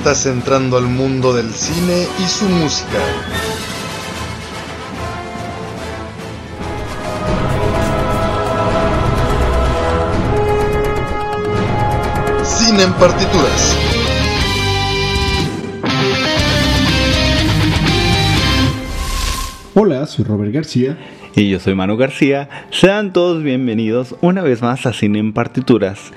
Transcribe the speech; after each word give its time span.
Estás 0.00 0.24
entrando 0.24 0.78
al 0.78 0.86
mundo 0.86 1.34
del 1.34 1.50
cine 1.52 2.06
y 2.18 2.26
su 2.26 2.46
música. 2.46 2.98
Cine 12.42 12.84
en 12.84 12.92
partituras. 12.94 13.76
Hola, 19.74 20.06
soy 20.06 20.24
Robert 20.24 20.54
García. 20.54 20.96
Y 21.36 21.50
yo 21.50 21.60
soy 21.60 21.74
Manu 21.74 21.98
García. 21.98 22.48
Sean 22.70 23.12
todos 23.12 23.42
bienvenidos 23.42 24.16
una 24.22 24.40
vez 24.40 24.62
más 24.62 24.86
a 24.86 24.94
Cine 24.94 25.18
en 25.18 25.34
Partituras. 25.34 26.10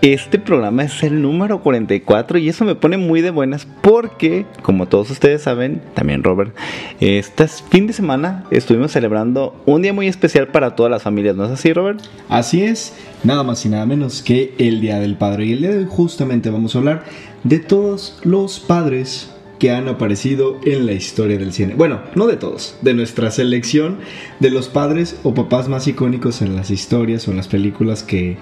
Este 0.00 0.38
programa 0.38 0.84
es 0.84 1.02
el 1.02 1.20
número 1.22 1.60
44 1.60 2.38
y 2.38 2.48
eso 2.48 2.64
me 2.64 2.76
pone 2.76 2.96
muy 2.96 3.20
de 3.20 3.32
buenas 3.32 3.66
porque, 3.82 4.46
como 4.62 4.86
todos 4.86 5.10
ustedes 5.10 5.42
saben, 5.42 5.82
también 5.94 6.22
Robert, 6.22 6.54
este 7.00 7.48
fin 7.48 7.88
de 7.88 7.92
semana 7.92 8.44
estuvimos 8.52 8.92
celebrando 8.92 9.60
un 9.66 9.82
día 9.82 9.92
muy 9.92 10.06
especial 10.06 10.46
para 10.48 10.76
todas 10.76 10.88
las 10.88 11.02
familias, 11.02 11.34
¿no 11.34 11.46
es 11.46 11.50
así, 11.50 11.72
Robert? 11.72 12.00
Así 12.28 12.62
es, 12.62 12.94
nada 13.24 13.42
más 13.42 13.66
y 13.66 13.70
nada 13.70 13.86
menos 13.86 14.22
que 14.22 14.54
el 14.58 14.80
Día 14.80 15.00
del 15.00 15.16
Padre. 15.16 15.46
Y 15.46 15.52
el 15.54 15.60
día 15.62 15.70
de 15.70 15.78
hoy 15.78 15.86
justamente 15.88 16.48
vamos 16.50 16.76
a 16.76 16.78
hablar 16.78 17.04
de 17.42 17.58
todos 17.58 18.20
los 18.22 18.60
padres 18.60 19.34
que 19.58 19.72
han 19.72 19.88
aparecido 19.88 20.60
en 20.64 20.86
la 20.86 20.92
historia 20.92 21.38
del 21.38 21.52
cine. 21.52 21.74
Bueno, 21.74 22.02
no 22.14 22.28
de 22.28 22.36
todos, 22.36 22.76
de 22.82 22.94
nuestra 22.94 23.32
selección 23.32 23.98
de 24.38 24.50
los 24.50 24.68
padres 24.68 25.18
o 25.24 25.34
papás 25.34 25.68
más 25.68 25.88
icónicos 25.88 26.40
en 26.40 26.54
las 26.54 26.70
historias 26.70 27.26
o 27.26 27.32
en 27.32 27.38
las 27.38 27.48
películas 27.48 28.04
que 28.04 28.36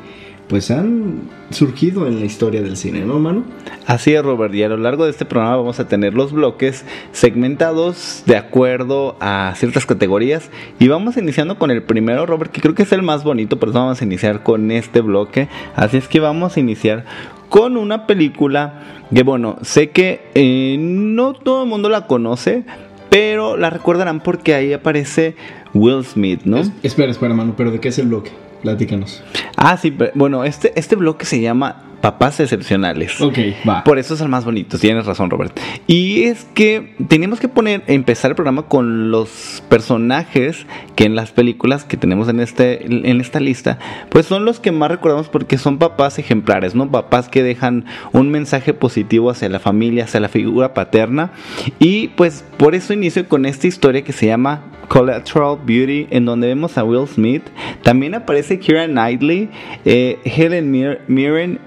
pues 0.48 0.70
han 0.70 1.22
surgido 1.50 2.06
en 2.06 2.20
la 2.20 2.24
historia 2.24 2.62
del 2.62 2.76
cine, 2.76 3.00
¿no, 3.00 3.18
Manu? 3.18 3.44
Así 3.86 4.14
es, 4.14 4.22
Robert, 4.24 4.54
y 4.54 4.62
a 4.62 4.68
lo 4.68 4.76
largo 4.76 5.04
de 5.04 5.10
este 5.10 5.24
programa 5.24 5.56
vamos 5.56 5.80
a 5.80 5.88
tener 5.88 6.14
los 6.14 6.32
bloques 6.32 6.84
segmentados 7.12 8.22
de 8.26 8.36
acuerdo 8.36 9.16
a 9.20 9.52
ciertas 9.56 9.86
categorías 9.86 10.50
y 10.78 10.88
vamos 10.88 11.16
iniciando 11.16 11.58
con 11.58 11.70
el 11.70 11.82
primero, 11.82 12.24
Robert, 12.26 12.50
que 12.52 12.60
creo 12.60 12.74
que 12.74 12.84
es 12.84 12.92
el 12.92 13.02
más 13.02 13.24
bonito, 13.24 13.58
por 13.58 13.70
eso 13.70 13.78
vamos 13.78 14.00
a 14.00 14.04
iniciar 14.04 14.42
con 14.42 14.70
este 14.70 15.00
bloque, 15.00 15.48
así 15.74 15.96
es 15.96 16.08
que 16.08 16.20
vamos 16.20 16.56
a 16.56 16.60
iniciar 16.60 17.04
con 17.48 17.76
una 17.76 18.06
película 18.06 18.82
que, 19.14 19.22
bueno, 19.22 19.58
sé 19.62 19.90
que 19.90 20.20
eh, 20.34 20.76
no 20.78 21.32
todo 21.34 21.64
el 21.64 21.68
mundo 21.68 21.88
la 21.88 22.06
conoce, 22.06 22.64
pero 23.10 23.56
la 23.56 23.70
recordarán 23.70 24.20
porque 24.20 24.54
ahí 24.54 24.72
aparece 24.72 25.36
Will 25.74 26.04
Smith, 26.04 26.40
¿no? 26.44 26.58
Es- 26.58 26.72
espera, 26.82 27.10
espera, 27.10 27.34
Manu, 27.34 27.54
pero 27.56 27.70
¿de 27.70 27.80
qué 27.80 27.88
es 27.88 27.98
el 27.98 28.06
bloque? 28.08 28.30
Platícanos. 28.66 29.22
Ah, 29.56 29.76
sí, 29.76 29.92
pero- 29.92 30.10
bueno, 30.16 30.42
este, 30.44 30.72
este 30.78 30.96
bloque 30.96 31.24
se 31.24 31.40
llama 31.40 31.84
Papás 32.06 32.38
Excepcionales. 32.38 33.20
Ok, 33.20 33.36
va. 33.68 33.82
Por 33.82 33.98
eso 33.98 34.14
es 34.14 34.20
el 34.20 34.28
más 34.28 34.44
bonito, 34.44 34.78
tienes 34.78 35.06
razón, 35.06 35.28
Robert. 35.28 35.58
Y 35.88 36.22
es 36.22 36.46
que 36.54 36.94
teníamos 37.08 37.40
que 37.40 37.48
poner, 37.48 37.82
empezar 37.88 38.30
el 38.30 38.36
programa 38.36 38.62
con 38.62 39.10
los 39.10 39.60
personajes 39.68 40.66
que 40.94 41.02
en 41.02 41.16
las 41.16 41.32
películas 41.32 41.82
que 41.82 41.96
tenemos 41.96 42.28
en 42.28 42.38
este, 42.38 42.86
en 42.86 43.20
esta 43.20 43.40
lista, 43.40 43.80
pues 44.08 44.24
son 44.26 44.44
los 44.44 44.60
que 44.60 44.70
más 44.70 44.88
recordamos 44.88 45.28
porque 45.28 45.58
son 45.58 45.78
papás 45.78 46.20
ejemplares, 46.20 46.76
¿no? 46.76 46.88
Papás 46.92 47.28
que 47.28 47.42
dejan 47.42 47.86
un 48.12 48.30
mensaje 48.30 48.72
positivo 48.72 49.28
hacia 49.30 49.48
la 49.48 49.58
familia, 49.58 50.04
hacia 50.04 50.20
la 50.20 50.28
figura 50.28 50.74
paterna. 50.74 51.32
Y 51.80 52.08
pues 52.08 52.44
por 52.56 52.76
eso 52.76 52.92
inicio 52.92 53.28
con 53.28 53.46
esta 53.46 53.66
historia 53.66 54.04
que 54.04 54.12
se 54.12 54.26
llama 54.26 54.62
Collateral 54.86 55.58
Beauty, 55.66 56.06
en 56.10 56.24
donde 56.24 56.46
vemos 56.46 56.78
a 56.78 56.84
Will 56.84 57.08
Smith. 57.08 57.42
También 57.82 58.14
aparece 58.14 58.60
Keira 58.60 58.86
Knightley, 58.86 59.48
eh, 59.84 60.20
Helen 60.24 60.70
Mir- 60.72 61.00
Mirren 61.08 61.58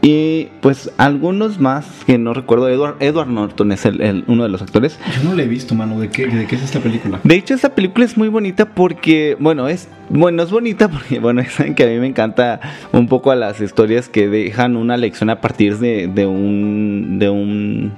y 0.00 0.48
pues 0.60 0.92
algunos 0.96 1.58
más 1.58 1.84
que 2.06 2.18
no 2.18 2.32
recuerdo. 2.32 2.68
Edward, 2.68 2.96
Edward 3.00 3.28
Norton 3.28 3.72
es 3.72 3.84
el- 3.84 4.00
el- 4.00 4.24
uno 4.28 4.44
de 4.44 4.48
los 4.48 4.62
actores. 4.62 4.98
Yo 5.16 5.28
no 5.28 5.34
la 5.36 5.42
he 5.42 5.48
visto, 5.48 5.74
Manu. 5.74 5.98
¿De 5.98 6.08
qué, 6.08 6.26
¿De 6.28 6.46
qué 6.46 6.54
es 6.56 6.62
esta 6.62 6.78
película? 6.80 7.18
De 7.24 7.34
hecho, 7.34 7.54
esta 7.54 7.74
película 7.74 8.04
es 8.04 8.16
muy 8.16 8.28
bonita 8.28 8.66
porque, 8.74 9.36
bueno, 9.40 9.66
es 9.68 9.88
bueno, 10.08 10.42
es 10.44 10.50
bonita 10.50 10.88
porque, 10.88 11.18
bueno, 11.20 11.42
saben 11.50 11.74
que 11.74 11.82
a 11.84 11.86
mí 11.88 11.98
me 11.98 12.06
encanta 12.06 12.60
un 12.92 13.08
poco 13.08 13.30
a 13.32 13.36
las 13.36 13.60
historias 13.60 14.08
que 14.08 14.28
dejan 14.28 14.76
una 14.76 14.96
lección 14.96 15.30
a 15.30 15.40
partir 15.40 15.78
de, 15.78 16.06
de 16.06 16.26
un, 16.26 17.18
de 17.18 17.28
un, 17.28 17.92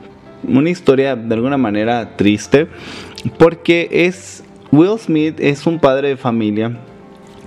una 0.48 0.70
historia 0.70 1.16
de 1.16 1.34
alguna 1.34 1.58
manera 1.58 2.16
triste, 2.16 2.66
porque 3.38 3.88
es 3.92 4.42
Will 4.72 4.98
Smith 4.98 5.36
es 5.38 5.66
un 5.66 5.78
padre 5.80 6.08
de 6.08 6.16
familia 6.16 6.78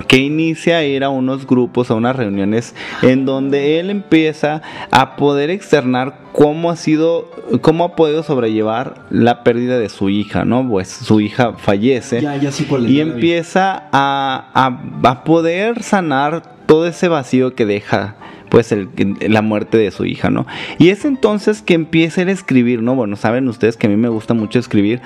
que 0.08 0.18
inicia 0.18 0.78
a 0.78 0.84
ir 0.84 1.04
a 1.04 1.10
unos 1.10 1.46
grupos, 1.48 1.92
a 1.92 1.96
unas 1.96 2.16
reuniones 2.16 2.76
en 3.02 3.26
donde 3.26 3.80
él 3.80 3.90
empieza 3.90 4.62
a 4.92 5.16
poder 5.16 5.50
externar 5.50 6.18
cómo 6.32 6.72
ha 6.72 6.76
sido, 6.76 7.30
cómo 7.62 7.84
ha 7.86 7.96
podido 7.96 8.24
sobrellevar 8.24 8.96
la 9.10 9.44
pérdida 9.44 9.78
de 9.78 9.90
su 9.90 10.10
hija, 10.10 10.46
¿no? 10.46 10.68
Pues 10.68 10.90
su 10.90 11.20
hija 11.22 11.54
fallece 11.58 12.22
Ya, 12.22 12.36
ya 12.38 12.50
es. 12.50 12.60
y 12.88 13.00
empieza 13.02 13.84
a, 13.92 14.50
a- 14.54 15.10
a 15.10 15.24
poder 15.24 15.84
sanar 15.84 16.53
todo 16.66 16.88
ese 16.88 17.08
vacío 17.08 17.56
que 17.56 17.66
deja 17.66 18.16
pues 18.54 18.72
el, 18.72 18.90
la 19.20 19.42
muerte 19.42 19.80
de 19.80 19.90
su 19.90 20.06
hija, 20.06 20.30
¿no? 20.30 20.46
Y 20.78 20.90
es 20.90 21.06
entonces 21.06 21.64
que 21.64 21.74
empieza 21.74 22.22
a 22.22 22.30
escribir, 22.30 22.84
¿no? 22.84 22.94
Bueno, 22.94 23.16
saben 23.16 23.48
ustedes 23.48 23.78
que 23.78 23.88
a 23.88 23.90
mí 23.90 23.98
me 23.98 24.10
gusta 24.10 24.36
mucho 24.36 24.60
escribir 24.60 25.02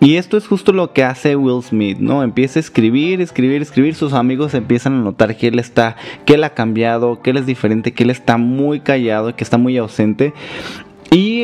y 0.00 0.16
esto 0.16 0.38
es 0.38 0.46
justo 0.46 0.72
lo 0.72 0.94
que 0.94 1.04
hace 1.04 1.36
Will 1.36 1.62
Smith, 1.62 1.98
¿no? 1.98 2.22
Empieza 2.22 2.58
a 2.58 2.60
escribir, 2.60 3.20
escribir, 3.20 3.60
escribir, 3.60 3.94
sus 3.94 4.14
amigos 4.14 4.54
empiezan 4.54 4.94
a 4.94 5.02
notar 5.02 5.36
que 5.36 5.48
él 5.48 5.58
está, 5.58 5.96
que 6.24 6.34
él 6.34 6.44
ha 6.44 6.54
cambiado, 6.54 7.20
que 7.20 7.30
él 7.30 7.36
es 7.36 7.44
diferente, 7.44 7.92
que 7.92 8.04
él 8.04 8.08
está 8.08 8.38
muy 8.38 8.80
callado, 8.80 9.36
que 9.36 9.44
está 9.44 9.58
muy 9.58 9.76
ausente 9.76 10.32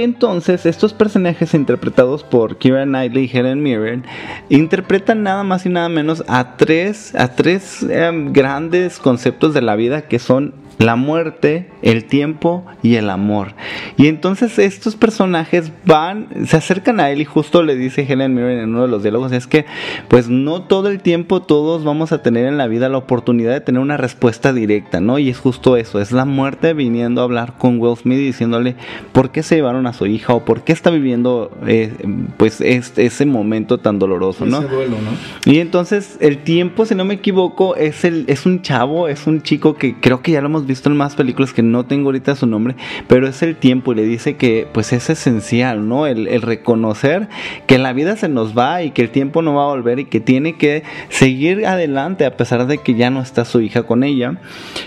entonces 0.03 0.67
estos 0.67 0.93
personajes 0.93 1.55
interpretados 1.55 2.23
por 2.25 2.59
Keira 2.59 2.85
Knightley 2.85 3.25
y 3.25 3.37
Helen 3.37 3.63
Mirren 3.63 4.05
interpretan 4.49 5.23
nada 5.23 5.43
más 5.45 5.67
y 5.67 5.69
nada 5.69 5.89
menos 5.89 6.25
a 6.29 6.57
tres, 6.57 7.15
a 7.15 7.35
tres 7.35 7.83
em, 7.83 8.33
grandes 8.33 8.99
conceptos 8.99 9.55
de 9.55 9.63
la 9.63 9.77
vida 9.77 10.03
que 10.03 10.19
son 10.19 10.55
la 10.83 10.97
muerte, 10.97 11.69
el 11.83 12.05
tiempo 12.05 12.65
y 12.83 12.97
el 12.97 13.09
amor. 13.09 13.55
Y 13.97 14.09
entonces 14.09 14.59
estos 14.59 14.97
personajes 14.97 15.73
van, 15.85 16.29
se 16.47 16.57
acercan 16.57 16.99
a 16.99 17.11
él 17.11 17.21
y 17.21 17.25
justo 17.25 17.63
le 17.63 17.77
dice 17.77 18.05
Helen 18.09 18.35
Mirren 18.35 18.59
en 18.59 18.71
uno 18.71 18.83
de 18.83 18.89
los 18.89 19.03
diálogos, 19.03 19.33
es 19.33 19.47
que 19.47 19.65
pues 20.09 20.29
no 20.29 20.63
todo 20.63 20.89
el 20.89 21.01
tiempo 21.01 21.43
todos 21.43 21.85
vamos 21.85 22.13
a 22.13 22.23
tener 22.23 22.47
en 22.47 22.59
la 22.59 22.67
vida 22.67 22.89
la 22.89 22.99
oportunidad 22.99 23.53
de 23.53 23.61
tener 23.61 23.81
una 23.81 23.97
respuesta 23.97 24.53
directa, 24.53 25.01
¿no? 25.01 25.19
Y 25.19 25.31
es 25.31 25.39
justo 25.39 25.77
eso, 25.77 26.01
es 26.01 26.11
la 26.11 26.25
muerte 26.25 26.75
viniendo 26.75 27.21
a 27.21 27.25
hablar 27.25 27.55
con 27.59 27.81
Will 27.81 27.97
Smith 27.97 28.19
y 28.19 28.27
diciéndole 28.27 28.75
por 29.13 29.31
qué 29.31 29.43
se 29.43 29.55
llevaron 29.55 29.87
a 29.87 29.93
su 29.93 30.07
hija 30.07 30.35
o 30.35 30.45
por 30.45 30.63
qué 30.63 30.73
está 30.73 30.91
viviendo 30.91 31.51
eh, 31.67 31.93
pues 32.37 32.61
este, 32.61 33.07
ese 33.07 33.25
momento 33.25 33.79
tan 33.79 33.99
doloroso, 33.99 34.47
¿no? 34.47 34.59
Ese 34.59 34.69
duelo, 34.69 34.97
¿no? 34.97 35.53
Y 35.53 35.61
entonces 35.61 36.17
el 36.21 36.39
tiempo, 36.39 36.87
si 36.87 36.95
no 36.97 37.05
me 37.05 37.15
equivoco, 37.15 37.77
es 37.77 38.05
el 38.05 38.25
es 38.27 38.47
un 38.47 38.63
chavo, 38.63 39.07
es 39.09 39.27
un 39.27 39.43
chico 39.43 39.75
que 39.75 39.95
creo 40.01 40.23
que 40.23 40.33
ya 40.33 40.41
lo 40.41 40.49
hemos 40.49 40.67
visto 40.67 40.72
en 40.85 40.97
más 40.97 41.15
películas 41.15 41.53
que 41.53 41.63
no 41.63 41.85
tengo 41.85 42.09
ahorita 42.09 42.37
su 42.37 42.47
nombre, 42.47 42.77
pero 43.09 43.29
es 43.29 43.43
el 43.43 43.57
tiempo 43.57 43.93
y 43.93 43.97
le 43.97 44.05
dice 44.05 44.37
que 44.37 44.67
pues 44.73 44.93
es 44.93 45.11
esencial, 45.11 45.89
¿no? 45.89 46.07
El, 46.07 46.29
el 46.29 46.43
reconocer 46.43 47.29
que 47.67 47.79
la 47.79 47.93
vida 47.93 48.17
se 48.17 48.29
nos 48.29 48.57
va 48.57 48.83
y 48.83 48.91
que 48.91 49.03
el 49.03 49.11
tiempo 49.11 49.43
no 49.43 49.55
va 49.55 49.65
a 49.65 49.69
volver 49.69 49.99
y 49.99 50.05
que 50.07 50.21
tiene 50.21 50.57
que 50.57 50.83
seguir 51.09 51.67
adelante 51.67 52.25
a 52.25 52.37
pesar 52.37 52.67
de 52.67 52.79
que 52.79 52.95
ya 52.95 53.11
no 53.11 53.21
está 53.21 53.45
su 53.45 53.61
hija 53.61 53.85
con 53.85 54.05
ella, 54.05 54.41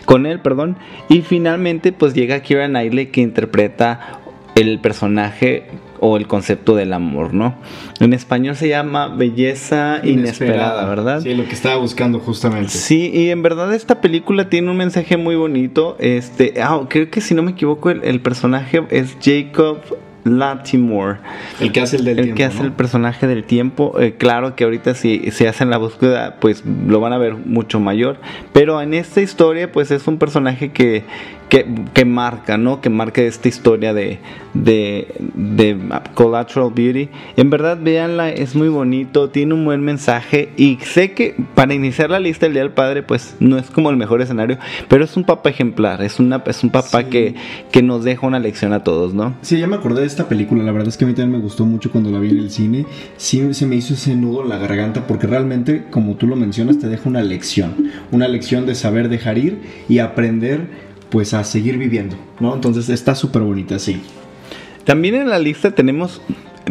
con 0.05 0.25
él, 0.25 0.39
perdón. 0.39 0.77
Y 1.09 1.21
finalmente 1.21 1.91
pues 1.91 2.13
llega 2.13 2.41
Kira 2.41 2.67
Knightley 2.67 3.07
que 3.07 3.21
interpreta 3.21 4.19
el 4.55 4.79
personaje 4.79 5.67
o 5.99 6.17
el 6.17 6.27
concepto 6.27 6.75
del 6.75 6.93
amor, 6.93 7.33
¿no? 7.33 7.55
En 7.99 8.13
español 8.13 8.55
se 8.55 8.67
llama 8.67 9.07
belleza 9.07 10.01
inesperada, 10.03 10.85
¿verdad? 10.85 11.21
Sí, 11.21 11.33
lo 11.33 11.45
que 11.45 11.53
estaba 11.53 11.77
buscando 11.77 12.19
justamente. 12.19 12.69
Sí, 12.69 13.11
y 13.13 13.29
en 13.29 13.41
verdad 13.41 13.73
esta 13.73 14.01
película 14.01 14.49
tiene 14.49 14.71
un 14.71 14.77
mensaje 14.77 15.17
muy 15.17 15.35
bonito. 15.35 15.95
Este, 15.99 16.53
ah, 16.61 16.81
creo 16.89 17.09
que 17.09 17.21
si 17.21 17.33
no 17.33 17.43
me 17.43 17.51
equivoco, 17.51 17.89
el, 17.89 18.03
el 18.03 18.21
personaje 18.21 18.83
es 18.89 19.17
Jacob 19.21 19.79
Latimore. 20.25 21.19
El 21.59 21.71
que 21.71 21.81
hace 21.81 21.97
el 21.97 22.05
del 22.05 22.17
el 22.17 22.25
tiempo, 22.25 22.37
que 22.37 22.45
hace 22.45 22.57
¿no? 22.57 22.65
el 22.65 22.71
personaje 22.71 23.27
del 23.27 23.43
tiempo. 23.43 23.99
Eh, 23.99 24.15
claro 24.17 24.55
que 24.55 24.63
ahorita 24.63 24.95
si 24.95 25.31
se 25.31 25.47
hacen 25.47 25.69
la 25.69 25.77
búsqueda, 25.77 26.37
pues 26.41 26.63
lo 26.65 26.99
van 26.99 27.13
a 27.13 27.19
ver 27.19 27.35
mucho 27.35 27.79
mayor. 27.79 28.17
Pero 28.51 28.81
en 28.81 28.95
esta 28.95 29.21
historia, 29.21 29.71
pues 29.71 29.91
es 29.91 30.07
un 30.07 30.17
personaje 30.17 30.71
que, 30.71 31.03
que, 31.49 31.65
que 31.93 32.05
marca, 32.05 32.57
¿no? 32.57 32.81
Que 32.81 32.89
marca 32.89 33.21
esta 33.21 33.47
historia 33.47 33.93
de, 33.93 34.19
de, 34.53 35.07
de 35.35 35.77
Collateral 36.13 36.71
Beauty. 36.73 37.09
En 37.37 37.49
verdad, 37.49 37.77
véanla, 37.81 38.29
es 38.29 38.55
muy 38.55 38.67
bonito, 38.69 39.29
tiene 39.29 39.53
un 39.53 39.63
buen 39.65 39.81
mensaje. 39.81 40.49
Y 40.57 40.77
sé 40.81 41.11
que 41.13 41.35
para 41.53 41.73
iniciar 41.73 42.09
la 42.09 42.19
lista 42.19 42.45
del 42.45 42.53
Día 42.53 42.63
del 42.63 42.71
Padre, 42.71 43.03
pues 43.03 43.35
no 43.39 43.57
es 43.57 43.69
como 43.69 43.89
el 43.89 43.97
mejor 43.97 44.21
escenario, 44.21 44.57
pero 44.87 45.03
es 45.05 45.15
un 45.17 45.23
papá 45.23 45.49
ejemplar, 45.49 46.01
es, 46.01 46.19
una, 46.19 46.41
es 46.45 46.63
un 46.63 46.69
papá 46.71 47.01
Sí. 47.03 47.09
que, 47.09 47.35
que 47.71 47.83
nos 47.83 48.03
deja 48.03 48.25
una 48.25 48.39
lección 48.39 48.73
a 48.73 48.83
todos, 48.83 49.13
¿no? 49.13 49.35
Sí, 49.41 49.59
ya 49.59 49.67
me 49.67 49.75
acordé 49.75 50.01
de 50.01 50.07
esta 50.07 50.27
película. 50.27 50.63
La 50.63 50.71
verdad 50.71 50.87
es 50.87 50.97
que 50.97 51.05
a 51.05 51.07
mí 51.07 51.13
también 51.13 51.39
me 51.39 51.43
gustó 51.43 51.65
mucho 51.65 51.91
cuando 51.91 52.09
la 52.11 52.19
vi 52.19 52.29
en 52.29 52.39
el 52.39 52.49
cine. 52.51 52.85
Sí, 53.17 53.53
se 53.53 53.65
me 53.65 53.75
hizo 53.75 53.93
ese 53.93 54.15
nudo 54.15 54.43
en 54.43 54.49
la 54.49 54.57
garganta 54.57 55.05
porque 55.07 55.27
realmente, 55.27 55.83
como 55.91 56.15
tú 56.15 56.25
lo 56.27 56.35
mencionas, 56.35 56.79
te 56.79 56.87
deja 56.87 57.07
una 57.09 57.21
lección. 57.21 57.91
Una 58.11 58.27
lección 58.27 58.65
de 58.65 58.75
saber 58.75 59.09
dejar 59.09 59.37
ir 59.37 59.59
y 59.89 59.99
aprender, 59.99 60.84
pues, 61.09 61.33
a 61.33 61.43
seguir 61.43 61.77
viviendo, 61.77 62.15
¿no? 62.39 62.53
Entonces 62.53 62.89
está 62.89 63.15
súper 63.15 63.41
bonita, 63.41 63.79
sí. 63.79 64.01
También 64.85 65.15
en 65.15 65.29
la 65.29 65.39
lista 65.39 65.71
tenemos, 65.71 66.21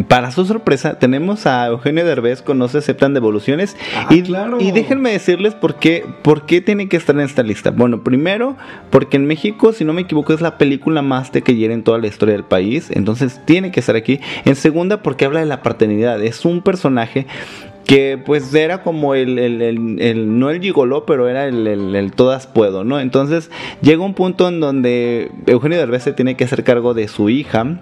para 0.06 0.30
su 0.30 0.44
sorpresa, 0.44 1.00
tenemos 1.00 1.46
a 1.46 1.66
Eugenio 1.66 2.04
Derbez 2.04 2.42
con 2.42 2.58
No 2.58 2.68
se 2.68 2.78
aceptan 2.78 3.12
devoluciones. 3.12 3.76
Ah, 3.96 4.06
y, 4.08 4.22
claro. 4.22 4.58
y 4.60 4.70
déjenme 4.70 5.10
decirles 5.10 5.54
por 5.54 5.76
qué, 5.80 6.06
por 6.22 6.46
qué 6.46 6.60
tiene 6.60 6.88
que 6.88 6.96
estar 6.96 7.16
en 7.16 7.22
esta 7.22 7.42
lista. 7.42 7.72
Bueno, 7.72 8.04
primero, 8.04 8.56
porque 8.90 9.16
en 9.16 9.26
México, 9.26 9.72
si 9.72 9.84
no 9.84 9.92
me 9.92 10.02
equivoco, 10.02 10.32
es 10.32 10.40
la 10.40 10.58
película 10.58 11.02
más 11.02 11.32
taquillera 11.32 11.74
en 11.74 11.82
toda 11.82 11.98
la 11.98 12.06
historia 12.06 12.34
del 12.34 12.44
país. 12.44 12.88
Entonces 12.92 13.40
tiene 13.44 13.72
que 13.72 13.80
estar 13.80 13.96
aquí. 13.96 14.20
En 14.44 14.54
segunda, 14.54 15.02
porque 15.02 15.24
habla 15.24 15.40
de 15.40 15.46
la 15.46 15.62
paternidad. 15.62 16.22
Es 16.22 16.44
un 16.44 16.62
personaje 16.62 17.26
que 17.86 18.18
pues 18.24 18.54
era 18.54 18.82
como 18.82 19.14
el, 19.14 19.38
el- 19.38 19.60
el- 20.00 20.38
no 20.38 20.50
el 20.50 20.60
gigoló, 20.60 21.04
pero 21.06 21.28
era 21.28 21.46
el 21.46 22.12
todas 22.14 22.46
puedo, 22.46 22.84
¿no? 22.84 23.00
Entonces 23.00 23.50
llega 23.82 24.02
un 24.04 24.14
punto 24.14 24.48
en 24.48 24.60
donde 24.60 25.30
Eugenio 25.46 25.78
Derbez 25.78 26.02
se 26.02 26.12
tiene 26.12 26.36
que 26.36 26.44
hacer 26.44 26.64
cargo 26.64 26.94
de 26.94 27.08
su 27.08 27.28
hija, 27.28 27.80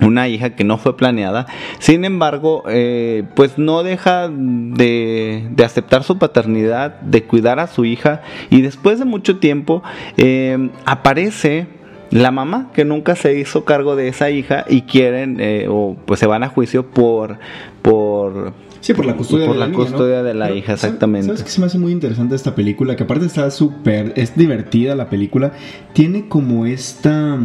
una 0.00 0.26
hija 0.28 0.50
que 0.56 0.64
no 0.64 0.78
fue 0.78 0.96
planeada. 0.96 1.46
Sin 1.78 2.04
embargo, 2.04 2.64
eh, 2.68 3.22
pues 3.36 3.56
no 3.56 3.82
deja 3.82 4.28
de, 4.28 5.46
de 5.50 5.64
aceptar 5.64 6.02
su 6.02 6.18
paternidad, 6.18 7.00
de 7.00 7.22
cuidar 7.24 7.60
a 7.60 7.66
su 7.68 7.84
hija 7.84 8.22
y 8.50 8.62
después 8.62 8.98
de 8.98 9.04
mucho 9.04 9.38
tiempo 9.38 9.82
eh, 10.16 10.70
aparece 10.84 11.66
la 12.10 12.30
mamá 12.30 12.70
que 12.74 12.84
nunca 12.84 13.16
se 13.16 13.38
hizo 13.38 13.64
cargo 13.64 13.96
de 13.96 14.08
esa 14.08 14.28
hija 14.28 14.64
y 14.68 14.82
quieren 14.82 15.38
eh, 15.40 15.66
o 15.70 15.96
pues 16.04 16.20
se 16.20 16.26
van 16.26 16.42
a 16.42 16.48
juicio 16.48 16.84
por 16.86 17.38
por 17.80 18.52
Sí, 18.82 18.92
por 18.94 19.06
la 19.06 19.16
custodia 19.16 19.46
Por 19.46 19.54
de 19.54 19.60
la, 19.60 19.66
la 19.66 19.70
niña, 19.72 19.84
¿no? 19.84 19.88
custodia 19.90 20.22
de 20.22 20.34
la 20.34 20.44
Pero, 20.46 20.56
hija, 20.58 20.66
¿sabes- 20.76 20.84
exactamente. 20.84 21.26
¿Sabes 21.28 21.42
qué 21.44 21.50
se 21.50 21.60
me 21.60 21.66
hace 21.68 21.78
muy 21.78 21.92
interesante 21.92 22.34
esta 22.34 22.54
película? 22.54 22.96
Que 22.96 23.04
aparte 23.04 23.24
está 23.24 23.50
súper, 23.50 24.12
es 24.16 24.36
divertida 24.36 24.94
la 24.96 25.08
película. 25.08 25.52
Tiene 25.94 26.28
como 26.28 26.66
esta, 26.66 27.38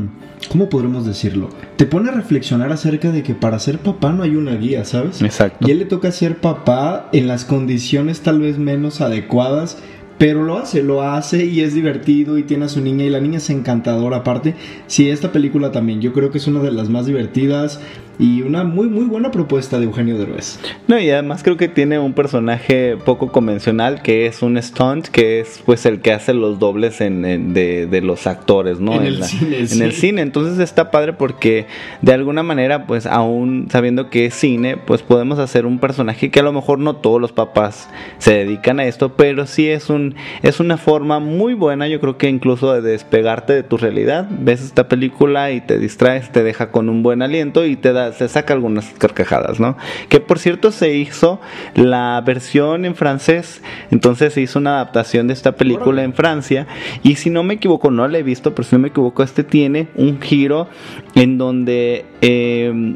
¿cómo 0.49 0.67
podremos 0.67 1.05
decirlo? 1.05 1.49
Te 1.77 1.85
pone 1.85 2.09
a 2.09 2.13
reflexionar 2.13 2.71
acerca 2.71 3.11
de 3.11 3.21
que 3.23 3.35
para 3.35 3.59
ser 3.59 3.77
papá 3.79 4.11
no 4.11 4.23
hay 4.23 4.35
una 4.35 4.55
guía, 4.55 4.83
¿sabes? 4.83 5.21
Exacto. 5.21 5.67
Y 5.67 5.71
él 5.71 5.79
le 5.79 5.85
toca 5.85 6.11
ser 6.11 6.37
papá 6.37 7.07
en 7.13 7.27
las 7.27 7.45
condiciones 7.45 8.21
tal 8.21 8.41
vez 8.41 8.57
menos 8.57 8.99
adecuadas. 8.99 9.77
Pero 10.17 10.43
lo 10.43 10.57
hace, 10.57 10.81
lo 10.81 11.03
hace 11.03 11.45
y 11.45 11.61
es 11.61 11.73
divertido 11.75 12.37
y 12.39 12.43
tiene 12.43 12.65
a 12.65 12.69
su 12.69 12.81
niña 12.81 13.05
y 13.05 13.09
la 13.09 13.19
niña 13.19 13.37
es 13.37 13.49
encantadora 13.51 14.17
aparte. 14.17 14.55
Sí, 14.87 15.09
esta 15.09 15.31
película 15.31 15.71
también 15.71 16.01
yo 16.01 16.11
creo 16.13 16.31
que 16.31 16.39
es 16.39 16.47
una 16.47 16.59
de 16.61 16.71
las 16.71 16.89
más 16.89 17.05
divertidas 17.05 17.79
y 18.19 18.41
una 18.41 18.63
muy 18.63 18.87
muy 18.89 19.05
buena 19.05 19.29
propuesta 19.29 19.77
de 19.77 19.85
Eugenio 19.85 20.17
Derbez. 20.17 20.59
No, 20.87 20.99
y 20.99 21.07
además 21.11 21.43
creo 21.43 21.55
que 21.55 21.67
tiene 21.67 21.99
un 21.99 22.13
personaje 22.13 22.97
poco 22.97 23.31
convencional 23.31 24.01
que 24.01 24.25
es 24.25 24.41
un 24.41 24.59
stunt, 24.59 25.05
que 25.09 25.39
es 25.39 25.61
pues 25.63 25.85
el 25.85 26.01
que 26.01 26.13
hace 26.13 26.33
los 26.33 26.57
dobles 26.57 26.99
en, 26.99 27.23
en- 27.23 27.53
de, 27.53 27.85
de 27.85 28.01
los 28.01 28.25
actores, 28.25 28.79
¿no? 28.79 28.95
En 28.95 29.03
el 29.03 29.23
cine, 29.23 29.57
En 29.71 29.81
el 29.83 29.91
cine, 29.91 30.21
entonces 30.23 30.57
está 30.57 30.89
padre 30.89 31.13
porque 31.13 31.67
de 32.01 32.13
alguna 32.13 32.41
manera 32.41 32.87
pues 32.87 33.05
aún 33.05 33.67
sabiendo 33.71 34.09
que 34.09 34.25
es 34.25 34.33
cine, 34.33 34.77
pues 34.77 35.03
podemos 35.03 35.37
hacer 35.37 35.67
un 35.67 35.77
personaje 35.77 36.31
que 36.31 36.39
a 36.39 36.43
lo 36.43 36.53
mejor 36.53 36.79
no 36.79 36.95
todos 36.95 37.21
los 37.21 37.33
papás 37.33 37.87
se 38.17 38.33
dedican 38.33 38.79
a 38.79 38.85
esto, 38.85 39.15
pero 39.15 39.45
sí 39.45 39.67
es 39.67 39.91
un 39.91 40.06
es 40.41 40.59
una 40.59 40.77
forma 40.77 41.19
muy 41.19 41.53
buena, 41.53 41.87
yo 41.87 41.99
creo 41.99 42.17
que 42.17 42.29
incluso 42.29 42.73
de 42.73 42.81
despegarte 42.81 43.53
de 43.53 43.63
tu 43.63 43.77
realidad. 43.77 44.27
Ves 44.29 44.63
esta 44.63 44.87
película 44.87 45.51
y 45.51 45.61
te 45.61 45.77
distraes, 45.79 46.31
te 46.31 46.43
deja 46.43 46.71
con 46.71 46.89
un 46.89 47.03
buen 47.03 47.21
aliento 47.21 47.65
y 47.65 47.75
te 47.75 47.93
da 47.93 48.13
se 48.13 48.27
saca 48.27 48.53
algunas 48.53 48.93
carcajadas, 48.97 49.59
¿no? 49.59 49.77
Que 50.09 50.19
por 50.19 50.39
cierto 50.39 50.71
se 50.71 50.93
hizo 50.93 51.39
la 51.75 52.21
versión 52.25 52.85
en 52.85 52.95
francés, 52.95 53.61
entonces 53.91 54.33
se 54.33 54.41
hizo 54.41 54.59
una 54.59 54.75
adaptación 54.75 55.27
de 55.27 55.33
esta 55.33 55.53
película 55.53 56.03
en 56.03 56.13
Francia 56.13 56.67
y 57.03 57.15
si 57.15 57.29
no 57.29 57.43
me 57.43 57.55
equivoco, 57.55 57.91
no 57.91 58.07
la 58.07 58.17
he 58.17 58.23
visto, 58.23 58.53
pero 58.55 58.67
si 58.67 58.75
no 58.75 58.79
me 58.79 58.89
equivoco, 58.89 59.23
este 59.23 59.43
tiene 59.43 59.87
un 59.95 60.21
giro 60.21 60.67
en 61.15 61.37
donde 61.37 62.05
eh, 62.21 62.95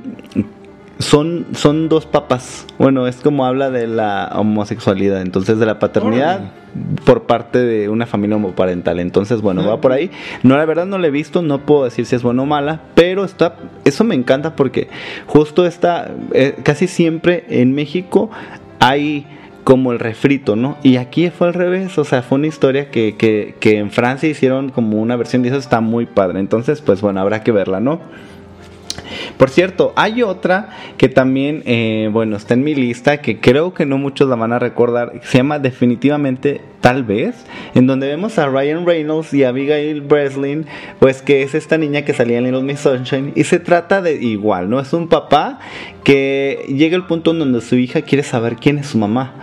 son, 1.01 1.47
son 1.53 1.89
dos 1.89 2.05
papas. 2.05 2.65
Bueno, 2.77 3.07
es 3.07 3.17
como 3.17 3.45
habla 3.45 3.69
de 3.69 3.87
la 3.87 4.31
homosexualidad, 4.35 5.21
entonces 5.21 5.59
de 5.59 5.65
la 5.65 5.79
paternidad 5.79 6.51
por 7.05 7.23
parte 7.23 7.59
de 7.59 7.89
una 7.89 8.05
familia 8.05 8.37
homoparental. 8.37 8.99
Entonces, 8.99 9.41
bueno, 9.41 9.65
va 9.67 9.81
por 9.81 9.91
ahí. 9.91 10.11
No, 10.43 10.55
la 10.57 10.65
verdad 10.65 10.85
no 10.85 10.97
la 10.97 11.07
he 11.07 11.11
visto, 11.11 11.41
no 11.41 11.59
puedo 11.65 11.83
decir 11.83 12.05
si 12.05 12.15
es 12.15 12.23
buena 12.23 12.43
o 12.43 12.45
mala, 12.45 12.81
pero 12.95 13.25
está, 13.25 13.55
eso 13.83 14.03
me 14.03 14.15
encanta 14.15 14.55
porque 14.55 14.89
justo 15.27 15.65
está, 15.65 16.11
eh, 16.33 16.55
casi 16.63 16.87
siempre 16.87 17.45
en 17.49 17.73
México 17.73 18.29
hay 18.79 19.25
como 19.63 19.91
el 19.91 19.99
refrito, 19.99 20.55
¿no? 20.55 20.77
Y 20.81 20.97
aquí 20.97 21.29
fue 21.29 21.47
al 21.47 21.53
revés, 21.53 21.97
o 21.97 22.03
sea, 22.03 22.23
fue 22.23 22.39
una 22.39 22.47
historia 22.47 22.89
que, 22.89 23.15
que, 23.15 23.55
que 23.59 23.77
en 23.77 23.91
Francia 23.91 24.27
hicieron 24.27 24.69
como 24.69 24.99
una 24.99 25.15
versión 25.15 25.43
de 25.43 25.49
eso, 25.49 25.57
está 25.57 25.81
muy 25.81 26.07
padre. 26.07 26.39
Entonces, 26.39 26.81
pues 26.81 27.01
bueno, 27.01 27.19
habrá 27.19 27.43
que 27.43 27.51
verla, 27.51 27.79
¿no? 27.79 28.01
Por 29.37 29.49
cierto, 29.49 29.93
hay 29.95 30.23
otra 30.23 30.69
que 30.97 31.09
también, 31.09 31.63
eh, 31.65 32.09
bueno, 32.11 32.37
está 32.37 32.53
en 32.53 32.63
mi 32.63 32.75
lista, 32.75 33.21
que 33.21 33.39
creo 33.39 33.73
que 33.73 33.85
no 33.85 33.97
muchos 33.97 34.29
la 34.29 34.35
van 34.35 34.53
a 34.53 34.59
recordar, 34.59 35.13
se 35.23 35.37
llama 35.37 35.59
definitivamente 35.59 36.61
Tal 36.81 37.03
vez, 37.03 37.45
en 37.75 37.85
donde 37.85 38.07
vemos 38.07 38.39
a 38.39 38.47
Ryan 38.47 38.87
Reynolds 38.87 39.35
y 39.35 39.43
a 39.43 39.49
Abigail 39.49 40.01
Breslin, 40.01 40.65
pues 40.97 41.21
que 41.21 41.43
es 41.43 41.53
esta 41.53 41.77
niña 41.77 42.01
que 42.01 42.13
salía 42.13 42.39
en 42.39 42.45
Little 42.45 42.63
Miss 42.63 42.79
Sunshine, 42.79 43.33
y 43.35 43.43
se 43.43 43.59
trata 43.59 44.01
de 44.01 44.15
igual, 44.15 44.67
¿no? 44.67 44.79
Es 44.79 44.91
un 44.91 45.07
papá 45.07 45.59
que 46.03 46.65
llega 46.67 46.95
al 46.95 47.05
punto 47.05 47.31
en 47.31 47.39
donde 47.39 47.61
su 47.61 47.75
hija 47.75 48.01
quiere 48.01 48.23
saber 48.23 48.55
quién 48.55 48.79
es 48.79 48.87
su 48.87 48.97
mamá. 48.97 49.35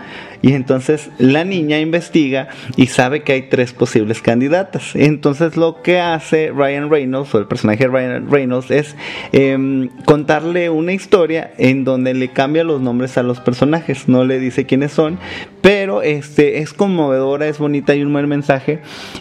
Y 0.42 0.52
entonces 0.52 1.10
la 1.18 1.44
niña 1.44 1.80
investiga 1.80 2.48
y 2.76 2.86
sabe 2.86 3.22
que 3.22 3.32
hay 3.32 3.42
tres 3.42 3.72
posibles 3.72 4.22
candidatas. 4.22 4.94
Entonces 4.94 5.56
lo 5.56 5.82
que 5.82 6.00
hace 6.00 6.52
Ryan 6.54 6.90
Reynolds, 6.90 7.34
o 7.34 7.38
el 7.38 7.46
personaje 7.46 7.84
de 7.84 7.88
Ryan 7.88 8.30
Reynolds, 8.30 8.70
es 8.70 8.96
em, 9.32 9.88
contarle 10.04 10.70
una 10.70 10.92
historia 10.92 11.50
en 11.58 11.84
donde 11.84 12.14
le 12.14 12.28
cambia 12.28 12.64
los 12.64 12.80
nombres 12.80 13.18
a 13.18 13.22
los 13.22 13.40
personajes. 13.40 14.08
No 14.08 14.24
le 14.24 14.38
dice 14.38 14.66
quiénes 14.66 14.92
son, 14.92 15.18
pero 15.60 16.02
este, 16.02 16.58
es 16.58 16.72
conmovedora, 16.72 17.46
es 17.48 17.58
bonita 17.58 17.94
y 17.94 18.02
un 18.02 18.12
buen 18.12 18.28
mensaje. 18.28 18.80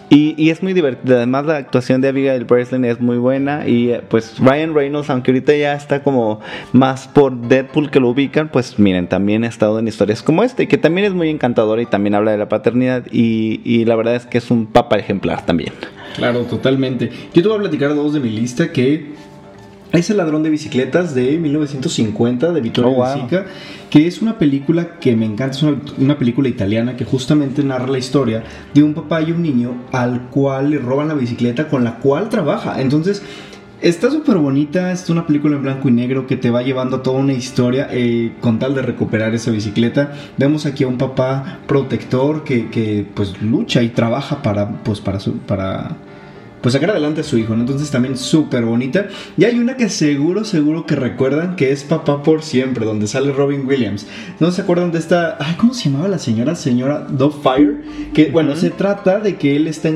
Y, 0.09 0.35
y 0.37 0.51
es 0.51 0.61
muy 0.61 0.73
divertida. 0.73 1.15
Además 1.17 1.45
la 1.45 1.57
actuación 1.57 2.01
de 2.01 2.09
Abigail 2.09 2.45
Breslin 2.45 2.85
es 2.85 2.99
muy 2.99 3.17
buena. 3.17 3.67
Y 3.67 3.93
pues 4.09 4.37
Ryan 4.39 4.73
Reynolds, 4.73 5.09
aunque 5.09 5.31
ahorita 5.31 5.55
ya 5.55 5.73
está 5.73 6.03
como 6.03 6.39
más 6.73 7.07
por 7.07 7.35
Deadpool 7.35 7.89
que 7.89 7.99
lo 7.99 8.09
ubican, 8.09 8.49
pues 8.49 8.77
miren, 8.77 9.07
también 9.07 9.43
ha 9.43 9.47
estado 9.47 9.79
en 9.79 9.87
historias 9.87 10.21
como 10.21 10.43
esta. 10.43 10.63
Y 10.63 10.67
que 10.67 10.77
también 10.77 11.06
es 11.07 11.13
muy 11.13 11.29
encantadora 11.29 11.81
y 11.81 11.85
también 11.85 12.15
habla 12.15 12.31
de 12.31 12.37
la 12.37 12.49
paternidad. 12.49 13.05
Y, 13.11 13.61
y 13.63 13.85
la 13.85 13.95
verdad 13.95 14.15
es 14.15 14.25
que 14.25 14.37
es 14.37 14.51
un 14.51 14.67
papa 14.67 14.97
ejemplar 14.97 15.45
también. 15.45 15.73
Claro, 16.15 16.41
totalmente. 16.41 17.11
Yo 17.33 17.41
te 17.41 17.47
voy 17.47 17.57
a 17.57 17.61
platicar 17.61 17.93
dos 17.95 18.13
de 18.13 18.19
mi 18.19 18.29
lista 18.29 18.71
que 18.71 19.13
es 19.91 20.09
El 20.09 20.17
ladrón 20.17 20.43
de 20.43 20.49
bicicletas 20.49 21.15
de 21.15 21.37
1950 21.37 22.51
de 22.51 22.61
Vittorio 22.61 22.91
Oh, 22.91 22.95
wow. 22.95 23.05
De 23.05 23.21
Sica, 23.21 23.45
que 23.89 24.05
es 24.05 24.21
una 24.21 24.37
película 24.37 24.99
que 24.99 25.15
me 25.15 25.25
encanta, 25.25 25.55
es 25.55 25.63
una, 25.63 25.79
una 25.97 26.17
película 26.17 26.49
italiana 26.49 26.97
que 26.97 27.05
justamente 27.05 27.63
narra 27.63 27.87
la 27.87 27.97
historia 27.97 28.43
de 28.73 28.83
un 28.83 28.93
papá 28.93 29.21
y 29.21 29.31
un 29.31 29.41
niño 29.41 29.85
al 29.91 30.29
cual 30.29 30.71
le 30.71 30.79
roban 30.79 31.07
la 31.07 31.13
bicicleta 31.13 31.69
con 31.69 31.83
la 31.83 31.99
cual 31.99 32.29
trabaja. 32.29 32.81
Entonces, 32.81 33.23
Está 33.79 34.09
súper 34.09 34.37
bonita, 34.37 34.91
es 34.91 35.07
una 35.11 35.27
película 35.27 35.55
en 35.55 35.61
blanco 35.61 35.87
y 35.87 35.91
negro 35.91 36.25
que 36.25 36.35
te 36.35 36.49
va 36.49 36.63
llevando 36.63 36.97
a 36.97 37.03
toda 37.03 37.19
una 37.19 37.33
historia 37.33 37.87
eh, 37.91 38.33
con 38.41 38.57
tal 38.57 38.73
de 38.73 38.81
recuperar 38.81 39.35
esa 39.35 39.51
bicicleta. 39.51 40.13
Vemos 40.35 40.65
aquí 40.65 40.83
a 40.83 40.87
un 40.87 40.97
papá 40.97 41.59
protector 41.67 42.43
que, 42.43 42.71
que, 42.71 43.05
pues 43.13 43.39
lucha 43.39 43.83
y 43.83 43.89
trabaja 43.89 44.41
para 44.41 44.81
pues 44.81 44.99
para 44.99 45.19
su, 45.19 45.33
para 45.33 45.95
pues 46.61 46.73
sacar 46.73 46.89
adelante 46.89 47.21
a 47.21 47.23
su 47.23 47.37
hijo, 47.37 47.55
¿no? 47.55 47.61
Entonces 47.61 47.91
también 47.91 48.17
súper 48.17 48.65
bonita. 48.65 49.09
Y 49.37 49.43
hay 49.43 49.59
una 49.59 49.77
que 49.77 49.89
seguro, 49.89 50.43
seguro 50.43 50.87
que 50.87 50.95
recuerdan 50.95 51.55
que 51.55 51.71
es 51.71 51.83
Papá 51.83 52.23
por 52.23 52.41
Siempre, 52.41 52.83
donde 52.83 53.05
sale 53.05 53.31
Robin 53.31 53.67
Williams. 53.67 54.07
¿No 54.39 54.51
se 54.51 54.63
acuerdan 54.63 54.91
de 54.91 54.97
esta, 54.97 55.37
ay, 55.39 55.53
¿cómo 55.55 55.75
se 55.75 55.89
llamaba 55.89 56.07
la 56.07 56.17
señora? 56.17 56.55
Señora 56.55 57.05
Fire 57.43 57.83
Que 58.15 58.31
bueno, 58.31 58.55
se 58.55 58.71
trata 58.71 59.19
de 59.19 59.35
que 59.35 59.55
él 59.55 59.67
está 59.67 59.91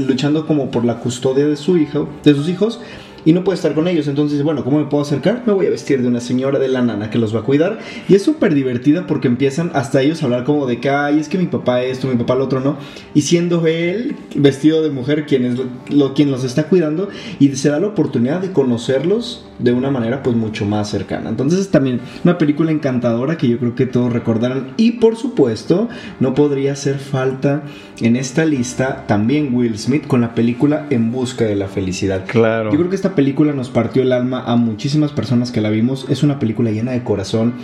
luchando 0.00 0.46
como 0.46 0.70
por 0.70 0.86
la 0.86 1.00
custodia 1.00 1.46
de 1.46 1.56
su 1.56 1.76
hijo, 1.76 2.08
de 2.24 2.34
sus 2.34 2.48
hijos. 2.48 2.80
Y 3.28 3.34
no 3.34 3.44
puede 3.44 3.56
estar 3.56 3.74
con 3.74 3.86
ellos. 3.88 4.08
Entonces, 4.08 4.42
bueno, 4.42 4.64
¿cómo 4.64 4.78
me 4.78 4.86
puedo 4.86 5.02
acercar? 5.02 5.42
Me 5.44 5.52
voy 5.52 5.66
a 5.66 5.70
vestir 5.70 6.00
de 6.00 6.08
una 6.08 6.18
señora 6.18 6.58
de 6.58 6.66
la 6.66 6.80
nana 6.80 7.10
que 7.10 7.18
los 7.18 7.34
va 7.34 7.40
a 7.40 7.42
cuidar. 7.42 7.78
Y 8.08 8.14
es 8.14 8.22
súper 8.22 8.54
divertida 8.54 9.06
porque 9.06 9.28
empiezan 9.28 9.70
hasta 9.74 10.00
ellos 10.00 10.22
a 10.22 10.24
hablar 10.24 10.44
como 10.44 10.64
de 10.64 10.80
que, 10.80 10.88
ay, 10.88 11.18
es 11.18 11.28
que 11.28 11.36
mi 11.36 11.44
papá 11.44 11.82
esto, 11.82 12.06
mi 12.06 12.16
papá 12.16 12.36
lo 12.36 12.44
otro 12.44 12.60
no. 12.60 12.78
Y 13.12 13.20
siendo 13.20 13.66
él 13.66 14.16
vestido 14.34 14.82
de 14.82 14.88
mujer 14.88 15.26
quien, 15.26 15.44
es 15.44 15.58
lo, 15.90 16.14
quien 16.14 16.30
los 16.30 16.42
está 16.42 16.68
cuidando 16.68 17.10
y 17.38 17.54
se 17.54 17.68
da 17.68 17.78
la 17.78 17.88
oportunidad 17.88 18.40
de 18.40 18.50
conocerlos 18.50 19.44
de 19.58 19.72
una 19.72 19.90
manera 19.90 20.22
pues 20.22 20.34
mucho 20.34 20.64
más 20.64 20.88
cercana. 20.88 21.28
Entonces 21.28 21.60
es 21.60 21.68
también 21.68 22.00
una 22.24 22.38
película 22.38 22.70
encantadora 22.70 23.36
que 23.36 23.48
yo 23.48 23.58
creo 23.58 23.74
que 23.74 23.84
todos 23.84 24.10
recordarán. 24.10 24.72
Y 24.78 24.92
por 24.92 25.16
supuesto, 25.16 25.90
no 26.18 26.34
podría 26.34 26.72
hacer 26.72 26.98
falta 26.98 27.62
en 28.00 28.16
esta 28.16 28.44
lista 28.44 29.04
también 29.06 29.54
Will 29.54 29.78
Smith 29.78 30.06
con 30.06 30.20
la 30.20 30.34
película 30.34 30.86
En 30.90 31.10
Busca 31.10 31.44
de 31.44 31.56
la 31.56 31.68
Felicidad. 31.68 32.24
Claro. 32.26 32.70
Yo 32.70 32.78
creo 32.78 32.88
que 32.88 32.96
esta 32.96 33.14
película 33.18 33.52
nos 33.52 33.68
partió 33.68 34.02
el 34.02 34.12
alma 34.12 34.44
a 34.46 34.54
muchísimas 34.54 35.10
personas 35.10 35.50
que 35.50 35.60
la 35.60 35.70
vimos. 35.70 36.06
Es 36.08 36.22
una 36.22 36.38
película 36.38 36.70
llena 36.70 36.92
de 36.92 37.02
corazón. 37.02 37.54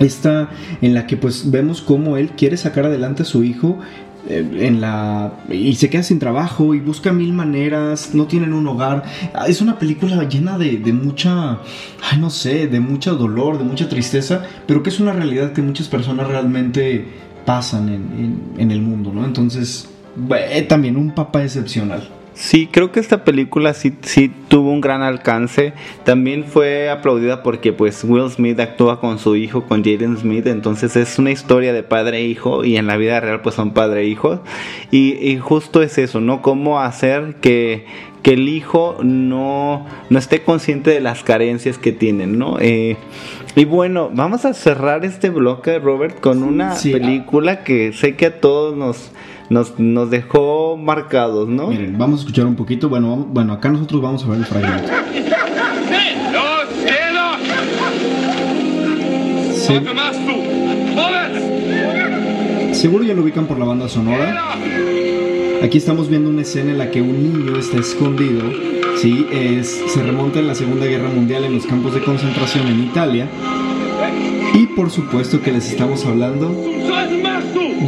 Esta 0.00 0.50
en 0.82 0.92
la 0.92 1.06
que 1.06 1.16
pues 1.16 1.52
vemos 1.52 1.82
cómo 1.82 2.16
él 2.16 2.30
quiere 2.30 2.56
sacar 2.56 2.86
adelante 2.86 3.22
a 3.22 3.26
su 3.26 3.44
hijo 3.44 3.78
eh, 4.28 4.44
en 4.58 4.80
la 4.80 5.34
y 5.48 5.76
se 5.76 5.88
queda 5.88 6.02
sin 6.02 6.18
trabajo 6.18 6.74
y 6.74 6.80
busca 6.80 7.12
mil 7.12 7.32
maneras, 7.32 8.12
no 8.12 8.26
tienen 8.26 8.52
un 8.52 8.66
hogar. 8.66 9.04
Ah, 9.34 9.46
es 9.46 9.60
una 9.60 9.78
película 9.78 10.28
llena 10.28 10.58
de, 10.58 10.92
mucha, 10.92 11.60
ay 12.02 12.18
no 12.18 12.30
sé, 12.30 12.66
de 12.66 12.80
mucho 12.80 13.14
dolor, 13.14 13.58
de 13.58 13.64
mucha 13.64 13.88
tristeza, 13.88 14.42
pero 14.66 14.82
que 14.82 14.90
es 14.90 14.98
una 14.98 15.12
realidad 15.12 15.52
que 15.52 15.62
muchas 15.62 15.86
personas 15.86 16.26
realmente 16.26 17.06
pasan 17.44 17.88
en, 18.58 18.70
el 18.72 18.82
mundo, 18.82 19.12
¿no? 19.14 19.24
Entonces, 19.24 19.88
también 20.66 20.96
un 20.96 21.14
papá 21.14 21.44
excepcional. 21.44 22.08
Sí, 22.36 22.68
creo 22.70 22.92
que 22.92 23.00
esta 23.00 23.24
película 23.24 23.72
sí, 23.72 23.94
sí 24.02 24.30
tuvo 24.48 24.70
un 24.70 24.82
gran 24.82 25.00
alcance. 25.00 25.72
También 26.04 26.44
fue 26.44 26.90
aplaudida 26.90 27.42
porque 27.42 27.72
pues 27.72 28.04
Will 28.04 28.30
Smith 28.30 28.60
actúa 28.60 29.00
con 29.00 29.18
su 29.18 29.36
hijo, 29.36 29.64
con 29.64 29.82
Jaden 29.82 30.18
Smith. 30.18 30.46
Entonces 30.46 30.96
es 30.96 31.18
una 31.18 31.30
historia 31.30 31.72
de 31.72 31.82
padre 31.82 32.18
e 32.18 32.24
hijo 32.26 32.62
y 32.62 32.76
en 32.76 32.86
la 32.86 32.98
vida 32.98 33.20
real 33.20 33.40
pues 33.40 33.54
son 33.54 33.72
padre 33.72 34.02
e 34.02 34.08
hijo. 34.08 34.42
Y, 34.90 35.38
justo 35.38 35.80
es 35.80 35.96
eso, 35.96 36.20
¿no? 36.20 36.42
Cómo 36.42 36.78
hacer 36.78 37.36
que, 37.40 37.86
que 38.22 38.34
el 38.34 38.50
hijo 38.50 38.98
no, 39.02 39.86
no 40.10 40.18
esté 40.18 40.42
consciente 40.42 40.90
de 40.90 41.00
las 41.00 41.22
carencias 41.22 41.78
que 41.78 41.92
tienen, 41.92 42.38
¿no? 42.38 42.58
Eh, 42.60 42.98
y 43.54 43.64
bueno, 43.64 44.10
vamos 44.12 44.44
a 44.44 44.52
cerrar 44.52 45.06
este 45.06 45.30
bloque, 45.30 45.78
Robert, 45.78 46.20
con 46.20 46.42
una 46.42 46.74
película 46.74 47.64
que 47.64 47.94
sé 47.94 48.14
que 48.14 48.26
a 48.26 48.40
todos 48.40 48.76
nos 48.76 49.10
nos, 49.50 49.78
nos 49.78 50.10
dejó 50.10 50.76
marcados, 50.76 51.48
¿no? 51.48 51.68
Miren, 51.68 51.96
vamos 51.98 52.20
a 52.20 52.22
escuchar 52.22 52.46
un 52.46 52.56
poquito. 52.56 52.88
Bueno, 52.88 53.26
bueno, 53.30 53.52
acá 53.52 53.68
nosotros 53.70 54.02
vamos 54.02 54.24
a 54.24 54.28
ver 54.28 54.38
el 54.38 54.46
fragmento. 54.46 54.92
Seguro 62.72 63.04
ya 63.04 63.14
lo 63.14 63.22
ubican 63.22 63.46
por 63.46 63.58
la 63.58 63.64
banda 63.64 63.88
sonora. 63.88 64.54
Aquí 65.62 65.78
estamos 65.78 66.08
viendo 66.08 66.28
una 66.30 66.42
escena 66.42 66.72
en 66.72 66.78
la 66.78 66.90
que 66.90 67.02
un 67.02 67.22
niño 67.22 67.58
está 67.58 67.78
escondido. 67.78 68.44
Sí, 68.98 69.26
es, 69.32 69.82
se 69.88 70.02
remonta 70.02 70.38
en 70.38 70.46
la 70.46 70.54
Segunda 70.54 70.86
Guerra 70.86 71.08
Mundial 71.08 71.44
en 71.44 71.54
los 71.54 71.66
campos 71.66 71.94
de 71.94 72.02
concentración 72.02 72.66
en 72.68 72.84
Italia. 72.84 73.28
Y 74.54 74.66
por 74.68 74.90
supuesto 74.90 75.40
que 75.42 75.52
les 75.52 75.70
estamos 75.70 76.04
hablando 76.06 76.54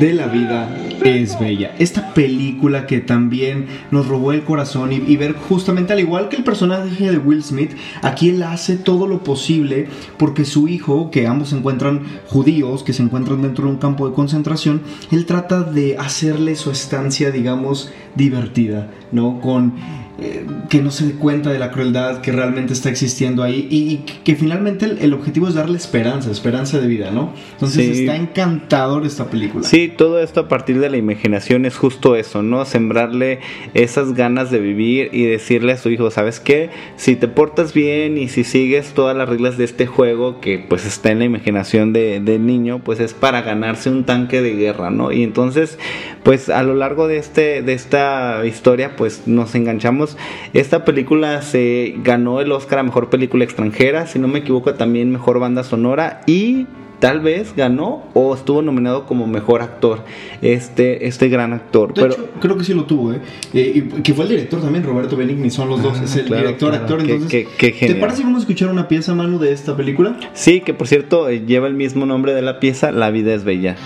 de 0.00 0.12
la 0.14 0.26
vida 0.26 0.87
es 1.04 1.38
bella. 1.38 1.74
Esta 1.78 2.14
película 2.14 2.86
que 2.86 3.00
también 3.00 3.66
nos 3.90 4.06
robó 4.06 4.32
el 4.32 4.44
corazón 4.44 4.92
y, 4.92 5.16
ver 5.16 5.34
justamente 5.34 5.92
al 5.92 6.00
igual 6.00 6.28
que 6.28 6.36
el 6.36 6.44
personaje 6.44 7.10
de 7.10 7.18
Will 7.18 7.42
Smith, 7.42 7.72
aquí 8.02 8.30
él 8.30 8.42
hace 8.42 8.76
todo 8.76 9.06
lo 9.06 9.24
posible 9.24 9.88
porque 10.16 10.44
su 10.44 10.68
hijo, 10.68 11.10
que 11.10 11.26
ambos 11.26 11.50
se 11.50 11.56
encuentran 11.56 12.02
judíos, 12.26 12.82
que 12.82 12.92
se 12.92 13.02
encuentran 13.02 13.42
dentro 13.42 13.64
de 13.64 13.72
un 13.72 13.78
campo 13.78 14.08
de 14.08 14.14
concentración, 14.14 14.82
él 15.10 15.26
trata 15.26 15.62
de 15.62 15.96
hacerle 15.98 16.56
su 16.56 16.70
estancia, 16.70 17.30
digamos, 17.30 17.92
divertida, 18.14 18.90
¿no? 19.12 19.40
Con 19.40 19.74
eh, 20.20 20.44
que 20.68 20.82
no 20.82 20.90
se 20.90 21.06
dé 21.06 21.12
cuenta 21.12 21.50
de 21.50 21.60
la 21.60 21.70
crueldad 21.70 22.20
que 22.22 22.32
realmente 22.32 22.72
está 22.72 22.90
existiendo 22.90 23.44
ahí 23.44 23.68
y, 23.70 23.98
que 24.24 24.34
finalmente 24.34 24.84
el, 25.00 25.14
objetivo 25.14 25.46
es 25.46 25.54
darle 25.54 25.78
esperanza, 25.78 26.32
esperanza 26.32 26.80
de 26.80 26.88
vida, 26.88 27.12
¿no? 27.12 27.32
Entonces 27.52 28.00
está 28.00 28.16
encantador 28.16 29.06
esta 29.06 29.30
película. 29.30 29.64
Sí, 29.64 29.86
todo 29.86 30.20
esto 30.20 30.40
a 30.40 30.48
partir 30.48 30.80
de 30.80 30.90
la 30.90 30.96
imaginación 30.96 31.66
es 31.66 31.76
justo 31.76 32.16
eso, 32.16 32.42
¿no? 32.42 32.64
Sembrarle 32.64 33.38
esas 33.74 34.14
ganas 34.14 34.50
de 34.50 34.58
vivir 34.58 35.10
y 35.12 35.24
decirle 35.24 35.74
a 35.74 35.76
su 35.76 35.88
hijo, 35.88 36.10
¿sabes 36.10 36.40
qué? 36.40 36.70
Si 36.96 37.14
te 37.14 37.28
portas 37.28 37.72
bien 37.72 38.18
y 38.18 38.28
si 38.28 38.42
sigues 38.42 38.94
todas 38.94 39.16
las 39.16 39.28
reglas 39.28 39.56
de 39.56 39.64
este 39.64 39.86
juego 39.86 40.40
que 40.40 40.58
pues 40.58 40.84
está 40.84 41.12
en 41.12 41.20
la 41.20 41.26
imaginación 41.26 41.92
del 41.92 42.24
de 42.24 42.40
niño, 42.40 42.80
pues 42.80 42.98
es 42.98 43.14
para 43.14 43.42
ganarse 43.42 43.88
un 43.88 44.02
tanque 44.02 44.42
de 44.42 44.54
guerra, 44.56 44.90
¿no? 44.90 45.12
Y 45.12 45.22
entonces, 45.22 45.78
pues 46.24 46.48
a 46.48 46.64
lo 46.64 46.74
largo 46.74 47.06
de, 47.06 47.18
este, 47.18 47.62
de 47.62 47.74
esta 47.74 48.44
historia, 48.44 48.96
pues 48.96 49.22
nos 49.26 49.54
enganchamos 49.54 50.07
esta 50.52 50.84
película 50.84 51.42
se 51.42 51.94
ganó 52.02 52.40
el 52.40 52.52
Oscar 52.52 52.80
a 52.80 52.82
Mejor 52.82 53.10
Película 53.10 53.44
Extranjera, 53.44 54.06
si 54.06 54.18
no 54.18 54.28
me 54.28 54.40
equivoco 54.40 54.74
también 54.74 55.10
Mejor 55.10 55.38
Banda 55.38 55.64
Sonora 55.64 56.22
y 56.26 56.66
tal 56.98 57.20
vez 57.20 57.54
ganó 57.54 58.04
o 58.14 58.34
estuvo 58.34 58.62
nominado 58.62 59.06
como 59.06 59.26
mejor 59.26 59.62
actor 59.62 60.04
este 60.42 61.06
este 61.06 61.28
gran 61.28 61.52
actor 61.52 61.94
de 61.94 62.06
hecho, 62.06 62.28
creo 62.40 62.56
que 62.56 62.64
sí 62.64 62.74
lo 62.74 62.84
tuvo 62.84 63.12
¿eh? 63.12 63.20
eh 63.54 63.88
que 64.02 64.14
fue 64.14 64.24
el 64.24 64.30
director 64.30 64.60
también 64.60 64.84
Roberto 64.84 65.16
Benigni 65.16 65.50
son 65.50 65.68
los 65.68 65.82
dos 65.82 65.98
ah, 66.00 66.04
es 66.04 66.16
el 66.16 66.24
director 66.26 66.74
actor 66.74 67.00
entonces 67.00 67.46
¿te 67.56 67.94
parece 67.94 68.18
que 68.18 68.24
vamos 68.24 68.38
a 68.38 68.42
escuchar 68.42 68.70
una 68.70 68.88
pieza 68.88 69.14
Manu 69.14 69.38
de 69.38 69.52
esta 69.52 69.76
película? 69.76 70.18
sí 70.32 70.60
que 70.60 70.74
por 70.74 70.88
cierto 70.88 71.28
eh, 71.28 71.44
lleva 71.46 71.68
el 71.68 71.74
mismo 71.74 72.06
nombre 72.06 72.34
de 72.34 72.42
la 72.42 72.58
pieza 72.58 72.90
La 72.90 73.10
vida 73.10 73.32
es 73.34 73.44
bella 73.44 73.76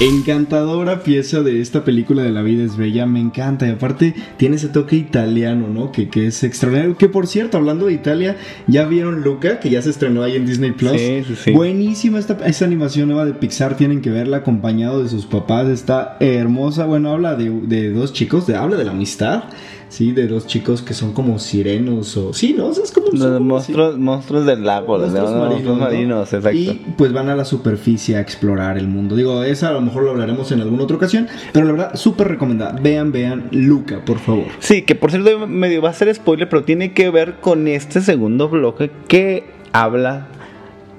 Encantadora 0.00 1.02
pieza 1.02 1.42
de 1.42 1.60
esta 1.60 1.84
película 1.84 2.22
de 2.22 2.30
La 2.30 2.40
vida 2.40 2.64
es 2.64 2.78
bella, 2.78 3.04
me 3.04 3.20
encanta. 3.20 3.66
Y 3.66 3.72
aparte 3.72 4.14
tiene 4.38 4.56
ese 4.56 4.68
toque 4.68 4.96
italiano, 4.96 5.68
¿no? 5.68 5.92
Que, 5.92 6.08
que 6.08 6.26
es 6.26 6.42
extraordinario. 6.42 6.96
Que 6.96 7.10
por 7.10 7.26
cierto, 7.26 7.58
hablando 7.58 7.84
de 7.84 7.92
Italia, 7.92 8.38
ya 8.66 8.86
vieron 8.86 9.20
Luca, 9.20 9.60
que 9.60 9.68
ya 9.68 9.82
se 9.82 9.90
estrenó 9.90 10.22
ahí 10.22 10.36
en 10.36 10.46
Disney 10.46 10.70
Plus. 10.70 10.92
Sí, 10.92 11.22
sí, 11.26 11.34
sí. 11.36 11.50
Buenísima 11.52 12.18
esta, 12.18 12.38
esta 12.46 12.64
animación 12.64 13.08
nueva 13.08 13.26
de 13.26 13.34
Pixar, 13.34 13.76
tienen 13.76 14.00
que 14.00 14.08
verla 14.08 14.38
acompañado 14.38 15.02
de 15.02 15.10
sus 15.10 15.26
papás. 15.26 15.68
Está 15.68 16.16
hermosa. 16.18 16.86
Bueno, 16.86 17.10
habla 17.12 17.34
de, 17.34 17.50
de 17.50 17.92
dos 17.92 18.14
chicos, 18.14 18.46
de, 18.46 18.56
habla 18.56 18.78
de 18.78 18.84
la 18.84 18.92
amistad. 18.92 19.44
Sí, 19.90 20.12
de 20.12 20.28
dos 20.28 20.46
chicos 20.46 20.82
que 20.82 20.94
son 20.94 21.12
como 21.12 21.40
sirenos 21.40 22.16
o... 22.16 22.32
Sí, 22.32 22.54
¿no? 22.56 22.68
O 22.68 22.72
sea, 22.72 22.84
es 22.84 22.92
como... 22.92 23.08
Los 23.12 23.40
monstruos, 23.40 23.98
monstruos 23.98 24.46
del 24.46 24.64
lago, 24.64 24.96
los 24.96 25.10
Monstruos 25.10 25.30
monstruos 25.32 25.50
marinos, 25.50 25.78
¿no? 25.78 25.84
marinos, 25.84 26.32
exacto. 26.32 26.58
Y 26.58 26.86
pues 26.96 27.12
van 27.12 27.28
a 27.28 27.34
la 27.34 27.44
superficie 27.44 28.16
a 28.16 28.20
explorar 28.20 28.78
el 28.78 28.86
mundo. 28.86 29.16
Digo, 29.16 29.42
esa 29.42 29.70
a 29.70 29.72
lo 29.72 29.80
mejor 29.80 30.04
lo 30.04 30.12
hablaremos 30.12 30.52
en 30.52 30.60
alguna 30.60 30.84
otra 30.84 30.96
ocasión, 30.96 31.26
pero 31.52 31.66
la 31.66 31.72
verdad, 31.72 31.94
súper 31.96 32.28
recomendada. 32.28 32.78
Vean, 32.80 33.10
vean 33.10 33.48
Luca, 33.50 34.04
por 34.04 34.20
favor. 34.20 34.46
Sí, 34.60 34.82
que 34.82 34.94
por 34.94 35.10
cierto 35.10 35.48
medio 35.48 35.82
va 35.82 35.90
a 35.90 35.94
ser 35.94 36.14
spoiler, 36.14 36.48
pero 36.48 36.62
tiene 36.62 36.92
que 36.92 37.10
ver 37.10 37.40
con 37.40 37.66
este 37.66 38.00
segundo 38.00 38.48
bloque 38.48 38.92
que 39.08 39.44
habla 39.72 40.28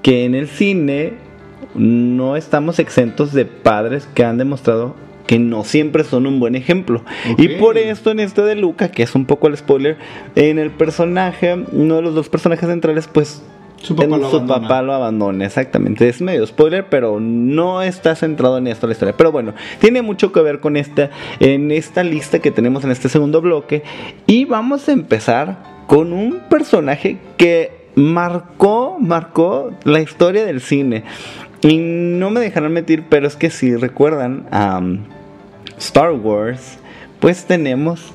que 0.02 0.26
en 0.26 0.36
el 0.36 0.50
cine 0.50 1.14
no 1.76 2.36
estamos 2.36 2.80
exentos 2.80 3.32
de 3.32 3.46
padres 3.46 4.08
que 4.14 4.26
han 4.26 4.38
demostrado 4.38 4.96
que 5.32 5.40
no 5.40 5.64
siempre 5.64 6.04
son 6.04 6.28
un 6.28 6.42
buen 6.42 6.56
ejemplo. 6.56 7.06
Y 7.38 7.48
por 7.56 7.78
esto 7.78 8.12
en 8.12 8.20
este 8.20 8.42
de 8.42 8.56
Luca, 8.56 8.92
que 8.92 9.02
es 9.02 9.16
un 9.16 9.26
poco 9.26 9.48
el 9.48 9.56
spoiler, 9.56 9.96
en 10.36 10.60
el 10.60 10.72
personaje, 10.72 11.56
uno 11.72 11.96
de 11.96 12.02
los 12.02 12.14
dos 12.14 12.28
personajes 12.28 12.68
centrales, 12.68 13.08
pues 13.08 13.42
Su 13.78 13.96
papá 13.96 14.14
en- 14.16 14.22
lo 14.22 14.30
su 14.30 14.36
abandona. 14.36 14.62
papá 14.68 14.82
lo 14.82 14.94
abandona, 14.94 15.46
exactamente. 15.46 16.10
Es 16.10 16.20
medio 16.20 16.46
spoiler, 16.46 16.88
pero 16.90 17.22
no 17.22 17.82
está 17.82 18.14
centrado 18.18 18.58
en 18.58 18.68
esto 18.68 18.88
la 18.88 18.92
historia. 18.92 19.16
Pero 19.16 19.32
bueno, 19.32 19.54
tiene 19.80 20.02
mucho 20.02 20.34
que 20.34 20.42
ver 20.42 20.60
con 20.60 20.76
esta, 20.76 21.12
en 21.40 21.72
esta 21.72 22.04
lista 22.04 22.40
que 22.40 22.52
tenemos 22.52 22.84
en 22.84 22.92
este 22.92 23.08
segundo 23.08 23.40
bloque. 23.40 23.84
Y 24.28 24.44
vamos 24.44 24.90
a 24.90 24.92
empezar 24.92 25.64
con 25.88 26.12
un 26.12 26.40
personaje 26.50 27.20
que 27.38 27.72
marcó, 27.96 28.98
marcó 29.00 29.72
la 29.86 30.02
historia 30.02 30.44
del 30.46 30.60
cine. 30.60 31.04
Y 31.64 31.78
no 31.78 32.32
me 32.32 32.40
dejarán 32.40 32.74
mentir, 32.74 33.04
pero 33.08 33.28
es 33.28 33.36
que 33.36 33.52
si 33.52 33.76
recuerdan 33.76 34.48
a 34.52 34.80
um, 34.80 35.04
Star 35.82 36.12
Wars, 36.14 36.78
pues 37.20 37.46
tenemos 37.46 38.14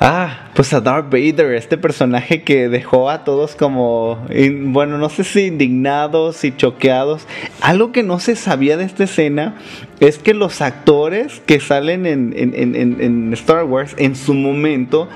Ah, 0.00 0.48
pues 0.54 0.74
a 0.74 0.80
Darth 0.80 1.06
Vader, 1.10 1.54
este 1.54 1.78
personaje 1.78 2.42
que 2.42 2.68
dejó 2.68 3.08
a 3.08 3.22
todos 3.24 3.54
como, 3.54 4.18
bueno, 4.64 4.98
no 4.98 5.08
sé 5.08 5.22
si 5.22 5.42
indignados 5.46 6.42
y 6.44 6.54
choqueados. 6.54 7.26
Algo 7.62 7.92
que 7.92 8.02
no 8.02 8.18
se 8.18 8.34
sabía 8.34 8.76
de 8.76 8.84
esta 8.84 9.04
escena 9.04 9.54
es 10.00 10.18
que 10.18 10.34
los 10.34 10.60
actores 10.60 11.40
que 11.46 11.60
salen 11.60 12.06
en, 12.06 12.34
en- 12.36 12.54
en- 12.54 12.74
en- 12.74 13.00
en 13.00 13.32
Star 13.34 13.64
Wars 13.64 13.94
en 13.96 14.16
su 14.16 14.34
momento 14.34 15.08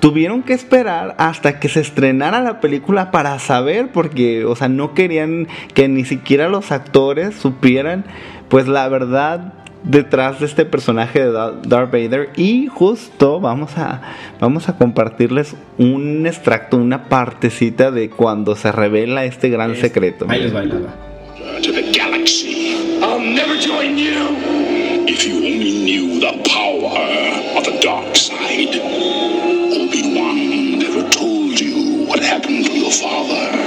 tuvieron 0.00 0.42
que 0.42 0.52
esperar 0.52 1.14
hasta 1.16 1.60
que 1.60 1.68
se 1.68 1.80
estrenara 1.80 2.42
la 2.42 2.60
película 2.60 3.12
para 3.12 3.38
saber, 3.38 3.92
porque, 3.92 4.44
o 4.44 4.56
sea, 4.56 4.68
no 4.68 4.94
querían 4.94 5.46
que 5.74 5.88
ni 5.88 6.04
siquiera 6.04 6.48
los 6.48 6.72
actores 6.72 7.36
supieran, 7.36 8.04
pues 8.48 8.66
la 8.66 8.88
verdad 8.88 9.54
detrás 9.84 10.40
de 10.40 10.46
este 10.46 10.64
personaje 10.64 11.20
de 11.20 11.30
Da- 11.32 11.52
Darth 11.52 11.92
Vader 11.92 12.30
y 12.36 12.66
justo 12.68 13.38
vamos 13.40 13.76
a 13.76 14.00
vamos 14.40 14.68
a 14.68 14.76
compartirles 14.76 15.54
un 15.78 16.26
extracto, 16.26 16.76
una 16.76 17.04
partecita 17.08 17.90
de 17.90 18.10
cuando 18.10 18.56
se 18.56 18.72
revela 18.72 19.24
este 19.24 19.48
gran 19.50 19.76
secreto. 19.76 20.26
Ahí 20.28 20.40
les 20.42 20.54
va. 20.54 20.62
to 21.62 21.72
the 21.72 21.92
galaxy. 21.96 22.74
I'll 23.02 23.20
never 23.20 23.56
join 23.58 23.96
you! 23.96 24.36
If 25.06 25.26
you 25.26 25.36
only 25.36 25.84
knew 25.84 26.20
the 26.20 26.32
power 26.48 27.56
of 27.56 27.64
the 27.64 27.78
dark 27.82 28.14
side. 28.16 28.80
Obi-Wan 29.72 30.78
never 30.78 31.08
told 31.10 31.58
you 31.60 32.04
what 32.06 32.20
happened 32.20 32.64
to 32.66 32.72
your 32.72 32.90
father. 32.90 33.63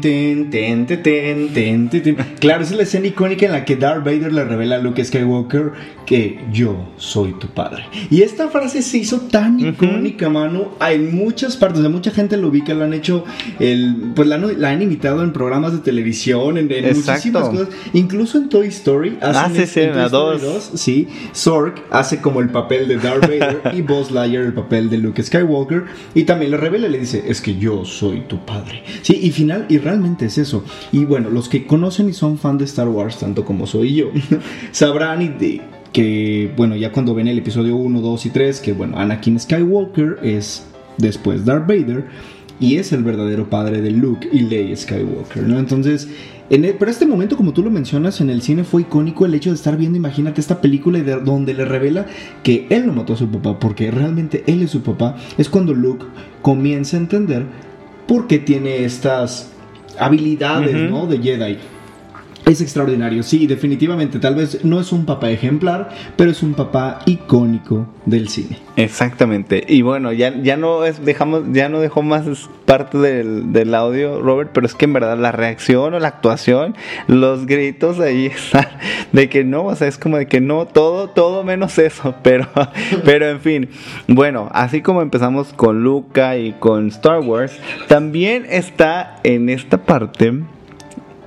Ten, 0.00 0.50
ten, 0.50 0.86
ten, 0.86 1.88
ten. 1.90 2.16
Claro, 2.38 2.62
esa 2.62 2.72
es 2.72 2.76
la 2.76 2.82
escena 2.84 3.06
icónica 3.06 3.46
en 3.46 3.52
la 3.52 3.64
que 3.64 3.76
Darth 3.76 4.04
Vader 4.04 4.32
le 4.32 4.44
revela 4.44 4.76
a 4.76 4.78
Luke 4.78 5.04
Skywalker 5.04 5.72
que 6.06 6.40
yo 6.52 6.88
soy 6.96 7.32
tu 7.38 7.46
padre. 7.48 7.84
Y 8.10 8.22
esta 8.22 8.48
frase 8.48 8.82
se 8.82 8.98
hizo 8.98 9.20
tan 9.20 9.60
icónica, 9.60 10.28
mano, 10.28 10.72
en 10.80 11.14
muchas 11.14 11.56
partes. 11.56 11.80
Sea, 11.80 11.88
mucha 11.88 12.10
gente 12.10 12.36
lo 12.36 12.48
ubica, 12.48 12.74
lo 12.74 12.84
han 12.84 12.94
hecho, 12.94 13.24
el, 13.60 14.12
pues 14.14 14.26
la, 14.26 14.34
han- 14.36 14.60
la 14.60 14.70
han 14.70 14.82
imitado 14.82 15.22
en 15.22 15.32
programas 15.32 15.72
de 15.72 15.78
televisión, 15.78 16.58
en, 16.58 16.66
muchísimas 16.66 17.48
cosas. 17.50 17.68
Incluso 17.92 18.38
en 18.38 18.48
Toy 18.48 18.66
Story. 18.68 19.18
Ah, 19.20 19.30
hacen 19.44 19.62
es- 19.62 19.70
sí, 19.70 19.80
en 19.80 19.86
en 19.90 19.92
Toy 19.94 20.04
Story 20.06 20.38
dos. 20.40 20.70
2, 20.72 20.80
Sí, 20.80 21.08
Zork 21.34 21.82
hace 21.90 22.20
como 22.20 22.40
el 22.40 22.48
papel 22.48 22.88
de 22.88 22.96
Darth 22.96 23.22
Vader 23.22 23.60
y 23.74 23.82
Buzz 23.82 24.10
Lightyear 24.10 24.44
el 24.44 24.52
papel 24.54 24.90
de 24.90 24.98
Luke 24.98 25.22
Skywalker 25.22 25.84
y 26.14 26.24
también 26.24 26.50
le 26.50 26.56
revela 26.56 26.88
le 26.88 26.98
dice, 26.98 27.22
es 27.28 27.40
que 27.40 27.56
yo 27.56 27.84
soy 27.84 28.22
tu 28.22 28.44
padre. 28.44 28.82
Sí, 29.02 29.18
y 29.22 29.30
final, 29.30 29.66
y 29.68 29.78
realmente 29.90 30.26
es 30.26 30.38
eso. 30.38 30.64
Y 30.92 31.04
bueno, 31.04 31.30
los 31.30 31.48
que 31.48 31.66
conocen 31.66 32.08
y 32.08 32.12
son 32.12 32.38
fan 32.38 32.58
de 32.58 32.64
Star 32.64 32.88
Wars, 32.88 33.18
tanto 33.18 33.44
como 33.44 33.66
soy 33.66 33.94
yo, 33.94 34.06
sabrán 34.72 35.22
y 35.22 35.28
de 35.28 35.60
que, 35.92 36.52
bueno, 36.56 36.76
ya 36.76 36.92
cuando 36.92 37.14
ven 37.14 37.28
el 37.28 37.38
episodio 37.38 37.76
1, 37.76 38.00
2 38.00 38.26
y 38.26 38.30
3, 38.30 38.60
que 38.60 38.72
bueno, 38.72 38.96
Anakin 38.98 39.38
Skywalker 39.40 40.18
es 40.22 40.66
después 40.98 41.44
Darth 41.44 41.66
Vader 41.66 42.04
y 42.60 42.76
es 42.76 42.92
el 42.92 43.02
verdadero 43.02 43.48
padre 43.50 43.80
de 43.80 43.90
Luke 43.90 44.28
y 44.32 44.40
Leia 44.40 44.76
Skywalker, 44.76 45.42
¿no? 45.48 45.58
Entonces, 45.58 46.08
en 46.50 46.64
el- 46.64 46.74
pero 46.74 46.90
este 46.90 47.06
momento, 47.06 47.36
como 47.36 47.52
tú 47.52 47.62
lo 47.62 47.70
mencionas, 47.70 48.20
en 48.20 48.28
el 48.28 48.42
cine 48.42 48.64
fue 48.64 48.82
icónico 48.82 49.24
el 49.24 49.34
hecho 49.34 49.50
de 49.50 49.56
estar 49.56 49.76
viendo, 49.78 49.96
imagínate, 49.96 50.40
esta 50.40 50.60
película 50.60 50.98
de- 51.00 51.20
donde 51.20 51.54
le 51.54 51.64
revela 51.64 52.06
que 52.42 52.66
él 52.70 52.86
no 52.86 52.92
mató 52.92 53.14
a 53.14 53.16
su 53.16 53.28
papá, 53.28 53.58
porque 53.58 53.90
realmente 53.90 54.44
él 54.46 54.62
es 54.62 54.70
su 54.70 54.82
papá, 54.82 55.16
es 55.38 55.48
cuando 55.48 55.72
Luke 55.74 56.04
comienza 56.42 56.96
a 56.96 57.00
entender 57.00 57.46
por 58.06 58.26
qué 58.26 58.38
tiene 58.38 58.84
estas 58.84 59.50
habilidades. 60.00 60.90
¿no? 60.90 61.06
De 61.06 61.18
Jedi. 61.18 61.58
Es 62.46 62.60
extraordinario, 62.60 63.22
sí, 63.22 63.46
definitivamente. 63.46 64.18
Tal 64.18 64.34
vez 64.34 64.64
no 64.64 64.80
es 64.80 64.92
un 64.92 65.04
papá 65.04 65.30
ejemplar, 65.30 65.90
pero 66.16 66.30
es 66.30 66.42
un 66.42 66.54
papá 66.54 67.00
icónico 67.06 67.86
del 68.06 68.28
cine. 68.28 68.58
Exactamente. 68.76 69.64
Y 69.68 69.82
bueno, 69.82 70.12
ya, 70.12 70.34
ya 70.42 70.56
no 70.56 70.84
es, 70.84 71.04
dejamos, 71.04 71.44
ya 71.52 71.68
no 71.68 71.80
dejó 71.80 72.02
más 72.02 72.24
parte 72.64 72.98
del, 72.98 73.52
del 73.52 73.74
audio, 73.74 74.20
Robert, 74.20 74.50
pero 74.54 74.66
es 74.66 74.74
que 74.74 74.86
en 74.86 74.94
verdad 74.94 75.18
la 75.18 75.32
reacción 75.32 75.94
o 75.94 75.98
la 75.98 76.08
actuación, 76.08 76.74
los 77.08 77.46
gritos 77.46 78.00
ahí 78.00 78.26
están 78.34 78.68
de 79.12 79.28
que 79.28 79.44
no, 79.44 79.66
o 79.66 79.76
sea, 79.76 79.88
es 79.88 79.98
como 79.98 80.16
de 80.16 80.26
que 80.26 80.40
no, 80.40 80.66
todo, 80.66 81.08
todo 81.08 81.44
menos 81.44 81.78
eso, 81.78 82.14
pero, 82.22 82.48
pero 83.04 83.28
en 83.28 83.40
fin. 83.40 83.68
Bueno, 84.08 84.48
así 84.52 84.80
como 84.80 85.02
empezamos 85.02 85.52
con 85.52 85.82
Luca 85.82 86.36
y 86.36 86.52
con 86.52 86.88
Star 86.88 87.20
Wars, 87.20 87.52
también 87.88 88.46
está 88.48 89.20
en 89.24 89.48
esta 89.50 89.84
parte 89.84 90.32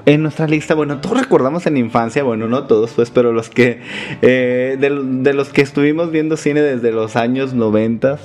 en 0.05 0.21
nuestra 0.21 0.47
lista, 0.47 0.75
bueno, 0.75 0.99
todos 0.99 1.17
recordamos 1.17 1.65
en 1.65 1.77
infancia, 1.77 2.23
bueno, 2.23 2.47
no 2.47 2.65
todos, 2.65 2.91
pues, 2.91 3.09
pero 3.09 3.31
los 3.31 3.49
que, 3.49 3.81
eh, 4.21 4.77
de, 4.79 4.89
de 4.89 5.33
los 5.33 5.49
que 5.49 5.61
estuvimos 5.61 6.11
viendo 6.11 6.35
cine 6.35 6.61
desde 6.61 6.91
los 6.91 7.15
años 7.15 7.53
90, 7.53 8.19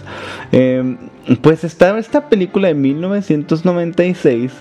eh, 0.52 0.96
pues 1.40 1.64
estaba 1.64 1.98
esta 1.98 2.28
película 2.28 2.68
de 2.68 2.74
1996 2.74 4.52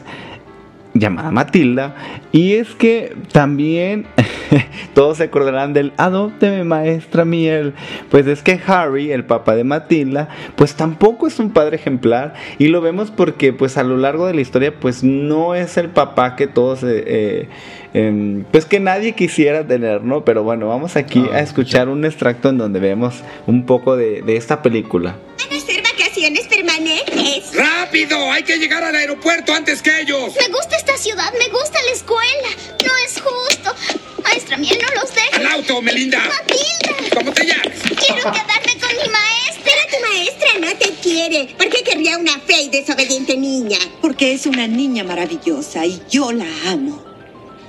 llamada 1.00 1.32
Matilda. 1.32 1.96
Y 2.32 2.54
es 2.54 2.70
que 2.76 3.16
también 3.32 4.06
todos 4.94 5.18
se 5.18 5.24
acordarán 5.24 5.74
del 5.74 5.94
Adópteme 5.98 6.64
maestra 6.64 7.26
miel. 7.26 7.74
Pues 8.10 8.28
es 8.28 8.42
que 8.42 8.60
Harry, 8.66 9.12
el 9.12 9.26
papá 9.26 9.56
de 9.56 9.64
Matilda, 9.64 10.30
pues 10.56 10.76
tampoco 10.76 11.28
es 11.28 11.40
un 11.40 11.52
padre 11.52 11.78
ejemplar. 11.78 12.34
Y 12.58 12.68
lo 12.68 12.82
vemos 12.82 13.12
porque 13.12 13.54
pues 13.54 13.78
a 13.78 13.84
lo 13.84 13.98
largo 13.98 14.28
de 14.28 14.34
la 14.34 14.42
historia 14.42 14.74
pues 14.80 15.04
no 15.04 15.56
es 15.56 15.78
el 15.78 15.90
papá 15.90 16.36
que 16.36 16.48
todos... 16.48 16.84
eh, 16.84 17.04
eh, 17.08 17.50
em, 17.94 18.44
pues 18.52 18.66
que 18.66 18.80
nadie 18.80 19.14
quisiera 19.14 19.66
tener, 19.66 20.04
¿no? 20.04 20.24
Pero 20.26 20.44
bueno, 20.44 20.68
vamos 20.68 20.96
aquí 20.96 21.26
a 21.32 21.40
escuchar 21.40 21.90
un 21.90 22.06
extracto 22.06 22.50
en 22.50 22.58
donde 22.58 22.80
vemos 22.80 23.24
un 23.46 23.66
poco 23.66 23.96
de, 23.96 24.22
de 24.22 24.36
esta 24.36 24.62
película. 24.62 25.16
¿Van 25.40 25.58
a 25.58 25.62
ser 25.62 25.87
vacaciones 26.30 26.48
permanentes? 26.48 27.54
¡Rápido! 27.54 28.32
¡Hay 28.32 28.44
que 28.44 28.58
llegar 28.58 28.84
al 28.84 28.96
aeropuerto 28.96 29.54
antes 29.54 29.82
que 29.82 30.02
ellos! 30.02 30.34
Me 30.40 30.48
gusta 30.50 30.76
esta 30.78 30.98
ciudad, 30.98 31.32
me 31.38 31.48
gusta 31.50 31.82
la 31.84 31.92
escuela. 31.92 32.50
No 32.86 32.92
es 33.06 33.22
justo. 33.22 33.76
Maestra 34.24 34.58
Miel 34.58 34.78
no 34.82 35.02
los 35.02 35.10
¡Al 35.34 35.42
deja. 35.44 35.54
auto, 35.54 35.82
Melinda! 35.82 36.20
Matilda, 36.20 37.16
¿Cómo 37.16 37.32
te 37.34 37.46
llamas? 37.46 37.68
quiero 37.98 38.32
quedarme 38.32 38.80
con 38.80 38.90
mi 38.92 39.10
maestra. 39.10 39.64
Pero 39.64 39.82
tu 39.92 40.06
maestra 40.10 40.50
no 40.60 40.78
te 40.78 40.92
quiere. 41.02 41.56
¿Por 41.58 41.70
qué 41.70 41.84
querría 41.84 42.18
una 42.18 42.40
fea 42.40 42.62
y 42.62 42.70
desobediente 42.70 43.38
niña? 43.38 43.78
Porque 44.02 44.34
es 44.34 44.46
una 44.46 44.68
niña 44.68 45.04
maravillosa 45.04 45.86
y 45.86 46.02
yo 46.10 46.32
la 46.32 46.46
amo. 46.68 47.04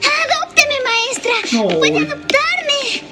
Adópteme, 0.03 0.75
maestra. 0.85 1.33
No. 1.53 1.69
Puede 1.79 1.99
adoptarme. 1.99 3.03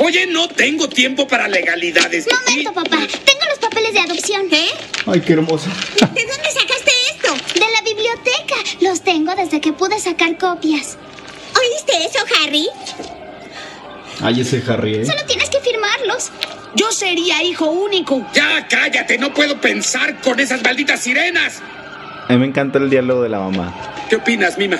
Oye, 0.00 0.26
no 0.26 0.48
tengo 0.48 0.88
tiempo 0.88 1.26
para 1.26 1.48
legalidades. 1.48 2.26
Momento, 2.46 2.72
papá. 2.72 2.98
Tengo 3.24 3.44
los 3.48 3.58
papeles 3.88 3.92
de 3.92 4.00
adopción. 4.00 4.46
¿Eh? 4.50 4.68
Ay, 5.06 5.20
qué 5.20 5.32
hermoso. 5.34 5.68
¿De 6.00 6.06
dónde 6.06 6.50
sacaste 6.52 6.92
esto? 7.10 7.34
De 7.54 7.60
la 7.60 7.82
biblioteca. 7.82 8.56
Los 8.80 9.02
tengo 9.02 9.34
desde 9.34 9.60
que 9.60 9.72
pude 9.72 9.98
sacar 10.00 10.36
copias. 10.38 10.96
¿Oíste 11.58 12.04
eso, 12.04 12.24
Harry? 12.42 12.68
Ay, 14.20 14.40
ese 14.40 14.62
Harry, 14.68 14.96
¿eh? 14.96 15.06
Solo 15.06 15.24
tienes 15.26 15.48
que 15.48 15.60
firmarlos. 15.60 16.30
Yo 16.74 16.90
sería 16.92 17.42
hijo 17.42 17.66
único. 17.66 18.26
Ya, 18.34 18.66
cállate, 18.68 19.16
no 19.18 19.32
puedo 19.32 19.60
pensar 19.60 20.20
con 20.20 20.38
esas 20.40 20.62
malditas 20.62 21.00
sirenas. 21.00 21.62
A 22.28 22.32
mí 22.32 22.38
me 22.38 22.46
encanta 22.46 22.78
el 22.78 22.90
diálogo 22.90 23.22
de 23.22 23.28
la 23.28 23.38
mamá. 23.38 23.74
¿Qué 24.08 24.16
opinas, 24.16 24.58
Mima? 24.58 24.78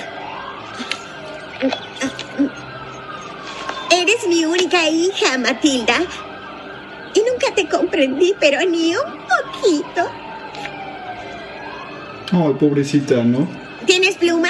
Eres 3.91 4.27
mi 4.27 4.45
única 4.45 4.87
hija, 4.89 5.37
Matilda. 5.37 5.99
Y 7.15 7.19
nunca 7.19 7.53
te 7.55 7.67
comprendí, 7.67 8.33
pero 8.39 8.59
ni 8.69 8.93
un 8.95 9.01
poquito. 9.03 10.09
Ay, 12.31 12.53
pobrecita, 12.59 13.23
¿no? 13.23 13.47
¿Tienes 13.85 14.15
pluma? 14.17 14.49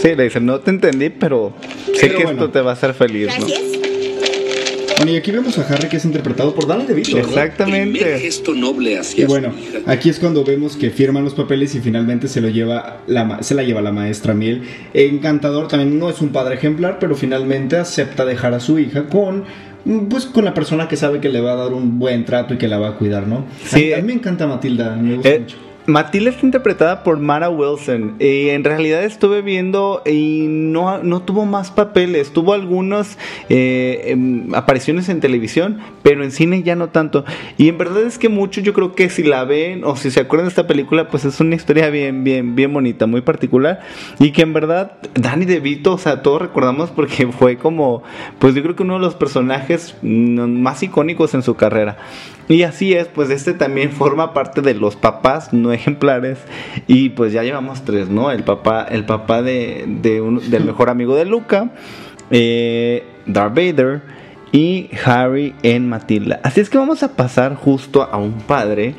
Sí, 0.00 0.14
le 0.14 0.24
dice, 0.24 0.40
no 0.40 0.60
te 0.60 0.70
entendí, 0.70 1.10
pero 1.10 1.52
sé 1.94 2.00
Pero 2.00 2.16
que 2.18 2.24
bueno. 2.24 2.40
esto 2.44 2.50
te 2.52 2.60
va 2.60 2.70
a 2.70 2.74
hacer 2.74 2.94
feliz, 2.94 3.28
¿no? 3.38 3.46
Bueno, 4.98 5.12
y 5.12 5.16
aquí 5.16 5.30
vemos 5.30 5.58
a 5.58 5.62
Harry 5.68 5.88
que 5.90 5.98
es 5.98 6.04
interpretado 6.06 6.54
por 6.54 6.66
Danny 6.66 6.86
DeVito. 6.86 7.18
Exactamente. 7.18 8.18
gesto 8.18 8.54
noble 8.54 8.98
hacia 8.98 9.24
Y 9.24 9.26
bueno, 9.26 9.52
aquí 9.84 10.08
es 10.08 10.18
cuando 10.18 10.42
vemos 10.42 10.74
que 10.76 10.88
firman 10.88 11.22
los 11.22 11.34
papeles 11.34 11.74
y 11.74 11.80
finalmente 11.80 12.28
se 12.28 12.40
lo 12.40 12.48
lleva 12.48 13.02
la, 13.06 13.24
ma- 13.24 13.42
se 13.42 13.54
la 13.54 13.62
lleva 13.62 13.82
la 13.82 13.92
maestra 13.92 14.32
Miel. 14.32 14.62
Encantador 14.94 15.68
también 15.68 15.98
no 15.98 16.08
es 16.08 16.22
un 16.22 16.30
padre 16.30 16.54
ejemplar, 16.54 16.98
pero 16.98 17.14
finalmente 17.14 17.76
acepta 17.76 18.24
dejar 18.24 18.54
a 18.54 18.60
su 18.60 18.78
hija 18.78 19.06
con 19.08 19.44
pues 20.08 20.26
con 20.26 20.44
la 20.44 20.52
persona 20.54 20.88
que 20.88 20.96
sabe 20.96 21.20
que 21.20 21.28
le 21.28 21.40
va 21.40 21.52
a 21.52 21.56
dar 21.56 21.72
un 21.72 21.98
buen 21.98 22.24
trato 22.24 22.54
y 22.54 22.58
que 22.58 22.68
la 22.68 22.78
va 22.78 22.88
a 22.88 22.94
cuidar, 22.94 23.26
¿no? 23.26 23.44
Sí. 23.64 23.92
a, 23.92 23.96
mí, 23.96 24.00
a 24.00 24.02
mí 24.02 24.02
me 24.08 24.12
encanta 24.14 24.46
Matilda, 24.46 24.96
me 24.96 25.14
gusta 25.16 25.28
Eh, 25.28 25.38
mucho. 25.40 25.56
Matilda 25.86 26.30
está 26.30 26.44
interpretada 26.44 27.04
por 27.04 27.18
Mara 27.20 27.48
Wilson 27.48 28.16
y 28.18 28.48
en 28.48 28.64
realidad 28.64 29.04
estuve 29.04 29.40
viendo 29.40 30.02
y 30.04 30.46
no, 30.48 30.98
no 30.98 31.22
tuvo 31.22 31.46
más 31.46 31.70
papeles, 31.70 32.32
tuvo 32.32 32.54
algunas 32.54 33.18
eh, 33.48 34.06
em, 34.06 34.52
apariciones 34.54 35.08
en 35.08 35.20
televisión, 35.20 35.78
pero 36.02 36.24
en 36.24 36.32
cine 36.32 36.64
ya 36.64 36.74
no 36.74 36.88
tanto. 36.88 37.24
Y 37.56 37.68
en 37.68 37.78
verdad 37.78 38.02
es 38.02 38.18
que 38.18 38.28
muchos 38.28 38.64
yo 38.64 38.72
creo 38.72 38.94
que 38.94 39.08
si 39.10 39.22
la 39.22 39.44
ven 39.44 39.84
o 39.84 39.94
si 39.94 40.10
se 40.10 40.20
acuerdan 40.20 40.46
de 40.46 40.50
esta 40.50 40.66
película, 40.66 41.08
pues 41.08 41.24
es 41.24 41.38
una 41.38 41.54
historia 41.54 41.88
bien, 41.88 42.24
bien, 42.24 42.56
bien 42.56 42.72
bonita, 42.72 43.06
muy 43.06 43.20
particular 43.20 43.80
y 44.18 44.32
que 44.32 44.42
en 44.42 44.52
verdad 44.52 44.98
Danny 45.14 45.44
DeVito, 45.44 45.92
o 45.92 45.98
sea, 45.98 46.22
todos 46.22 46.42
recordamos 46.42 46.90
porque 46.90 47.28
fue 47.28 47.56
como, 47.56 48.02
pues 48.40 48.54
yo 48.54 48.62
creo 48.62 48.74
que 48.74 48.82
uno 48.82 48.94
de 48.94 49.00
los 49.00 49.14
personajes 49.14 49.94
mm, 50.02 50.40
más 50.40 50.82
icónicos 50.82 51.34
en 51.34 51.42
su 51.42 51.54
carrera. 51.54 51.96
Y 52.48 52.62
así 52.62 52.94
es, 52.94 53.08
pues 53.08 53.30
este 53.30 53.54
también 53.54 53.90
forma 53.90 54.32
parte 54.32 54.60
de 54.62 54.74
los 54.74 54.94
papás 54.96 55.52
no 55.52 55.72
ejemplares. 55.72 56.38
Y 56.86 57.08
pues 57.10 57.32
ya 57.32 57.42
llevamos 57.42 57.84
tres, 57.84 58.08
¿no? 58.08 58.30
El 58.30 58.44
papá, 58.44 58.86
el 58.88 59.04
papá 59.04 59.42
de, 59.42 59.84
de 59.86 60.20
un- 60.20 60.48
del 60.50 60.64
mejor 60.66 60.88
amigo 60.90 61.16
de 61.16 61.24
Luca, 61.24 61.70
eh, 62.30 63.04
Darth 63.26 63.54
Vader 63.54 64.02
y 64.52 64.88
Harry 65.04 65.54
en 65.62 65.88
Matilda. 65.88 66.40
Así 66.44 66.60
es 66.60 66.70
que 66.70 66.78
vamos 66.78 67.02
a 67.02 67.16
pasar 67.16 67.56
justo 67.56 68.02
a 68.04 68.16
un 68.16 68.32
padre 68.34 68.94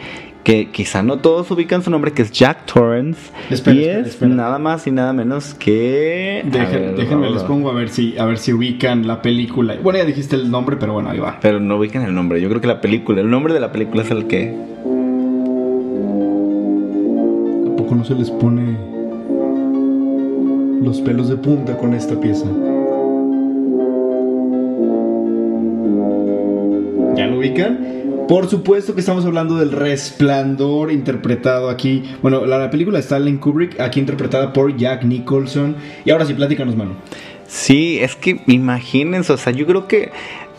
que 0.47 0.69
quizá 0.69 1.03
no 1.03 1.17
todos 1.17 1.51
ubican 1.51 1.83
su 1.83 1.89
nombre, 1.89 2.13
que 2.13 2.21
es 2.21 2.31
Jack 2.31 2.67
Torrance. 2.67 3.33
Espera, 3.49 3.75
y 3.75 3.81
espera, 3.81 3.99
es 3.99 4.07
espera. 4.07 4.33
nada 4.33 4.57
más 4.57 4.87
y 4.87 4.91
nada 4.91 5.11
menos 5.11 5.53
que... 5.53 6.41
ver, 6.45 6.95
déjenme, 6.95 7.29
les 7.31 7.43
pongo 7.43 7.69
a 7.69 7.73
ver 7.73 7.89
si 7.89 8.17
a 8.17 8.23
ver 8.23 8.37
si 8.37 8.53
ubican 8.53 9.05
la 9.05 9.21
película. 9.21 9.75
Bueno, 9.83 9.99
ya 9.99 10.05
dijiste 10.05 10.37
el 10.37 10.49
nombre, 10.49 10.77
pero 10.77 10.93
bueno, 10.93 11.09
ahí 11.09 11.19
va. 11.19 11.37
Pero 11.41 11.59
no 11.59 11.75
ubican 11.75 12.03
el 12.03 12.15
nombre. 12.15 12.39
Yo 12.39 12.47
creo 12.47 12.61
que 12.61 12.67
la 12.67 12.79
película, 12.79 13.19
el 13.19 13.29
nombre 13.29 13.53
de 13.53 13.59
la 13.59 13.73
película 13.73 14.03
es 14.03 14.11
el 14.11 14.27
que... 14.27 14.55
¿A 17.67 17.75
poco 17.75 17.95
no 17.95 18.05
se 18.05 18.15
les 18.15 18.31
pone 18.31 18.77
los 20.81 21.01
pelos 21.01 21.27
de 21.27 21.35
punta 21.35 21.77
con 21.77 21.93
esta 21.93 22.17
pieza? 22.17 22.45
¿Ya 27.17 27.27
lo 27.27 27.39
ubican? 27.39 27.97
Por 28.27 28.47
supuesto 28.49 28.93
que 28.93 28.99
estamos 28.99 29.25
hablando 29.25 29.55
del 29.57 29.71
resplandor 29.71 30.91
interpretado 30.91 31.69
aquí. 31.69 32.03
Bueno, 32.21 32.45
la, 32.45 32.57
la 32.57 32.69
película 32.69 32.99
está 32.99 33.15
Stanley 33.15 33.37
Kubrick, 33.37 33.79
aquí 33.79 33.99
interpretada 33.99 34.51
por 34.51 34.75
Jack 34.75 35.03
Nicholson. 35.03 35.75
Y 36.03 36.11
ahora 36.11 36.25
sí, 36.25 36.33
platícanos, 36.33 36.75
mano. 36.75 36.91
Sí, 37.47 37.99
es 37.99 38.15
que 38.17 38.41
imagínense, 38.47 39.31
o 39.31 39.37
sea, 39.37 39.53
yo 39.53 39.65
creo 39.65 39.87
que 39.87 40.11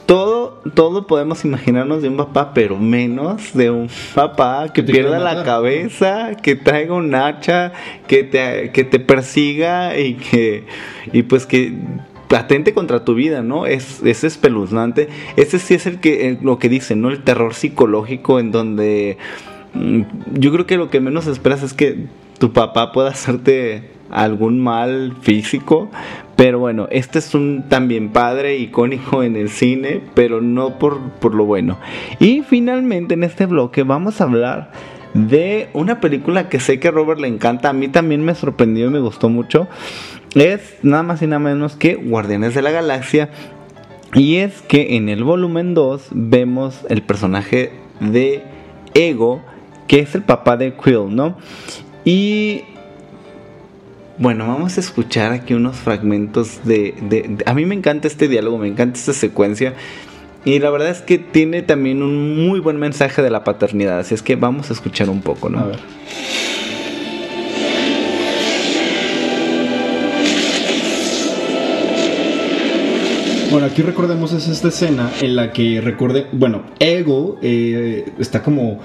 todo, 0.08 0.62
todo 0.72 1.06
podemos 1.06 1.44
imaginarnos 1.44 2.00
de 2.00 2.08
un 2.08 2.16
papá, 2.16 2.54
pero 2.54 2.78
menos 2.78 3.52
de 3.52 3.70
un 3.70 3.90
papá 4.14 4.72
que 4.72 4.82
pierda 4.82 5.18
la 5.18 5.44
cabeza, 5.44 6.34
que 6.42 6.56
traiga 6.56 6.94
un 6.94 7.14
hacha, 7.14 7.72
que 8.06 8.24
te, 8.24 8.70
que 8.72 8.84
te 8.84 9.00
persiga 9.00 9.98
y 9.98 10.14
que, 10.14 10.64
y 11.12 11.24
pues 11.24 11.44
que 11.44 11.74
atente 12.36 12.74
contra 12.74 13.04
tu 13.04 13.14
vida, 13.14 13.42
¿no? 13.42 13.66
Es, 13.66 14.02
es 14.04 14.24
espeluznante. 14.24 15.08
Ese 15.36 15.58
sí 15.58 15.74
es 15.74 15.86
el 15.86 16.00
que, 16.00 16.38
lo 16.42 16.58
que 16.58 16.68
dicen, 16.68 17.00
¿no? 17.00 17.10
El 17.10 17.22
terror 17.22 17.54
psicológico 17.54 18.38
en 18.40 18.50
donde 18.50 19.18
mm, 19.74 20.02
yo 20.34 20.52
creo 20.52 20.66
que 20.66 20.76
lo 20.76 20.90
que 20.90 21.00
menos 21.00 21.26
esperas 21.26 21.62
es 21.62 21.74
que 21.74 22.06
tu 22.38 22.52
papá 22.52 22.92
pueda 22.92 23.10
hacerte 23.10 23.90
algún 24.10 24.60
mal 24.60 25.14
físico. 25.20 25.90
Pero 26.36 26.60
bueno, 26.60 26.86
este 26.90 27.18
es 27.18 27.34
un 27.34 27.64
también 27.68 28.10
padre 28.10 28.58
icónico 28.58 29.22
en 29.22 29.36
el 29.36 29.48
cine, 29.48 30.00
pero 30.14 30.40
no 30.40 30.78
por, 30.78 31.00
por 31.20 31.34
lo 31.34 31.44
bueno. 31.44 31.78
Y 32.20 32.42
finalmente 32.42 33.14
en 33.14 33.24
este 33.24 33.46
bloque 33.46 33.82
vamos 33.82 34.20
a 34.20 34.24
hablar 34.24 34.70
de 35.14 35.68
una 35.72 36.00
película 36.00 36.48
que 36.48 36.60
sé 36.60 36.78
que 36.78 36.88
a 36.88 36.90
Robert 36.92 37.20
le 37.20 37.28
encanta. 37.28 37.70
A 37.70 37.72
mí 37.72 37.88
también 37.88 38.24
me 38.24 38.34
sorprendió 38.34 38.86
y 38.86 38.90
me 38.90 39.00
gustó 39.00 39.28
mucho. 39.28 39.68
Es 40.34 40.60
nada 40.82 41.02
más 41.02 41.22
y 41.22 41.26
nada 41.26 41.40
menos 41.40 41.76
que 41.76 41.94
Guardianes 41.94 42.54
de 42.54 42.62
la 42.62 42.70
Galaxia. 42.70 43.30
Y 44.14 44.36
es 44.36 44.62
que 44.62 44.96
en 44.96 45.08
el 45.08 45.24
volumen 45.24 45.74
2 45.74 46.08
vemos 46.10 46.80
el 46.88 47.02
personaje 47.02 47.72
de 48.00 48.42
Ego, 48.94 49.42
que 49.86 50.00
es 50.00 50.14
el 50.14 50.22
papá 50.22 50.56
de 50.56 50.74
Quill, 50.74 51.14
¿no? 51.14 51.36
Y 52.04 52.62
bueno, 54.18 54.48
vamos 54.48 54.76
a 54.76 54.80
escuchar 54.80 55.32
aquí 55.32 55.54
unos 55.54 55.76
fragmentos 55.76 56.64
de, 56.64 57.38
A 57.46 57.54
mí 57.54 57.66
me 57.66 57.74
encanta 57.74 58.08
este 58.08 58.28
diálogo, 58.28 58.58
me 58.58 58.68
encanta 58.68 58.98
esta 58.98 59.12
secuencia. 59.12 59.74
Y 60.44 60.58
la 60.58 60.70
verdad 60.70 60.88
es 60.88 61.02
que 61.02 61.18
tiene 61.18 61.62
también 61.62 62.02
un 62.02 62.46
muy 62.46 62.60
buen 62.60 62.78
mensaje 62.78 63.22
de 63.22 63.30
la 63.30 63.44
paternidad. 63.44 63.98
Así 63.98 64.14
es 64.14 64.22
que 64.22 64.36
vamos 64.36 64.70
a 64.70 64.72
escuchar 64.72 65.10
un 65.10 65.20
poco, 65.20 65.50
¿no? 65.50 65.60
A 65.60 65.64
ver. 65.66 65.78
Bueno, 73.50 73.66
aquí 73.66 73.80
recordemos 73.80 74.34
es 74.34 74.46
esta 74.46 74.68
escena 74.68 75.10
en 75.22 75.34
la 75.34 75.54
que 75.54 75.80
recorde, 75.80 76.26
bueno, 76.32 76.64
Ego 76.80 77.38
eh, 77.40 78.04
está 78.18 78.42
como, 78.42 78.80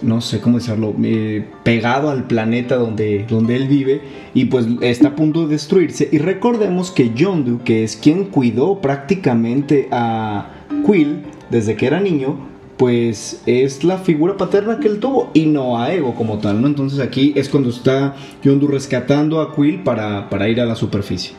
no 0.00 0.22
sé 0.22 0.40
cómo 0.40 0.58
decirlo, 0.58 0.94
eh, 1.04 1.44
pegado 1.64 2.08
al 2.08 2.26
planeta 2.26 2.76
donde, 2.76 3.26
donde 3.28 3.56
él 3.56 3.68
vive 3.68 4.00
y 4.32 4.46
pues 4.46 4.66
está 4.80 5.08
a 5.08 5.16
punto 5.16 5.42
de 5.42 5.52
destruirse. 5.52 6.08
Y 6.10 6.16
recordemos 6.16 6.90
que 6.90 7.12
Yondu, 7.12 7.62
que 7.62 7.84
es 7.84 7.96
quien 7.96 8.24
cuidó 8.24 8.80
prácticamente 8.80 9.88
a 9.90 10.48
Quill 10.86 11.24
desde 11.50 11.76
que 11.76 11.86
era 11.86 12.00
niño, 12.00 12.38
pues 12.78 13.42
es 13.44 13.84
la 13.84 13.98
figura 13.98 14.38
paterna 14.38 14.80
que 14.80 14.88
él 14.88 14.98
tuvo 14.98 15.30
y 15.34 15.44
no 15.44 15.78
a 15.78 15.92
Ego 15.92 16.14
como 16.14 16.38
tal, 16.38 16.62
¿no? 16.62 16.68
Entonces 16.68 17.00
aquí 17.00 17.34
es 17.36 17.50
cuando 17.50 17.68
está 17.68 18.16
Yondu 18.42 18.66
rescatando 18.66 19.42
a 19.42 19.54
Quill 19.54 19.82
para, 19.82 20.30
para 20.30 20.48
ir 20.48 20.58
a 20.62 20.64
la 20.64 20.74
superficie. 20.74 21.34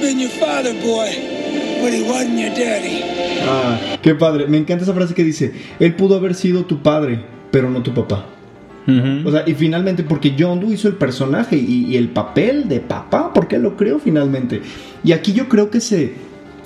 Been 0.00 0.18
your 0.18 0.30
father, 0.30 0.72
boy, 0.82 1.08
but 1.82 1.92
he 1.92 2.02
wasn't 2.02 2.38
your 2.38 2.50
daddy. 2.50 3.02
Ah, 3.46 3.78
qué 4.02 4.14
padre. 4.14 4.46
Me 4.46 4.56
encanta 4.58 4.84
esa 4.84 4.94
frase 4.94 5.14
que 5.14 5.24
dice, 5.24 5.52
él 5.78 5.94
pudo 5.94 6.16
haber 6.16 6.34
sido 6.34 6.64
tu 6.64 6.78
padre, 6.82 7.20
pero 7.50 7.68
no 7.70 7.82
tu 7.82 7.92
papá. 7.92 8.26
O 9.24 9.30
sea, 9.30 9.44
y 9.46 9.54
finalmente, 9.54 10.02
porque 10.02 10.34
Yondu 10.34 10.72
hizo 10.72 10.88
el 10.88 10.94
personaje 10.94 11.56
y, 11.56 11.86
y 11.86 11.96
el 11.96 12.08
papel 12.08 12.68
de 12.68 12.80
papá, 12.80 13.32
porque 13.32 13.54
él 13.56 13.62
lo 13.62 13.76
creó 13.76 14.00
finalmente. 14.00 14.62
Y 15.04 15.12
aquí 15.12 15.32
yo 15.32 15.48
creo 15.48 15.70
que 15.70 15.80
se... 15.80 16.14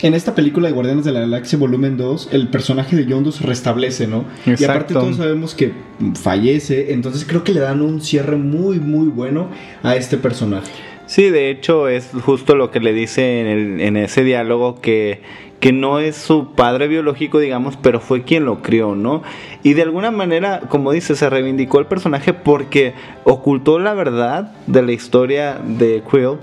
En 0.00 0.14
esta 0.14 0.34
película 0.34 0.68
de 0.68 0.74
Guardianes 0.74 1.04
de 1.04 1.12
la 1.12 1.20
Galaxia 1.20 1.58
Volumen 1.58 1.96
2, 1.96 2.30
el 2.32 2.48
personaje 2.48 2.96
de 2.96 3.06
Yondu 3.06 3.30
se 3.30 3.44
restablece, 3.44 4.06
¿no? 4.06 4.24
Y 4.46 4.50
aparte 4.52 4.64
Exacto. 4.64 5.00
todos 5.00 5.16
sabemos 5.16 5.54
que 5.54 5.72
fallece, 6.14 6.92
entonces 6.92 7.24
creo 7.26 7.44
que 7.44 7.52
le 7.52 7.60
dan 7.60 7.80
un 7.82 8.00
cierre 8.00 8.36
muy, 8.36 8.80
muy 8.80 9.08
bueno 9.08 9.48
a 9.82 9.96
este 9.96 10.16
personaje. 10.16 10.72
Sí, 11.14 11.30
de 11.30 11.48
hecho 11.48 11.86
es 11.86 12.10
justo 12.24 12.56
lo 12.56 12.72
que 12.72 12.80
le 12.80 12.92
dice 12.92 13.40
en, 13.40 13.46
el- 13.46 13.80
en 13.82 13.96
ese 13.96 14.24
diálogo 14.24 14.80
que, 14.80 15.20
que 15.60 15.72
no 15.72 16.00
es 16.00 16.16
su 16.16 16.54
padre 16.56 16.88
biológico, 16.88 17.38
digamos, 17.38 17.76
pero 17.76 18.00
fue 18.00 18.24
quien 18.24 18.44
lo 18.44 18.62
crió, 18.62 18.96
¿no? 18.96 19.22
Y 19.62 19.74
de 19.74 19.82
alguna 19.82 20.10
manera, 20.10 20.62
como 20.68 20.90
dice, 20.90 21.14
se 21.14 21.30
reivindicó 21.30 21.78
el 21.78 21.86
personaje 21.86 22.32
porque 22.34 22.94
ocultó 23.22 23.78
la 23.78 23.94
verdad 23.94 24.54
de 24.66 24.82
la 24.82 24.90
historia 24.90 25.60
de 25.64 26.02
Quill 26.10 26.38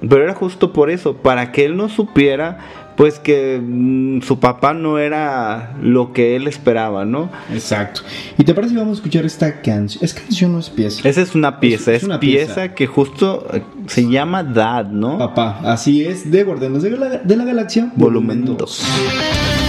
Pero 0.00 0.24
era 0.24 0.34
justo 0.34 0.72
por 0.72 0.90
eso, 0.90 1.18
para 1.18 1.52
que 1.52 1.64
él 1.64 1.76
no 1.76 1.88
supiera 1.88 2.58
pues 2.96 3.18
que 3.18 3.60
mm, 3.62 4.22
su 4.22 4.40
papá 4.40 4.72
no 4.74 4.98
era 4.98 5.76
lo 5.82 6.12
que 6.12 6.34
él 6.36 6.46
esperaba, 6.48 7.04
¿no? 7.04 7.30
Exacto. 7.52 8.00
¿Y 8.38 8.44
te 8.44 8.54
parece 8.54 8.72
que 8.74 8.80
vamos 8.80 8.96
a 8.96 9.00
escuchar 9.00 9.24
esta 9.24 9.60
canción? 9.60 10.02
¿Es 10.04 10.14
canción 10.14 10.54
o 10.54 10.58
es 10.58 10.70
pieza? 10.70 11.08
Esa 11.08 11.20
es 11.22 11.34
una 11.34 11.60
pieza, 11.60 11.92
Es- 11.92 12.02
una 12.04 12.18
pieza, 12.20 12.54
pieza. 12.54 12.74
que 12.74 12.86
justo 12.86 13.46
eh, 13.52 13.62
se 13.86 14.08
llama 14.08 14.42
Dad, 14.42 14.86
¿no? 14.86 15.18
Papá, 15.18 15.60
así 15.64 16.04
es, 16.04 16.30
de 16.30 16.42
Guardianes 16.44 16.82
de 16.82 16.90
la, 16.90 17.08
de 17.18 17.36
la 17.36 17.44
Galaxia, 17.44 17.92
Volumen 17.96 18.44
volumen 18.44 18.56
2. 18.58 19.65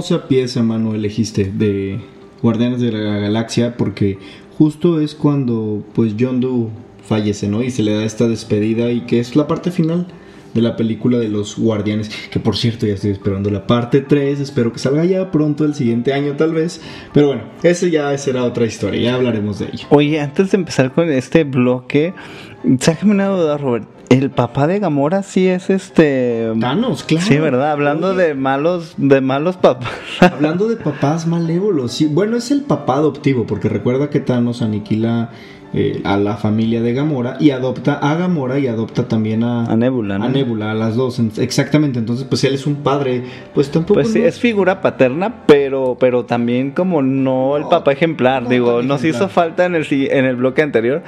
Hermosa 0.00 0.28
pieza, 0.28 0.62
mano, 0.62 0.94
elegiste 0.94 1.52
de 1.52 2.00
Guardianes 2.42 2.80
de 2.80 2.90
la 2.90 3.18
Galaxia, 3.18 3.76
porque 3.76 4.16
justo 4.56 4.98
es 4.98 5.14
cuando 5.14 5.84
pues 5.94 6.14
John 6.18 6.40
Doe 6.40 6.68
fallece, 7.06 7.48
¿no? 7.48 7.62
Y 7.62 7.70
se 7.70 7.82
le 7.82 7.92
da 7.92 8.04
esta 8.04 8.26
despedida 8.26 8.90
y 8.90 9.02
que 9.02 9.20
es 9.20 9.36
la 9.36 9.46
parte 9.46 9.70
final 9.70 10.06
de 10.54 10.62
la 10.62 10.74
película 10.74 11.18
de 11.18 11.28
los 11.28 11.58
Guardianes, 11.58 12.10
que 12.30 12.40
por 12.40 12.56
cierto 12.56 12.86
ya 12.86 12.94
estoy 12.94 13.10
esperando 13.10 13.50
la 13.50 13.66
parte 13.66 14.00
3, 14.00 14.40
espero 14.40 14.72
que 14.72 14.78
salga 14.78 15.04
ya 15.04 15.30
pronto 15.30 15.66
el 15.66 15.74
siguiente 15.74 16.14
año 16.14 16.34
tal 16.34 16.54
vez, 16.54 16.80
pero 17.12 17.26
bueno, 17.26 17.42
ese 17.62 17.90
ya 17.90 18.16
será 18.16 18.44
otra 18.44 18.64
historia, 18.64 19.02
ya 19.02 19.14
hablaremos 19.16 19.58
de 19.58 19.66
ello. 19.66 19.86
Oye, 19.90 20.18
antes 20.18 20.50
de 20.50 20.56
empezar 20.56 20.92
con 20.92 21.10
este 21.10 21.44
bloque, 21.44 22.14
sácame 22.80 23.12
una 23.12 23.28
duda, 23.28 23.58
Robert. 23.58 23.99
El 24.10 24.30
papá 24.32 24.66
de 24.66 24.80
Gamora 24.80 25.22
sí 25.22 25.46
es 25.46 25.70
este. 25.70 26.52
Thanos, 26.58 27.04
claro. 27.04 27.24
Sí, 27.24 27.38
¿verdad? 27.38 27.70
Hablando 27.70 28.12
de 28.12 28.34
malos, 28.34 28.94
de 28.96 29.20
malos 29.20 29.56
papás. 29.56 29.88
Hablando 30.20 30.66
de 30.66 30.74
papás 30.74 31.28
malévolos, 31.28 31.92
sí. 31.92 32.06
Bueno, 32.06 32.36
es 32.36 32.50
el 32.50 32.62
papá 32.62 32.96
adoptivo, 32.96 33.46
porque 33.46 33.68
recuerda 33.68 34.10
que 34.10 34.18
Thanos 34.18 34.62
aniquila 34.62 35.30
eh, 35.72 36.00
a 36.04 36.16
la 36.16 36.36
familia 36.36 36.82
de 36.82 36.92
Gamora 36.94 37.36
y 37.40 37.50
adopta 37.50 37.94
a 37.94 38.14
Gamora 38.16 38.58
y 38.58 38.66
adopta 38.66 39.06
también 39.08 39.44
a, 39.44 39.64
A 39.66 39.76
Nebula, 39.76 40.18
¿no? 40.18 40.24
a 40.24 40.28
Nebula, 40.28 40.70
a 40.72 40.74
las 40.74 40.96
dos. 40.96 41.18
En- 41.18 41.30
Exactamente, 41.38 41.98
entonces 41.98 42.26
pues 42.28 42.42
él 42.44 42.54
es 42.54 42.66
un 42.66 42.76
padre, 42.76 43.22
pues 43.54 43.70
tampoco... 43.70 43.94
Pues 43.94 44.12
sí, 44.12 44.20
no- 44.20 44.26
es 44.26 44.38
figura 44.40 44.80
paterna, 44.80 45.44
pero, 45.46 45.96
pero 46.00 46.24
también 46.24 46.70
como 46.72 47.02
no 47.02 47.56
el 47.56 47.64
papá 47.64 47.92
ejemplar. 47.92 48.48
Digo, 48.48 48.82
nos 48.82 49.00
ejemplar. 49.00 49.22
hizo 49.22 49.28
falta 49.28 49.64
en 49.66 49.74
el, 49.74 49.86
en 49.90 50.24
el 50.24 50.36
bloque 50.36 50.62
anterior. 50.62 51.02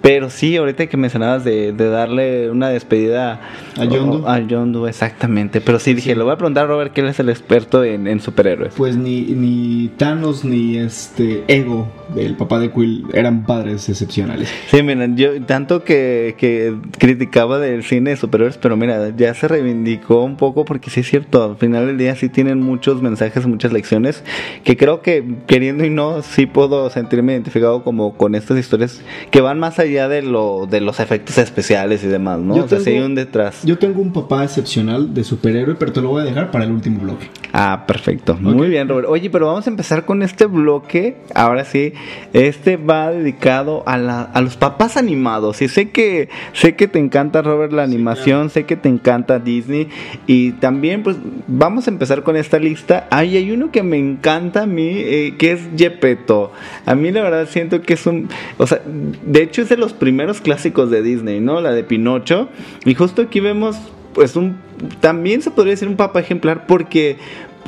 Pero 0.00 0.30
sí, 0.30 0.56
ahorita 0.56 0.86
que 0.86 0.96
mencionabas 0.96 1.44
de, 1.44 1.72
de 1.72 1.88
darle 1.88 2.50
una 2.50 2.68
despedida 2.70 3.40
A 3.76 3.84
Yondu. 3.84 4.26
A 4.26 4.38
Yondu, 4.40 4.86
exactamente. 4.86 5.60
Pero 5.60 5.78
sí 5.78 5.92
dije, 5.94 6.14
le 6.14 6.22
voy 6.22 6.32
a 6.32 6.36
preguntar 6.36 6.64
a 6.64 6.66
Robert 6.68 6.92
que 6.92 7.00
él 7.00 7.08
es 7.08 7.18
el 7.20 7.28
experto 7.28 7.82
en, 7.84 8.06
en 8.06 8.20
superhéroes. 8.20 8.74
Pues 8.76 8.96
ni, 8.96 9.22
ni 9.22 9.88
Thanos 9.96 10.44
ni 10.44 10.76
este 10.78 11.42
Ego, 11.48 11.88
el 12.16 12.36
papá 12.36 12.58
de 12.60 12.70
Quill, 12.70 13.06
eran 13.12 13.44
padres 13.44 13.88
excepcionales. 14.08 14.48
Sí, 14.70 14.82
miren, 14.82 15.16
yo 15.16 15.40
tanto 15.42 15.84
que, 15.84 16.34
que 16.38 16.74
criticaba 16.98 17.58
del 17.58 17.82
cine 17.84 18.10
de 18.10 18.16
superhéroes, 18.16 18.58
pero 18.58 18.76
mira, 18.76 19.10
ya 19.16 19.34
se 19.34 19.48
reivindicó 19.48 20.22
un 20.24 20.36
poco 20.36 20.64
porque 20.64 20.90
sí 20.90 21.00
es 21.00 21.08
cierto, 21.08 21.44
al 21.44 21.56
final 21.56 21.86
del 21.86 21.98
día 21.98 22.14
sí 22.16 22.28
tienen 22.28 22.60
muchos 22.62 23.02
mensajes, 23.02 23.46
muchas 23.46 23.72
lecciones, 23.72 24.24
que 24.64 24.76
creo 24.76 25.02
que 25.02 25.24
queriendo 25.46 25.84
y 25.84 25.90
no, 25.90 26.22
sí 26.22 26.46
puedo 26.46 26.88
sentirme 26.90 27.32
identificado 27.32 27.82
como 27.84 28.16
con 28.16 28.34
estas 28.34 28.58
historias 28.58 29.00
que 29.30 29.40
van 29.40 29.58
más 29.58 29.78
allá 29.78 30.08
de 30.08 30.22
lo 30.22 30.66
de 30.68 30.80
los 30.80 31.00
efectos 31.00 31.38
especiales 31.38 32.02
y 32.04 32.06
demás, 32.08 32.38
¿no? 32.40 32.56
Yo 32.56 32.64
o 32.64 32.68
sea, 32.68 32.78
sí 32.78 32.86
tengo- 32.86 32.98
hay 33.00 33.04
un 33.04 33.14
detrás. 33.14 33.62
Yo 33.64 33.78
tengo 33.78 34.00
un 34.00 34.12
papá 34.12 34.44
excepcional 34.44 35.12
de 35.14 35.24
superhéroe, 35.24 35.74
pero 35.74 35.92
te 35.92 36.00
lo 36.00 36.08
voy 36.10 36.22
a 36.22 36.24
dejar 36.24 36.50
para 36.50 36.64
el 36.64 36.70
último 36.72 37.00
bloque. 37.00 37.26
Ah, 37.52 37.84
perfecto. 37.86 38.36
Muy 38.40 38.68
bien, 38.68 38.88
Robert. 38.88 39.08
Oye, 39.08 39.30
pero 39.30 39.46
vamos 39.46 39.66
a 39.66 39.70
empezar 39.70 40.04
con 40.04 40.22
este 40.22 40.46
bloque. 40.46 41.16
Ahora 41.34 41.64
sí, 41.64 41.92
este 42.32 42.76
va 42.76 43.10
dedicado 43.10 43.82
a, 43.86 43.97
la- 43.98 44.22
a 44.22 44.40
los 44.40 44.56
papás 44.56 44.96
animados. 44.96 45.60
Y 45.62 45.68
sé 45.68 45.90
que 45.90 46.28
sé 46.52 46.76
que 46.76 46.88
te 46.88 46.98
encanta, 46.98 47.42
Robert, 47.42 47.72
la 47.72 47.82
animación. 47.82 48.50
Sé 48.50 48.64
que 48.64 48.76
te 48.76 48.88
encanta 48.88 49.38
Disney. 49.38 49.88
Y 50.26 50.52
también, 50.52 51.02
pues, 51.02 51.16
vamos 51.46 51.86
a 51.86 51.90
empezar 51.90 52.22
con 52.22 52.36
esta 52.36 52.58
lista. 52.58 53.06
Ay, 53.10 53.36
hay 53.36 53.50
uno 53.50 53.70
que 53.70 53.82
me 53.82 53.98
encanta 53.98 54.62
a 54.62 54.66
mí, 54.66 54.88
eh, 54.94 55.34
que 55.38 55.52
es 55.52 55.60
Gepetto. 55.76 56.52
A 56.86 56.94
mí, 56.94 57.10
la 57.10 57.22
verdad, 57.22 57.48
siento 57.48 57.82
que 57.82 57.94
es 57.94 58.06
un. 58.06 58.28
O 58.56 58.66
sea, 58.66 58.80
de 58.86 59.42
hecho, 59.42 59.62
es 59.62 59.68
de 59.68 59.76
los 59.76 59.92
primeros 59.92 60.40
clásicos 60.40 60.90
de 60.90 61.02
Disney, 61.02 61.40
¿no? 61.40 61.60
La 61.60 61.72
de 61.72 61.84
Pinocho. 61.84 62.48
Y 62.84 62.94
justo 62.94 63.22
aquí 63.22 63.40
vemos 63.40 63.76
pues 64.14 64.34
un 64.36 64.56
también 65.00 65.42
se 65.42 65.50
podría 65.50 65.72
decir 65.72 65.86
un 65.86 65.96
papá 65.96 66.20
ejemplar 66.20 66.66
porque 66.66 67.18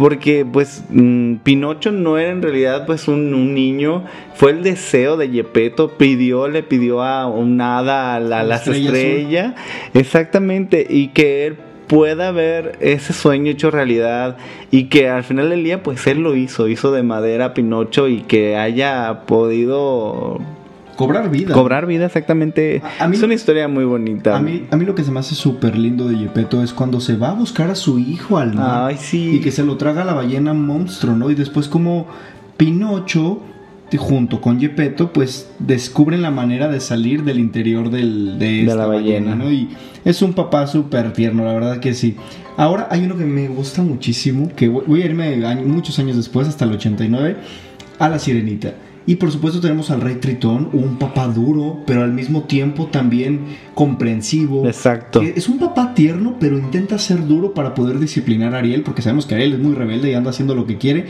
porque 0.01 0.47
pues 0.51 0.83
mm, 0.89 1.35
Pinocho 1.45 1.93
no 1.93 2.17
era 2.17 2.31
en 2.31 2.41
realidad 2.41 2.87
pues 2.87 3.07
un, 3.07 3.35
un 3.35 3.55
niño. 3.55 4.05
Fue 4.35 4.51
el 4.53 4.63
deseo 4.63 5.19
de 5.19 5.29
Gepetto. 5.29 5.91
Pidió 5.99 6.49
le 6.49 6.63
pidió 6.63 7.03
a 7.03 7.27
un 7.27 7.61
hada 7.61 8.15
a, 8.15 8.21
la- 8.21 8.41
a 8.41 8.45
las 8.45 8.67
estrella 8.67 8.87
estrellas 8.89 9.55
exactamente. 9.93 10.87
Y 10.89 11.09
que 11.09 11.47
él 11.47 11.57
pueda 11.87 12.31
ver 12.33 12.79
ese 12.81 13.13
sueño 13.13 13.51
hecho 13.53 13.71
realidad. 13.71 14.39
Y 14.71 14.85
que 14.85 15.09
al 15.11 15.23
final 15.23 15.51
del 15.51 15.65
día 15.65 15.83
pues 15.83 16.07
él 16.07 16.21
lo 16.23 16.35
hizo, 16.35 16.67
hizo 16.67 16.93
de 16.93 17.03
madera 17.03 17.53
Pinocho 17.53 18.09
y 18.09 18.23
que 18.23 18.57
haya 18.57 19.21
podido 19.27 20.41
Cobrar 21.07 21.31
vida. 21.31 21.55
cobrar 21.55 21.87
vida 21.87 22.07
exactamente. 22.07 22.83
A- 23.01 23.05
a 23.05 23.09
mí- 23.09 23.17
es 23.17 23.23
una 23.23 23.35
historia 23.35 23.69
muy 23.69 23.85
bonita. 23.85 24.37
A 24.37 24.41
mí, 24.41 24.67
a 24.71 24.77
mí 24.77 24.85
lo 24.85 24.95
que 24.95 25.03
se 25.05 25.11
me 25.11 25.21
hace 25.21 25.35
súper 25.35 25.77
lindo 25.79 26.09
de 26.09 26.17
Gepetto 26.17 26.63
es 26.63 26.73
cuando 26.73 27.01
se 27.01 27.17
va 27.17 27.31
a 27.31 27.35
buscar 27.35 27.71
a 27.71 27.75
su 27.75 27.99
hijo 27.99 28.39
al 28.39 28.55
mar. 28.55 28.91
Ay, 28.91 28.97
sí. 28.99 29.37
Y 29.37 29.41
que 29.41 29.51
se 29.51 29.65
lo 29.65 29.77
traga 29.77 30.05
la 30.05 30.15
ballena 30.15 30.53
monstruo, 30.55 31.17
¿no? 31.17 31.31
Y 31.31 31.35
después 31.35 31.69
como 31.69 32.07
Pinocho, 32.57 33.41
junto 33.99 34.41
con 34.41 34.61
Gepetto, 34.61 35.13
pues 35.13 35.49
descubren 35.59 36.23
la 36.23 36.31
manera 36.31 36.69
de 36.69 36.79
salir 36.81 37.25
del 37.25 37.41
interior 37.41 37.91
del, 37.91 38.39
de, 38.39 38.63
esta 38.63 38.77
la 38.77 38.87
ballena. 38.87 39.35
¿no? 39.35 39.51
Y 39.51 39.69
es 40.05 40.23
un 40.23 40.33
papá 40.35 40.67
súper 40.67 41.13
tierno, 41.13 41.45
la 41.45 41.53
verdad 41.55 41.81
que 41.81 41.95
sí. 41.95 42.17
Ahora 42.57 42.87
hay 42.91 43.03
uno 43.05 43.17
que 43.17 43.25
me 43.25 43.49
gusta 43.49 43.83
muchísimo, 43.83 44.51
que 44.55 44.69
voy 44.69 45.03
a 45.03 45.07
irme 45.07 45.37
muchos 45.65 45.99
años 45.99 46.17
después, 46.17 46.47
hasta 46.47 46.65
el 46.67 46.73
89, 46.73 47.37
a 47.99 48.09
la 48.09 48.19
sirenita. 48.19 48.75
Y 49.07 49.17
por 49.17 49.31
supuesto 49.33 49.61
tenemos 49.61 49.91
al 49.91 50.01
rey 50.01 50.17
Tritón, 50.17 50.69
un 50.73 50.99
papá 50.99 51.27
duro, 51.27 51.79
pero 51.87 52.03
al 52.03 52.13
mismo 52.13 52.45
tiempo 52.45 52.87
también 52.87 53.41
comprensivo. 53.75 54.67
Exacto. 54.67 55.23
Es 55.23 55.49
un 55.49 55.59
papá 55.59 55.95
tierno, 55.95 56.37
pero 56.39 56.59
intenta 56.59 56.99
ser 56.99 57.27
duro 57.27 57.55
para 57.55 57.75
poder 57.75 57.99
disciplinar 57.99 58.55
a 58.55 58.59
Ariel, 58.59 58.83
porque 58.83 59.03
sabemos 59.03 59.27
que 59.27 59.35
Ariel 59.35 59.55
es 59.55 59.59
muy 59.59 59.75
rebelde 59.75 60.11
y 60.11 60.15
anda 60.15 60.31
haciendo 60.31 60.55
lo 60.55 60.67
que 60.67 60.77
quiere. 60.77 61.07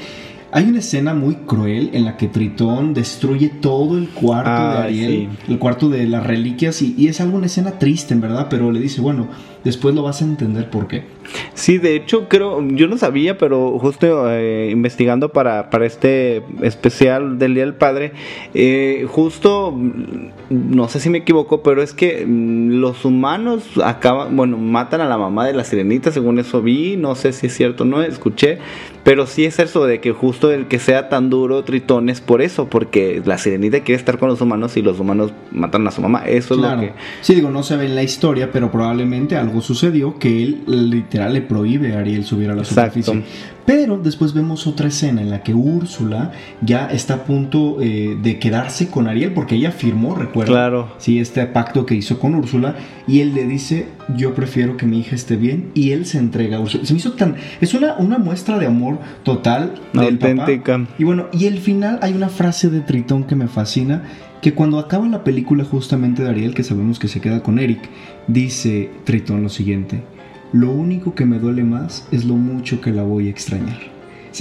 Hay 0.52 0.64
una 0.64 0.80
escena 0.80 1.14
muy 1.14 1.36
cruel 1.36 1.90
en 1.92 2.04
la 2.04 2.16
que 2.16 2.26
Tritón 2.26 2.92
destruye 2.92 3.48
todo 3.48 3.96
el 3.96 4.08
cuarto 4.08 4.50
de 4.50 4.78
Ariel, 4.78 5.28
el 5.48 5.58
cuarto 5.58 5.88
de 5.88 6.06
las 6.06 6.26
reliquias, 6.26 6.82
y, 6.82 6.94
y 6.98 7.08
es 7.08 7.20
algo 7.20 7.36
una 7.36 7.46
escena 7.46 7.78
triste, 7.78 8.14
en 8.14 8.20
verdad, 8.20 8.48
pero 8.50 8.72
le 8.72 8.80
dice, 8.80 9.00
bueno, 9.00 9.28
después 9.64 9.94
lo 9.94 10.02
vas 10.02 10.22
a 10.22 10.24
entender 10.24 10.70
por 10.70 10.88
qué. 10.88 11.04
Sí, 11.54 11.78
de 11.78 11.94
hecho 11.94 12.28
creo, 12.28 12.66
yo 12.68 12.88
no 12.88 12.96
sabía, 12.96 13.38
pero 13.38 13.78
justo 13.78 14.30
eh, 14.30 14.70
investigando 14.70 15.30
para, 15.30 15.70
para 15.70 15.86
este 15.86 16.42
especial 16.62 17.38
del 17.38 17.54
Día 17.54 17.64
del 17.64 17.74
Padre, 17.74 18.12
eh, 18.54 19.06
justo, 19.08 19.72
mm, 19.72 20.30
no 20.50 20.88
sé 20.88 21.00
si 21.00 21.10
me 21.10 21.18
equivoco, 21.18 21.62
pero 21.62 21.82
es 21.82 21.92
que 21.92 22.24
mm, 22.26 22.80
los 22.80 23.04
humanos 23.04 23.64
acaban, 23.84 24.36
bueno, 24.36 24.56
matan 24.56 25.00
a 25.02 25.08
la 25.08 25.18
mamá 25.18 25.46
de 25.46 25.52
la 25.52 25.64
sirenita, 25.64 26.10
según 26.10 26.38
eso 26.38 26.62
vi, 26.62 26.96
no 26.96 27.14
sé 27.14 27.32
si 27.32 27.46
es 27.46 27.54
cierto, 27.54 27.84
no 27.84 28.02
escuché, 28.02 28.58
pero 29.04 29.26
sí 29.26 29.44
es 29.44 29.58
eso 29.58 29.86
de 29.86 30.00
que 30.00 30.12
justo 30.12 30.39
el 30.48 30.66
que 30.66 30.78
sea 30.78 31.08
tan 31.08 31.28
duro 31.28 31.62
Tritón 31.64 32.08
es 32.08 32.20
por 32.20 32.40
eso, 32.40 32.68
porque 32.68 33.20
la 33.24 33.36
sirenita 33.36 33.80
quiere 33.80 33.98
estar 33.98 34.18
con 34.18 34.28
los 34.28 34.40
humanos 34.40 34.76
y 34.76 34.82
los 34.82 34.98
humanos 35.00 35.32
matan 35.50 35.86
a 35.86 35.90
su 35.90 36.00
mamá, 36.00 36.20
eso 36.26 36.54
es 36.54 36.60
lo 36.60 36.66
Claro. 36.68 36.80
que... 36.80 36.92
Sí, 37.20 37.34
digo, 37.34 37.50
no 37.50 37.62
se 37.62 37.76
ve 37.76 37.86
en 37.86 37.94
la 37.94 38.02
historia, 38.02 38.50
pero 38.52 38.70
probablemente 38.70 39.36
algo 39.36 39.60
sucedió 39.60 40.18
que 40.18 40.42
él 40.42 40.62
literal 40.66 41.34
le 41.34 41.42
prohíbe 41.42 41.94
a 41.94 41.98
Ariel 41.98 42.24
subir 42.24 42.48
a 42.50 42.54
la 42.54 42.62
Exacto. 42.62 43.02
superficie. 43.02 43.24
Pero 43.70 43.98
después 43.98 44.34
vemos 44.34 44.66
otra 44.66 44.88
escena 44.88 45.22
en 45.22 45.30
la 45.30 45.44
que 45.44 45.54
Úrsula 45.54 46.32
ya 46.60 46.86
está 46.86 47.14
a 47.14 47.24
punto 47.24 47.76
eh, 47.80 48.18
de 48.20 48.40
quedarse 48.40 48.88
con 48.88 49.06
Ariel 49.06 49.32
porque 49.32 49.54
ella 49.54 49.70
firmó, 49.70 50.16
recuerda. 50.16 50.52
Claro. 50.52 50.88
Sí, 50.98 51.20
este 51.20 51.46
pacto 51.46 51.86
que 51.86 51.94
hizo 51.94 52.18
con 52.18 52.34
Úrsula 52.34 52.74
y 53.06 53.20
él 53.20 53.32
le 53.32 53.46
dice, 53.46 53.86
yo 54.16 54.34
prefiero 54.34 54.76
que 54.76 54.86
mi 54.86 54.98
hija 54.98 55.14
esté 55.14 55.36
bien 55.36 55.70
y 55.74 55.92
él 55.92 56.04
se 56.04 56.18
entrega 56.18 56.56
a 56.56 56.60
Úrsula. 56.60 56.84
Se 56.84 56.92
me 56.92 56.98
hizo 56.98 57.12
tan... 57.12 57.36
Es 57.60 57.72
una, 57.72 57.94
una 57.94 58.18
muestra 58.18 58.58
de 58.58 58.66
amor 58.66 58.98
total 59.22 59.74
del 59.92 60.18
papá. 60.18 60.48
Y 60.98 61.04
bueno, 61.04 61.26
y 61.32 61.46
el 61.46 61.60
final 61.60 62.00
hay 62.02 62.14
una 62.14 62.28
frase 62.28 62.70
de 62.70 62.80
Tritón 62.80 63.22
que 63.22 63.36
me 63.36 63.46
fascina, 63.46 64.02
que 64.42 64.52
cuando 64.52 64.80
acaba 64.80 65.06
la 65.06 65.22
película 65.22 65.62
justamente 65.62 66.24
de 66.24 66.28
Ariel, 66.28 66.54
que 66.54 66.64
sabemos 66.64 66.98
que 66.98 67.06
se 67.06 67.20
queda 67.20 67.40
con 67.40 67.60
Eric, 67.60 67.88
dice 68.26 68.90
Tritón 69.04 69.44
lo 69.44 69.48
siguiente, 69.48 70.02
lo 70.52 70.70
único 70.70 71.14
que 71.14 71.24
me 71.26 71.38
duele 71.38 71.64
más 71.64 72.06
es 72.10 72.24
lo 72.24 72.34
mucho 72.34 72.80
que 72.80 72.90
la 72.92 73.02
voy 73.02 73.28
a 73.28 73.30
extrañar. 73.30 73.78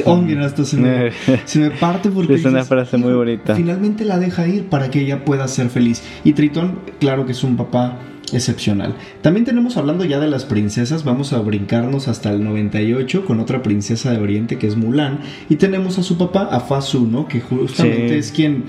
Oh, 0.05 0.17
mira, 0.21 0.45
hasta 0.45 0.65
se 0.65 0.77
me, 0.77 1.09
se 1.45 1.59
me 1.59 1.71
parte 1.71 2.09
porque 2.11 2.35
Es 2.35 2.45
una 2.45 2.63
frase 2.63 2.97
muy 2.97 3.13
bonita. 3.13 3.55
finalmente 3.55 4.05
la 4.05 4.19
deja 4.19 4.47
ir 4.47 4.65
para 4.65 4.91
que 4.91 5.01
ella 5.01 5.25
pueda 5.25 5.47
ser 5.47 5.69
feliz. 5.69 6.03
Y 6.23 6.33
Tritón, 6.33 6.79
claro 6.99 7.25
que 7.25 7.31
es 7.31 7.43
un 7.43 7.57
papá 7.57 7.97
excepcional. 8.31 8.93
También 9.21 9.45
tenemos 9.45 9.77
hablando 9.77 10.05
ya 10.05 10.19
de 10.19 10.27
las 10.27 10.45
princesas, 10.45 11.03
vamos 11.03 11.33
a 11.33 11.39
brincarnos 11.39 12.07
hasta 12.07 12.31
el 12.31 12.43
98 12.43 13.25
con 13.25 13.39
otra 13.39 13.63
princesa 13.63 14.11
de 14.11 14.19
Oriente 14.19 14.57
que 14.59 14.67
es 14.67 14.75
Mulan 14.75 15.21
y 15.49 15.55
tenemos 15.55 15.97
a 15.97 16.03
su 16.03 16.17
papá, 16.19 16.43
a 16.51 16.59
¿no? 17.07 17.27
Que 17.27 17.41
justamente 17.41 18.09
Sí. 18.09 18.15
es 18.15 18.31
quien 18.31 18.65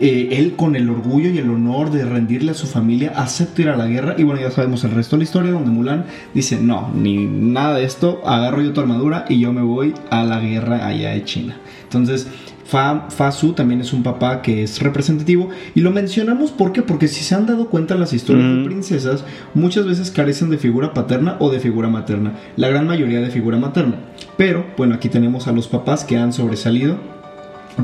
eh, 0.00 0.28
él 0.32 0.54
con 0.56 0.76
el 0.76 0.88
orgullo 0.88 1.30
y 1.30 1.38
el 1.38 1.50
honor 1.50 1.90
de 1.90 2.04
rendirle 2.04 2.52
a 2.52 2.54
su 2.54 2.66
familia 2.66 3.12
acepta 3.16 3.62
ir 3.62 3.68
a 3.68 3.76
la 3.76 3.86
guerra. 3.86 4.14
Y 4.18 4.24
bueno 4.24 4.40
ya 4.40 4.50
sabemos 4.50 4.84
el 4.84 4.92
resto 4.92 5.16
de 5.16 5.18
la 5.18 5.24
historia 5.24 5.52
donde 5.52 5.70
Mulan 5.70 6.06
dice 6.34 6.58
no 6.60 6.90
ni 6.94 7.26
nada 7.26 7.78
de 7.78 7.84
esto 7.84 8.20
agarro 8.24 8.62
yo 8.62 8.72
tu 8.72 8.80
armadura 8.80 9.24
y 9.28 9.40
yo 9.40 9.52
me 9.52 9.62
voy 9.62 9.94
a 10.10 10.24
la 10.24 10.40
guerra 10.40 10.86
allá 10.86 11.10
de 11.10 11.24
China 11.24 11.56
entonces 11.84 12.28
Fa, 12.64 13.08
Fasu 13.10 13.52
también 13.52 13.80
es 13.80 13.92
un 13.92 14.04
papá 14.04 14.42
que 14.42 14.62
es 14.62 14.80
representativo 14.80 15.48
y 15.74 15.80
lo 15.80 15.90
mencionamos 15.90 16.52
¿por 16.52 16.72
qué? 16.72 16.82
porque 16.82 17.08
si 17.08 17.24
se 17.24 17.34
han 17.34 17.46
dado 17.46 17.68
cuenta 17.68 17.96
las 17.96 18.12
historias 18.12 18.56
de 18.56 18.64
princesas 18.64 19.24
muchas 19.54 19.86
veces 19.86 20.12
carecen 20.12 20.50
de 20.50 20.58
figura 20.58 20.94
paterna 20.94 21.36
o 21.40 21.50
de 21.50 21.58
figura 21.58 21.88
materna 21.88 22.34
la 22.56 22.68
gran 22.68 22.86
mayoría 22.86 23.20
de 23.20 23.30
figura 23.30 23.58
materna. 23.58 23.96
Pero 24.36 24.64
bueno 24.76 24.94
aquí 24.94 25.08
tenemos 25.08 25.48
a 25.48 25.52
los 25.52 25.66
papás 25.66 26.04
que 26.04 26.16
han 26.16 26.32
sobresalido 26.32 27.19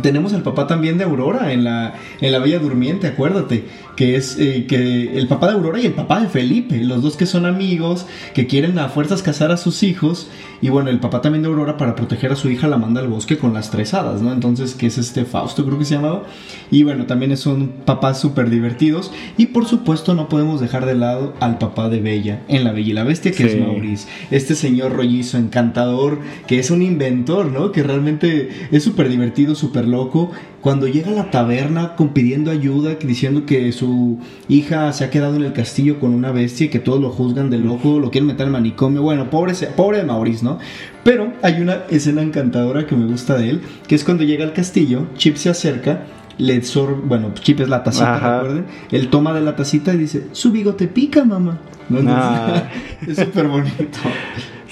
tenemos 0.03 0.33
al 0.35 0.43
papá 0.43 0.67
también 0.67 0.99
de 0.99 1.05
Aurora 1.05 1.53
en 1.53 1.65
la, 1.65 1.95
en 2.21 2.33
la 2.33 2.39
Bella 2.39 2.59
Durmiente, 2.59 3.07
acuérdate, 3.07 3.65
que 3.97 4.17
es 4.17 4.39
eh, 4.39 4.67
que 4.69 5.19
el 5.19 5.27
papá 5.27 5.47
de 5.47 5.55
Aurora 5.55 5.81
y 5.81 5.87
el 5.87 5.93
papá 5.95 6.21
de 6.21 6.29
Felipe, 6.29 6.77
los 6.85 7.03
dos 7.03 7.17
que 7.17 7.25
son 7.27 7.47
amigos, 7.47 8.07
que 8.35 8.47
quieren 8.47 8.79
a 8.79 8.89
fuerzas 8.89 9.23
casar 9.23 9.51
a 9.53 9.57
sus 9.57 9.83
hijos, 9.83 10.29
y 10.61 10.69
bueno, 10.69 10.91
el 10.91 11.01
papá 11.01 11.21
también 11.23 11.43
de 11.43 11.49
Aurora 11.49 11.77
para 11.77 11.95
proteger 11.95 12.33
a 12.33 12.37
su 12.37 12.51
hija 12.51 12.69
la 12.69 12.77
manda 12.79 13.01
al 13.01 13.09
bosque 13.09 13.39
con 13.39 13.55
las 13.55 13.71
tres 13.71 13.95
hadas, 13.95 14.21
¿no? 14.21 14.33
Entonces, 14.33 14.75
que 14.75 14.87
es 14.87 14.99
este 14.99 15.25
Fausto, 15.25 15.65
creo 15.65 15.79
que 15.79 15.85
se 15.85 15.95
llamaba, 15.95 16.25
y 16.71 16.83
bueno, 16.83 17.07
también 17.07 17.35
son 17.37 17.69
papás 17.85 18.21
súper 18.21 18.51
divertidos, 18.51 19.13
y 19.39 19.47
por 19.47 19.67
supuesto 19.67 20.15
no 20.15 20.29
podemos 20.29 20.61
dejar 20.61 20.85
de 20.85 20.95
lado 20.95 21.33
al 21.41 21.59
papá 21.59 21.89
de 21.89 22.01
Bella 22.01 22.43
en 22.49 22.65
La 22.65 22.73
Bella 22.73 22.91
y 22.91 22.93
la 22.95 23.05
Bestia, 23.05 23.33
que 23.33 23.49
Sí. 23.49 23.57
es 23.57 23.61
Maurice, 23.61 24.09
este 24.31 24.55
señor 24.55 24.93
rollizo 24.93 25.39
encantador, 25.39 26.19
que 26.47 26.59
es 26.59 26.71
un 26.71 26.83
inventor, 26.83 27.47
¿no? 27.47 27.73
Que 27.73 27.83
realmente 27.83 28.49
es 28.73 28.83
súper 28.83 29.09
divertido, 29.09 29.55
súper 29.55 29.86
loco. 29.87 30.31
Cuando 30.61 30.89
llega 30.89 31.11
a 31.11 31.15
la 31.15 31.31
taberna 31.31 31.95
con, 31.95 32.09
pidiendo 32.09 32.51
ayuda, 32.51 32.95
diciendo 32.95 33.47
que 33.47 33.71
su 33.73 34.19
hija 34.49 34.93
se 34.93 35.05
ha 35.05 35.11
quedado 35.11 35.37
en 35.37 35.45
el 35.45 35.53
castillo 35.53 36.01
con 36.01 36.13
una 36.13 36.33
bestia 36.33 36.67
y 36.67 36.69
que 36.69 36.79
todos 36.79 37.01
lo 37.01 37.11
juzgan 37.11 37.51
de 37.51 37.59
loco, 37.59 38.01
lo 38.01 38.11
quieren 38.11 38.27
meter 38.27 38.47
al 38.47 38.53
manicomio. 38.53 39.03
Bueno, 39.03 39.31
pobre, 39.31 39.55
pobre 39.77 39.99
de 39.99 40.05
Maurice, 40.05 40.45
¿no? 40.45 40.59
Pero 41.05 41.33
hay 41.43 41.61
una 41.61 41.85
escena 41.89 42.23
encantadora 42.23 42.87
que 42.87 42.97
me 42.97 43.07
gusta 43.07 43.37
de 43.37 43.51
él, 43.51 43.63
que 43.87 43.95
es 43.95 44.05
cuando 44.05 44.25
llega 44.25 44.45
al 44.45 44.53
castillo, 44.53 45.07
Chip 45.17 45.37
se 45.37 45.51
acerca. 45.51 46.07
Le 46.39 46.63
sor 46.63 47.01
bueno, 47.03 47.33
Chip 47.33 47.61
es 47.61 47.69
la 47.69 47.83
tacita, 47.83 48.17
Ajá. 48.17 48.41
recuerden. 48.41 48.67
Él 48.91 49.09
toma 49.09 49.33
de 49.33 49.41
la 49.41 49.57
tacita 49.57 49.95
y 49.95 49.99
dice, 49.99 50.27
su 50.33 50.53
bigote 50.53 50.87
pica, 50.87 51.25
mamá. 51.25 51.59
Ah. 52.07 52.65
es 53.07 53.17
súper 53.17 53.49
bonito. 53.49 53.99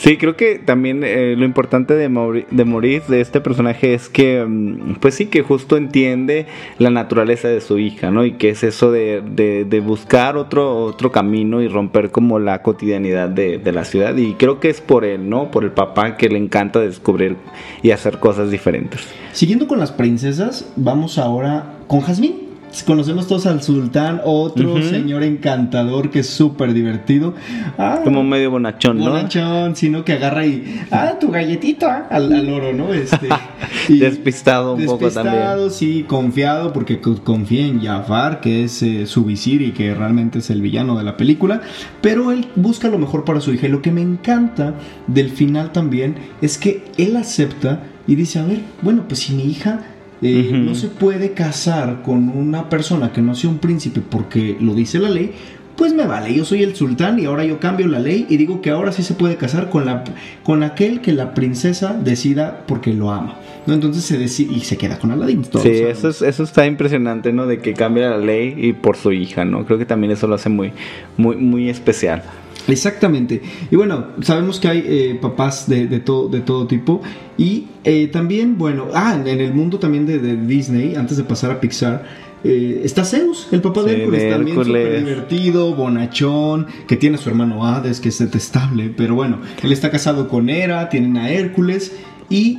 Sí, 0.04 0.18
creo 0.18 0.36
que 0.36 0.58
también 0.58 1.02
eh, 1.02 1.34
lo 1.34 1.46
importante 1.46 1.94
de, 1.94 2.10
de 2.50 2.64
Maurice, 2.66 3.10
de 3.10 3.22
este 3.22 3.40
personaje, 3.40 3.94
es 3.94 4.10
que, 4.10 4.44
mm, 4.46 4.96
pues 5.00 5.14
sí, 5.14 5.26
que 5.26 5.40
justo 5.40 5.78
entiende 5.78 6.44
la 6.78 6.90
naturaleza 6.90 7.48
de 7.48 7.62
su 7.62 7.78
hija, 7.78 8.10
¿no? 8.10 8.22
Y 8.26 8.32
que 8.32 8.50
es 8.50 8.62
eso 8.64 8.92
de, 8.92 9.22
de- 9.26 9.64
de 9.64 9.80
buscar 9.80 10.36
otro, 10.36 10.76
otro 10.84 11.10
camino 11.10 11.62
y 11.62 11.68
romper 11.68 12.10
como 12.10 12.38
la 12.38 12.60
cotidianidad 12.60 13.30
de, 13.30 13.56
de 13.56 13.72
la 13.72 13.86
ciudad. 13.86 14.14
Y 14.18 14.34
creo 14.34 14.60
que 14.60 14.68
es 14.68 14.82
por 14.82 15.06
él, 15.06 15.30
¿no? 15.30 15.50
Por 15.50 15.64
el 15.64 15.70
papá 15.70 16.18
que 16.18 16.28
le 16.28 16.36
encanta 16.36 16.80
descubrir 16.80 17.36
y 17.82 17.90
hacer 17.90 18.18
cosas 18.18 18.50
diferentes. 18.50 19.00
Siguiendo 19.32 19.66
con 19.66 19.78
las 19.78 19.90
princesas, 19.90 20.70
vamos 20.76 21.16
ahora 21.16 21.76
con 21.86 22.00
Jazmín. 22.02 22.34
Conocemos 22.82 23.26
todos 23.28 23.46
al 23.46 23.62
sultán, 23.62 24.20
otro 24.24 24.82
señor 24.82 25.22
encantador 25.22 26.10
que 26.10 26.20
es 26.20 26.28
súper 26.28 26.74
divertido. 26.74 27.34
Ah, 27.78 28.00
Como 28.02 28.24
medio 28.24 28.50
bonachón, 28.50 28.98
¿no? 28.98 29.10
bonachón, 29.10 29.76
sino 29.76 30.04
que 30.04 30.14
agarra 30.14 30.44
y. 30.46 30.82
Ah, 30.90 31.14
tu 31.20 31.30
galletita 31.30 32.08
al, 32.10 32.32
al 32.32 32.48
oro, 32.50 32.72
¿no? 32.72 32.92
Este, 32.92 33.28
y- 33.88 33.98
Despistado 34.00 34.74
un 34.74 34.84
poco 34.86 35.08
también. 35.10 35.34
Despistado, 35.36 35.70
sí, 35.70 36.04
confiado, 36.06 36.72
porque 36.72 37.00
co- 37.00 37.22
confía 37.22 37.66
en 37.66 37.80
Jafar, 37.80 38.40
que 38.40 38.64
es 38.64 38.82
eh, 38.82 39.06
su 39.06 39.24
visir 39.24 39.62
y 39.62 39.72
que 39.72 39.94
realmente 39.94 40.40
es 40.40 40.50
el 40.50 40.60
villano 40.60 40.96
de 40.98 41.04
la 41.04 41.16
película. 41.16 41.60
Pero 42.00 42.32
él 42.32 42.46
busca 42.56 42.88
lo 42.88 42.98
mejor 42.98 43.24
para 43.24 43.40
su 43.40 43.52
hija. 43.52 43.66
Y 43.66 43.70
lo 43.70 43.82
que 43.82 43.92
me 43.92 44.00
encanta 44.02 44.74
del 45.06 45.30
final 45.30 45.70
también 45.72 46.16
es 46.42 46.58
que 46.58 46.84
él 46.98 47.16
acepta 47.16 47.80
y 48.06 48.14
dice: 48.16 48.38
A 48.40 48.44
ver, 48.46 48.60
bueno, 48.82 49.04
pues 49.06 49.20
si 49.20 49.34
mi 49.34 49.44
hija. 49.44 49.80
Eh. 50.22 50.50
No 50.52 50.74
se 50.74 50.88
puede 50.88 51.32
casar 51.32 52.02
con 52.02 52.28
una 52.28 52.68
persona 52.68 53.12
que 53.12 53.20
no 53.20 53.34
sea 53.34 53.50
un 53.50 53.58
príncipe 53.58 54.00
porque 54.00 54.56
lo 54.60 54.74
dice 54.74 54.98
la 54.98 55.10
ley. 55.10 55.32
Pues 55.76 55.92
me 55.92 56.06
vale, 56.06 56.32
yo 56.34 56.44
soy 56.44 56.62
el 56.62 56.74
sultán 56.76 57.18
y 57.18 57.24
ahora 57.24 57.44
yo 57.44 57.58
cambio 57.58 57.86
la 57.88 57.98
ley 57.98 58.26
y 58.28 58.36
digo 58.36 58.60
que 58.62 58.70
ahora 58.70 58.92
sí 58.92 59.02
se 59.02 59.14
puede 59.14 59.36
casar 59.36 59.70
con, 59.70 59.86
la, 59.86 60.04
con 60.42 60.62
aquel 60.62 61.00
que 61.00 61.12
la 61.12 61.34
princesa 61.34 61.94
decida 61.94 62.64
porque 62.66 62.92
lo 62.92 63.10
ama. 63.10 63.36
¿no? 63.66 63.72
Entonces 63.74 64.04
se 64.04 64.18
decide 64.18 64.52
y 64.54 64.60
se 64.60 64.76
queda 64.76 64.98
con 64.98 65.10
Aladdin. 65.10 65.42
Sí, 65.44 65.68
eso, 65.70 66.08
es- 66.10 66.20
eso 66.22 66.42
está 66.44 66.66
impresionante, 66.66 67.32
¿no? 67.32 67.46
De 67.46 67.58
que 67.60 67.72
cambia 67.74 68.10
la 68.10 68.18
ley 68.18 68.54
y 68.56 68.72
por 68.74 68.96
su 68.96 69.10
hija, 69.12 69.44
¿no? 69.46 69.64
Creo 69.64 69.78
que 69.78 69.86
también 69.86 70.12
eso 70.12 70.26
lo 70.26 70.34
hace 70.34 70.48
muy, 70.50 70.72
muy, 71.16 71.36
muy 71.36 71.68
especial. 71.70 72.22
Exactamente. 72.68 73.42
Y 73.70 73.76
bueno, 73.76 74.06
sabemos 74.22 74.58
que 74.58 74.68
hay 74.68 74.84
eh, 74.86 75.18
papás 75.20 75.68
de, 75.68 75.86
de 75.86 76.00
todo, 76.00 76.28
de 76.28 76.40
todo 76.40 76.66
tipo. 76.66 77.02
Y 77.36 77.66
eh, 77.84 78.08
también, 78.08 78.56
bueno, 78.58 78.88
ah, 78.94 79.18
en 79.24 79.40
el 79.40 79.52
mundo 79.52 79.78
también 79.78 80.06
de, 80.06 80.18
de 80.18 80.36
Disney, 80.36 80.94
antes 80.94 81.16
de 81.16 81.24
pasar 81.24 81.50
a 81.50 81.60
Pixar, 81.60 82.04
eh, 82.44 82.82
está 82.84 83.04
Zeus, 83.04 83.48
el 83.52 83.62
papá 83.62 83.82
de 83.82 84.02
Hércules, 84.02 84.30
también 84.30 84.62
súper 84.62 85.04
divertido, 85.04 85.74
bonachón, 85.74 86.66
que 86.86 86.96
tiene 86.96 87.16
a 87.16 87.18
su 87.18 87.30
hermano 87.30 87.66
Hades, 87.66 88.00
que 88.00 88.10
es 88.10 88.18
detestable. 88.18 88.92
Pero 88.94 89.14
bueno, 89.14 89.40
él 89.62 89.72
está 89.72 89.90
casado 89.90 90.28
con 90.28 90.50
Hera, 90.50 90.90
tienen 90.90 91.16
a 91.16 91.30
Hércules. 91.30 91.96
Y 92.28 92.58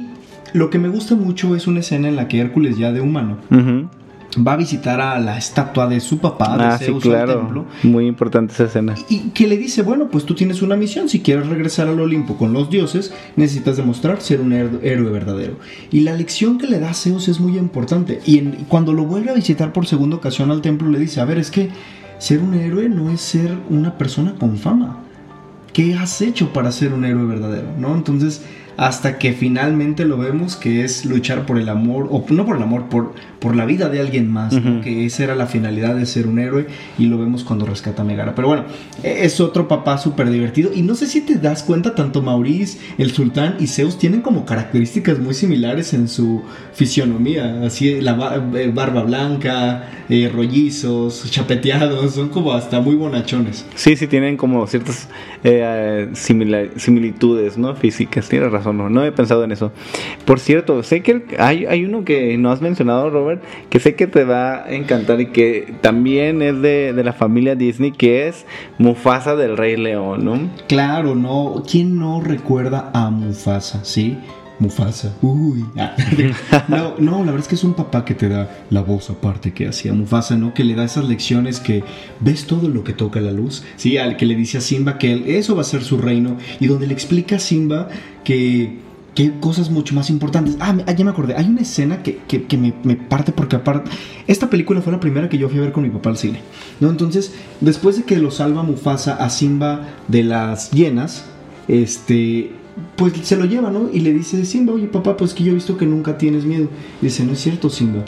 lo 0.53 0.69
que 0.69 0.79
me 0.79 0.89
gusta 0.89 1.15
mucho 1.15 1.55
es 1.55 1.67
una 1.67 1.81
escena 1.81 2.07
en 2.07 2.15
la 2.15 2.27
que 2.27 2.39
Hércules, 2.39 2.77
ya 2.77 2.91
de 2.91 3.01
humano. 3.01 3.38
Va 4.38 4.53
a 4.53 4.57
visitar 4.57 4.99
a 4.99 5.19
la 5.19 5.38
estatua 5.38 5.88
de 5.88 5.99
su 5.99 6.17
papá, 6.19 6.57
de 6.57 6.63
Ah, 6.63 6.77
sí, 6.77 6.86
Zeus, 6.86 7.05
al 7.05 7.11
claro. 7.11 7.38
templo. 7.39 7.65
Muy 7.83 8.05
importante 8.07 8.53
esa 8.53 8.65
escena. 8.65 8.95
Y 9.09 9.29
que 9.29 9.47
le 9.47 9.57
dice, 9.57 9.81
bueno, 9.81 10.09
pues 10.11 10.25
tú 10.25 10.36
tienes 10.36 10.61
una 10.61 10.75
misión, 10.75 11.07
si 11.09 11.21
quieres 11.21 11.47
regresar 11.47 11.88
al 11.88 11.99
Olimpo 11.99 12.36
con 12.38 12.51
los 12.53 12.69
dioses, 12.69 13.13
necesitas 13.36 13.77
demostrar 13.77 14.21
ser 14.21 14.41
un 14.41 14.51
héroe 14.53 15.09
verdadero. 15.11 15.55
Y 15.91 16.01
la 16.01 16.13
lección 16.13 16.57
que 16.57 16.67
le 16.67 16.79
da 16.79 16.93
Zeus 16.93 17.27
es 17.27 17.39
muy 17.39 17.57
importante. 17.57 18.19
Y 18.25 18.39
en- 18.39 18.51
cuando 18.67 18.93
lo 18.93 19.05
vuelve 19.05 19.31
a 19.31 19.33
visitar 19.36 19.71
por 19.73 19.86
segunda 19.88 20.17
ocasión 20.17 20.51
al 20.51 20.61
templo, 20.61 20.89
le 20.89 20.99
dice, 20.99 21.21
a 21.21 21.25
ver, 21.25 21.38
es 21.38 21.51
que 21.51 21.69
ser 22.17 22.39
un 22.39 22.53
héroe 22.55 22.89
no 22.89 23.09
es 23.11 23.21
ser 23.21 23.57
una 23.69 23.97
persona 23.97 24.36
con 24.39 24.57
fama. 24.57 24.99
¿Qué 25.73 25.93
has 25.95 26.21
hecho 26.21 26.53
para 26.53 26.71
ser 26.71 26.93
un 26.93 27.03
héroe 27.03 27.25
verdadero? 27.25 27.67
¿No? 27.77 27.93
Entonces, 27.95 28.41
hasta 28.78 29.17
que 29.17 29.34
finalmente 29.34 30.05
lo 30.05 30.17
vemos 30.17 30.55
que 30.55 30.84
es 30.84 31.05
luchar 31.05 31.45
por 31.45 31.57
el 31.57 31.69
amor, 31.69 32.07
o 32.11 32.26
no 32.30 32.45
por 32.45 32.57
el 32.57 32.63
amor, 32.63 32.86
por, 32.89 33.13
por 33.39 33.55
la 33.55 33.65
vida 33.65 33.89
de 33.89 33.99
alguien 33.99 34.30
más, 34.32 34.53
que 34.84 35.05
esa 35.05 35.23
era 35.23 35.36
la 35.36 35.45
finalidad 35.47 35.95
de 35.95 36.05
ser 36.05 36.28
un 36.28 36.39
héroe 36.39 36.67
y 36.97 37.05
lo 37.05 37.17
vemos 37.17 37.43
cuando 37.43 37.65
rescata 37.65 38.01
a 38.01 38.05
Megara. 38.05 38.36
Pero 38.36 38.47
bueno, 38.47 38.65
e- 39.03 39.26
es 39.26 39.39
otro 39.39 39.67
papá 39.67 39.97
súper 39.97 40.30
divertido 40.30 40.71
y 40.73 40.82
no 40.82 40.95
sé 40.95 41.07
si 41.07 41.21
te 41.21 41.36
das 41.36 41.63
cuenta, 41.63 41.95
tanto 41.95 42.21
Maurice, 42.21 42.80
el 42.97 43.11
sultán 43.11 43.55
y 43.59 43.67
Zeus 43.67 43.97
tienen 43.97 44.21
como 44.21 44.45
características 44.45 45.19
muy 45.19 45.34
similares 45.34 45.93
en 45.93 46.07
su 46.07 46.43
fisionomía, 46.73 47.61
así 47.65 48.01
la 48.01 48.41
eh, 48.55 48.71
barba 48.73 49.03
blanca, 49.03 49.89
eh, 50.09 50.30
rollizos, 50.34 51.30
chapeteados, 51.32 52.13
son 52.15 52.30
como 52.30 52.53
hasta 52.53 52.80
muy 52.82 52.95
bonachones. 52.95 53.65
Sí, 53.76 53.95
sí, 53.95 54.07
tienen 54.07 54.38
como 54.38 54.65
ciertas 54.67 55.07
eh, 55.43 56.09
similitudes, 56.78 57.57
¿no? 57.57 57.76
Físicas, 57.76 58.28
tienes 58.30 58.51
razón, 58.51 58.64
no, 58.74 58.89
no 58.89 59.03
he 59.03 59.11
pensado 59.11 59.43
en 59.43 59.51
eso. 59.51 59.72
Por 60.26 60.39
cierto, 60.39 60.84
sé 60.84 61.01
que 61.01 61.24
hay, 61.39 61.66
hay 61.66 61.86
uno 61.86 62.03
que 62.03 62.38
no 62.38 62.51
has 62.51 62.61
mencionado, 62.61 63.09
Robert, 63.09 63.43
que 63.70 63.80
sé 63.80 63.95
que 63.95 64.07
te 64.07 64.24
va 64.24 64.63
a 64.63 64.74
encantar 64.74 65.22
y 65.22 65.28
que 65.28 65.74
también 65.82 66.41
es 66.41 66.61
de, 66.61 66.93
de 66.93 67.03
la 67.03 67.13
familia 67.13 67.55
Disney, 67.55 67.91
que 67.91 68.28
es 68.28 68.45
Mufasa 68.78 69.36
del 69.36 69.57
Rey 69.57 69.78
León, 69.78 70.26
¿no? 70.26 70.39
Claro, 70.68 71.16
no. 71.16 71.63
¿Quién 71.70 71.97
no 71.99 72.22
recuerda 72.22 72.91
a 72.93 73.09
Mufasa? 73.09 73.84
¿Sí? 73.84 74.18
Mufasa. 74.60 75.14
Uy. 75.22 75.66
Ah. 75.78 75.95
No, 76.68 76.95
no, 76.99 77.18
la 77.20 77.32
verdad 77.32 77.39
es 77.41 77.47
que 77.47 77.56
es 77.56 77.64
un 77.64 77.74
papá 77.74 78.06
que 78.06 78.14
te 78.16 78.30
da 78.30 78.66
la 78.70 78.82
voz 78.82 79.10
aparte 79.10 79.53
que 79.53 79.68
hacía 79.68 79.93
Mufasa, 79.93 80.36
¿no? 80.38 80.53
Que 80.53 80.64
le 80.64 80.76
da 80.76 80.84
esas 80.86 81.06
lecciones 81.08 81.60
que 81.60 81.84
ves 82.22 82.45
todo 82.47 82.70
lo 82.70 82.84
que 82.84 82.93
toca 82.93 83.20
la 83.22 83.32
luz. 83.32 83.64
Sí, 83.76 83.97
al 83.97 84.16
que 84.18 84.26
le 84.26 84.36
dice 84.36 84.58
a 84.58 84.62
Simba 84.62 84.97
que 84.97 85.38
eso 85.38 85.56
va 85.56 85.62
a 85.62 85.66
ser 85.66 85.84
su 85.84 85.97
reino. 85.97 86.38
Y 86.60 86.68
donde 86.68 86.88
le 86.88 86.93
explica 86.93 87.36
a 87.36 87.39
Simba 87.39 87.89
que, 88.24 88.80
que 89.14 89.24
hay 89.24 89.34
cosas 89.39 89.70
mucho 89.70 89.93
más 89.95 90.10
importantes. 90.10 90.56
Ah, 90.60 90.76
ah, 90.88 90.91
ya 90.93 91.03
me 91.06 91.12
acordé. 91.12 91.36
Hay 91.36 91.45
una 91.47 91.62
escena 91.62 92.01
que, 92.03 92.20
que- 92.28 92.43
que 92.43 92.58
me, 92.58 92.74
me 92.84 92.95
parte 92.95 93.32
porque 93.32 93.58
aparte... 93.58 93.91
Esta 94.28 94.49
película 94.49 94.82
fue 94.82 94.91
la 94.93 94.99
primera 94.99 95.30
que 95.30 95.38
yo 95.38 95.49
fui 95.49 95.58
a 95.60 95.62
ver 95.62 95.72
con 95.72 95.84
mi 95.84 95.89
papá 95.89 96.10
al 96.12 96.18
cine. 96.18 96.39
¿No? 96.80 96.89
Entonces, 96.89 97.34
después 97.62 97.97
de 97.97 98.03
que 98.03 98.18
lo 98.18 98.32
salva 98.32 98.64
Mufasa 98.64 99.16
a 99.16 99.30
Simba 99.30 99.88
de 100.08 100.24
las 100.24 100.72
hienas, 100.72 101.26
este... 101.68 102.51
Pues 102.97 103.13
se 103.23 103.38
lo 103.38 103.45
lleva, 103.45 103.71
¿no? 103.71 103.89
Y 103.91 104.01
le 104.01 104.13
dice, 104.13 104.43
Simba, 104.45 104.73
oye 104.73 104.88
papá, 104.88 105.15
pues 105.15 105.34
que 105.34 105.43
yo 105.43 105.51
he 105.51 105.55
visto 105.55 105.78
que 105.78 105.86
nunca 105.86 106.17
tienes 106.17 106.45
miedo. 106.45 106.67
Y 107.01 107.05
dice, 107.05 107.23
no 107.26 107.34
es 107.34 107.39
cierto, 107.39 107.69
Simba. 107.69 108.03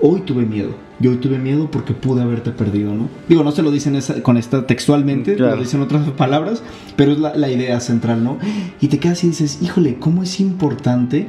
Hoy 0.00 0.20
tuve 0.22 0.44
miedo. 0.44 0.74
Yo 1.00 1.10
hoy 1.12 1.16
tuve 1.16 1.38
miedo 1.38 1.70
porque 1.70 1.94
pude 1.94 2.22
haberte 2.22 2.50
perdido, 2.50 2.94
¿no? 2.94 3.08
Digo, 3.28 3.42
no 3.44 3.52
se 3.52 3.62
lo 3.62 3.70
dicen 3.70 3.94
esa- 3.96 4.22
con 4.22 4.36
esta 4.36 4.66
textualmente, 4.66 5.34
Claro. 5.36 5.56
lo 5.56 5.62
dicen 5.62 5.80
otras 5.80 6.08
palabras, 6.16 6.62
pero 6.96 7.12
es 7.12 7.18
la, 7.18 7.34
la 7.36 7.50
idea 7.50 7.80
central, 7.80 8.22
¿no? 8.22 8.38
Y 8.80 8.88
te 8.88 8.98
quedas 8.98 9.22
y 9.24 9.28
dices, 9.28 9.60
híjole, 9.62 9.96
¿cómo 9.98 10.22
es 10.22 10.40
importante 10.40 11.28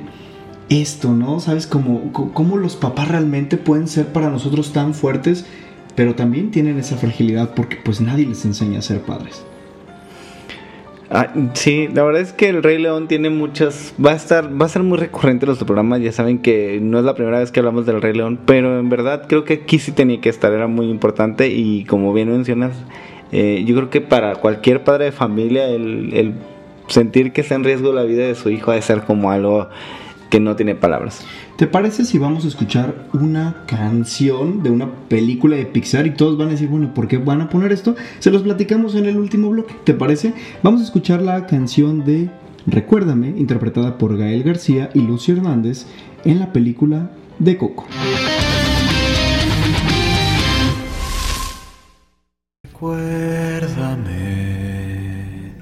esto, 0.69 1.13
¿no? 1.13 1.39
¿Sabes? 1.39 1.67
Cómo 1.67 2.57
los 2.57 2.75
papás 2.75 3.07
realmente 3.07 3.57
pueden 3.57 3.88
ser 3.88 4.07
para 4.07 4.29
nosotros 4.29 4.73
tan 4.73 4.93
fuertes, 4.93 5.45
pero 5.95 6.15
también 6.15 6.51
tienen 6.51 6.77
esa 6.79 6.97
fragilidad 6.97 7.53
porque 7.55 7.77
pues 7.84 8.01
nadie 8.01 8.25
les 8.25 8.43
enseña 8.45 8.79
a 8.79 8.81
ser 8.81 9.01
padres. 9.01 9.43
Ah, 11.09 11.27
sí, 11.53 11.89
la 11.93 12.03
verdad 12.03 12.21
es 12.21 12.33
que 12.33 12.49
el 12.49 12.63
Rey 12.63 12.79
León 12.79 13.07
tiene 13.07 13.29
muchas, 13.29 13.93
va 14.03 14.11
a 14.11 14.15
estar, 14.15 14.49
va 14.59 14.65
a 14.65 14.69
ser 14.69 14.83
muy 14.83 14.97
recurrente 14.97 15.45
en 15.45 15.49
los 15.49 15.59
programas, 15.59 16.01
ya 16.01 16.11
saben 16.11 16.39
que 16.39 16.79
no 16.81 16.97
es 16.97 17.05
la 17.05 17.13
primera 17.13 17.39
vez 17.39 17.51
que 17.51 17.59
hablamos 17.59 17.85
del 17.85 18.01
Rey 18.01 18.13
León, 18.13 18.39
pero 18.45 18.79
en 18.79 18.89
verdad 18.89 19.25
creo 19.27 19.43
que 19.43 19.53
aquí 19.53 19.79
sí 19.79 19.91
tenía 19.91 20.21
que 20.21 20.29
estar, 20.29 20.51
era 20.53 20.67
muy 20.67 20.89
importante 20.89 21.49
y 21.49 21.83
como 21.85 22.13
bien 22.13 22.31
mencionas, 22.31 22.71
eh, 23.31 23.63
yo 23.65 23.75
creo 23.75 23.89
que 23.89 24.01
para 24.01 24.35
cualquier 24.35 24.83
padre 24.83 25.05
de 25.05 25.11
familia 25.11 25.67
el, 25.67 26.13
el 26.13 26.33
sentir 26.87 27.31
que 27.31 27.41
está 27.41 27.55
en 27.55 27.63
riesgo 27.63 27.91
la 27.93 28.03
vida 28.03 28.25
de 28.25 28.35
su 28.35 28.49
hijo 28.49 28.71
ha 28.71 28.75
de 28.75 28.81
ser 28.81 29.01
como 29.01 29.31
algo 29.31 29.69
que 30.30 30.39
no 30.39 30.55
tiene 30.55 30.76
palabras. 30.76 31.26
¿Te 31.57 31.67
parece 31.67 32.05
si 32.05 32.17
vamos 32.17 32.45
a 32.45 32.47
escuchar 32.47 33.07
una 33.13 33.63
canción 33.67 34.63
de 34.63 34.71
una 34.71 34.91
película 35.07 35.55
de 35.55 35.65
Pixar 35.65 36.07
y 36.07 36.11
todos 36.11 36.38
van 36.38 36.49
a 36.49 36.51
decir, 36.51 36.69
bueno, 36.69 36.93
¿por 36.93 37.07
qué 37.07 37.17
van 37.17 37.41
a 37.41 37.49
poner 37.49 37.71
esto? 37.71 37.95
Se 38.19 38.32
los 38.32 38.41
platicamos 38.41 38.95
en 38.95 39.05
el 39.05 39.17
último 39.17 39.49
bloque, 39.49 39.76
¿te 39.84 39.93
parece? 39.93 40.34
Vamos 40.63 40.82
a 40.82 40.86
escuchar 40.86 41.21
la 41.21 41.45
canción 41.45 42.03
de 42.03 42.30
Recuérdame, 42.65 43.28
interpretada 43.28 43.97
por 43.97 44.17
Gael 44.17 44.43
García 44.43 44.89
y 44.93 45.01
Lucio 45.01 45.36
Hernández 45.36 45.86
en 46.24 46.39
la 46.39 46.53
película 46.53 47.11
de 47.39 47.57
Coco. 47.57 47.86
Recuérdame, 52.63 55.53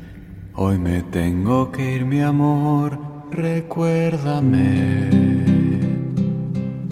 hoy 0.54 0.78
me 0.78 1.02
tengo 1.04 1.72
que 1.72 1.96
ir, 1.96 2.06
mi 2.06 2.22
amor. 2.22 3.11
Recuérdame, 3.32 5.10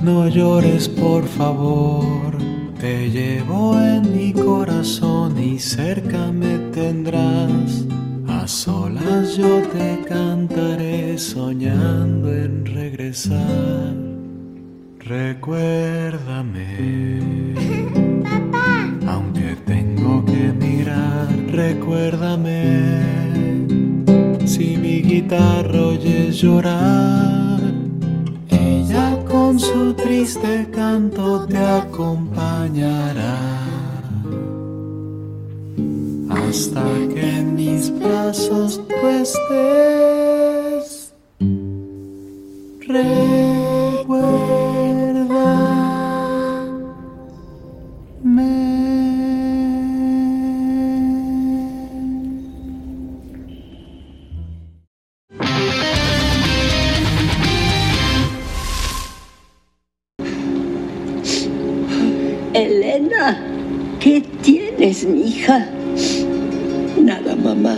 no 0.01 0.27
llores, 0.29 0.87
por 0.87 1.25
favor. 1.25 2.37
Te 2.79 3.09
llevo 3.09 3.77
en 3.77 4.15
mi 4.15 4.31
corazón 4.31 5.37
y 5.37 5.59
cerca 5.59 6.31
me 6.31 6.57
tendrás. 6.71 7.85
A 8.29 8.47
solas 8.47 9.35
yo 9.35 9.61
te 9.67 10.01
cantaré 10.07 11.17
soñando 11.17 12.33
en 12.33 12.65
regresar. 12.65 13.93
Recuérdame. 14.99 16.65
Aunque 19.05 19.57
tengo 19.65 20.23
que 20.23 20.53
mirar, 20.53 21.27
recuérdame. 21.51 22.98
Guitarra 25.29 25.81
oyes 25.89 26.41
llorar, 26.41 27.59
ella 28.49 29.23
con 29.29 29.59
su 29.59 29.93
triste 29.93 30.67
canto 30.71 31.45
te 31.45 31.55
acompañará. 31.55 33.37
Hasta 36.31 36.83
que 37.13 37.29
en 37.37 37.53
mis 37.53 37.91
brazos 37.99 38.81
tú 38.87 39.07
estés. 39.07 39.49
Hija? 65.49 65.67
Nada, 67.01 67.35
mamá. 67.35 67.77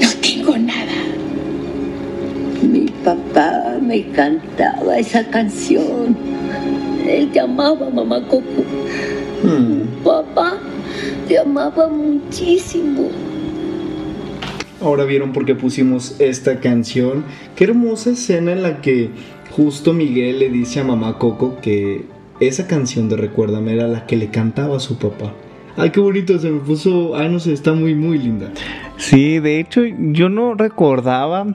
No 0.00 0.08
tengo 0.20 0.56
nada. 0.58 0.92
Mi 2.62 2.86
papá 3.04 3.78
me 3.80 4.06
cantaba 4.10 4.98
esa 4.98 5.24
canción. 5.30 6.16
Él 7.06 7.30
te 7.32 7.40
amaba, 7.40 7.90
mamá 7.90 8.26
Coco. 8.26 8.64
Papá, 10.02 10.58
Te 11.28 11.38
amaba 11.38 11.88
muchísimo. 11.88 13.10
Ahora 14.80 15.04
vieron 15.04 15.32
por 15.32 15.44
qué 15.44 15.54
pusimos 15.54 16.16
esta 16.18 16.60
canción. 16.60 17.24
Qué 17.56 17.64
hermosa 17.64 18.10
escena 18.10 18.52
en 18.52 18.62
la 18.62 18.80
que 18.80 19.10
justo 19.50 19.92
Miguel 19.92 20.40
le 20.40 20.48
dice 20.50 20.80
a 20.80 20.84
mamá 20.84 21.18
Coco 21.18 21.58
que 21.60 22.06
esa 22.40 22.66
canción 22.66 23.08
de 23.08 23.16
Recuérdame 23.16 23.74
era 23.74 23.86
la 23.86 24.06
que 24.06 24.16
le 24.16 24.28
cantaba 24.28 24.76
a 24.76 24.80
su 24.80 24.98
papá. 24.98 25.32
Ay, 25.76 25.90
qué 25.90 26.00
bonito, 26.00 26.38
se 26.38 26.50
me 26.50 26.60
puso. 26.60 27.16
Ay, 27.16 27.28
no 27.28 27.40
sé, 27.40 27.52
está 27.52 27.72
muy, 27.72 27.94
muy 27.94 28.18
linda. 28.18 28.50
Sí, 28.96 29.40
de 29.40 29.58
hecho, 29.58 29.82
yo 29.84 30.28
no 30.28 30.54
recordaba 30.54 31.46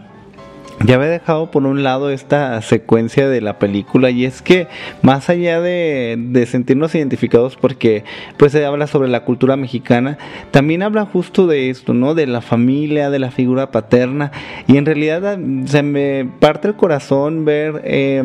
ya 0.86 0.96
había 0.96 1.10
dejado 1.10 1.52
por 1.52 1.66
un 1.66 1.84
lado 1.84 2.10
esta 2.10 2.62
secuencia 2.62 3.28
de 3.28 3.42
la 3.42 3.60
película 3.60 4.10
y 4.12 4.26
es 4.26 4.42
que 4.42 4.68
más 5.02 5.30
allá 5.30 5.60
de, 5.60 6.16
de, 6.18 6.46
sentirnos 6.46 6.96
identificados 6.96 7.58
porque 7.58 8.06
pues 8.38 8.54
se 8.54 8.66
habla 8.66 8.88
sobre 8.88 9.10
la 9.10 9.26
cultura 9.26 9.58
mexicana, 9.58 10.18
también 10.52 10.82
habla 10.82 11.06
justo 11.06 11.48
de 11.48 11.70
esto, 11.70 11.94
¿no? 11.94 12.16
De 12.16 12.28
la 12.28 12.42
familia, 12.42 13.10
de 13.10 13.20
la 13.20 13.32
figura 13.32 13.72
paterna 13.72 14.32
y 14.68 14.78
en 14.78 14.86
realidad 14.86 15.38
se 15.66 15.84
me 15.84 16.28
parte 16.40 16.70
el 16.70 16.76
corazón 16.76 17.44
ver 17.44 17.82
eh, 17.84 18.24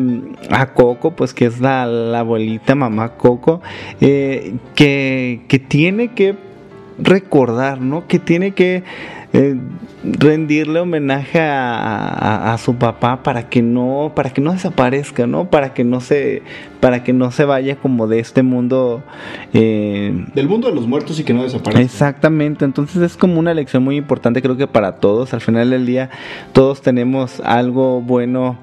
a 0.49 0.67
Coco, 0.73 1.11
pues 1.11 1.33
que 1.33 1.45
es 1.45 1.59
la, 1.59 1.85
la 1.85 2.19
abuelita 2.19 2.73
mamá 2.75 3.17
Coco, 3.17 3.61
eh, 3.99 4.53
que, 4.75 5.41
que 5.47 5.59
tiene 5.59 6.09
que 6.09 6.35
recordar, 6.97 7.81
¿no? 7.81 8.07
Que 8.07 8.19
tiene 8.19 8.51
que 8.51 8.83
eh, 9.35 9.55
rendirle 10.03 10.79
homenaje 10.79 11.39
a, 11.39 11.77
a, 11.77 12.53
a, 12.53 12.57
su 12.57 12.75
papá 12.75 13.21
para 13.21 13.49
que 13.49 13.61
no 13.61 14.13
para 14.15 14.29
que 14.29 14.39
no 14.39 14.53
desaparezca 14.53 15.27
no 15.27 15.49
para 15.49 15.73
que 15.73 15.83
no 15.83 15.99
se 15.99 16.43
para 16.79 17.03
que 17.03 17.11
no 17.11 17.31
se 17.31 17.43
vaya 17.43 17.75
como 17.75 18.07
de 18.07 18.19
este 18.19 18.43
mundo 18.43 19.03
eh, 19.53 20.25
del 20.33 20.47
mundo 20.47 20.69
de 20.69 20.75
los 20.75 20.87
muertos 20.87 21.19
y 21.19 21.23
que 21.23 21.33
no 21.33 21.43
desaparezca. 21.43 21.81
Exactamente 21.81 22.63
entonces 22.63 23.01
es 23.01 23.17
como 23.17 23.39
una 23.39 23.53
lección 23.53 23.83
muy 23.83 23.97
importante 23.97 24.41
creo 24.41 24.55
que 24.55 24.67
para 24.67 24.97
todos. 24.97 25.33
Al 25.33 25.41
final 25.41 25.69
del 25.69 25.85
día 25.85 26.09
todos 26.53 26.81
tenemos 26.81 27.39
algo 27.41 28.01
bueno 28.01 28.57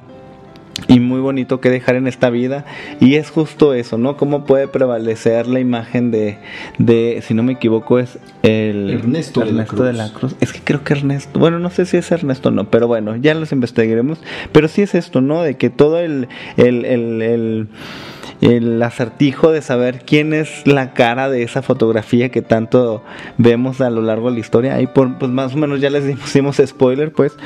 y 0.89 1.01
muy 1.01 1.21
bonito 1.21 1.61
que 1.61 1.71
dejar 1.71 1.97
en 1.97 2.07
esta 2.07 2.31
vida 2.31 2.65
y 3.01 3.15
es 3.15 3.31
justo 3.31 3.75
eso, 3.75 3.99
¿no? 3.99 4.17
Cómo 4.17 4.45
puede 4.45 4.69
prevalecer 4.69 5.47
la 5.47 5.61
imagen 5.61 6.11
de, 6.11 6.39
de 6.79 7.23
si 7.27 7.35
no 7.35 7.43
me 7.43 7.53
equivoco 7.53 7.99
es 7.99 8.19
el 8.43 8.91
Ernesto, 8.91 9.43
Ernesto 9.43 9.85
de, 9.85 9.93
la 9.93 10.05
de, 10.05 10.11
la 10.11 10.15
Cruz. 10.19 10.35
Es 10.41 10.53
que 10.53 10.61
creo 10.61 10.83
que 10.83 10.95
Ernesto, 10.95 11.39
bueno, 11.39 11.59
no 11.59 11.71
sé 11.71 11.87
si 11.87 11.97
es 11.97 12.11
Ernesto 12.11 12.49
o 12.49 12.53
no, 12.53 12.71
pero 12.71 12.89
bueno, 12.89 13.17
ya 13.17 13.35
los 13.35 13.53
investigaremos, 13.53 14.19
pero 14.53 14.69
sí 14.69 14.83
es 14.83 14.95
esto, 14.95 15.21
¿no? 15.21 15.43
De 15.43 15.57
que 15.57 15.71
todo 15.71 15.99
el, 15.99 16.29
el, 16.57 16.85
el, 16.85 17.23
el 17.23 17.69
el 18.43 18.83
acertijo 18.83 19.53
de 19.53 19.63
saber 19.63 20.03
quién 20.05 20.35
es 20.35 20.67
la 20.67 20.95
cara 20.95 21.31
de 21.31 21.45
esa 21.45 21.63
fotografía 21.63 22.31
que 22.31 22.43
tanto 22.43 23.05
vemos 23.39 23.81
a 23.81 23.89
lo 23.89 24.03
largo 24.03 24.29
de 24.29 24.35
la 24.35 24.41
historia. 24.41 24.75
Ahí 24.75 24.89
por, 24.89 25.17
pues 25.17 25.31
más 25.31 25.55
o 25.55 25.59
menos 25.59 25.81
ya 25.81 25.91
les 25.91 26.05
dimos 26.35 26.61
spoiler, 26.67 27.13
pues. 27.13 27.37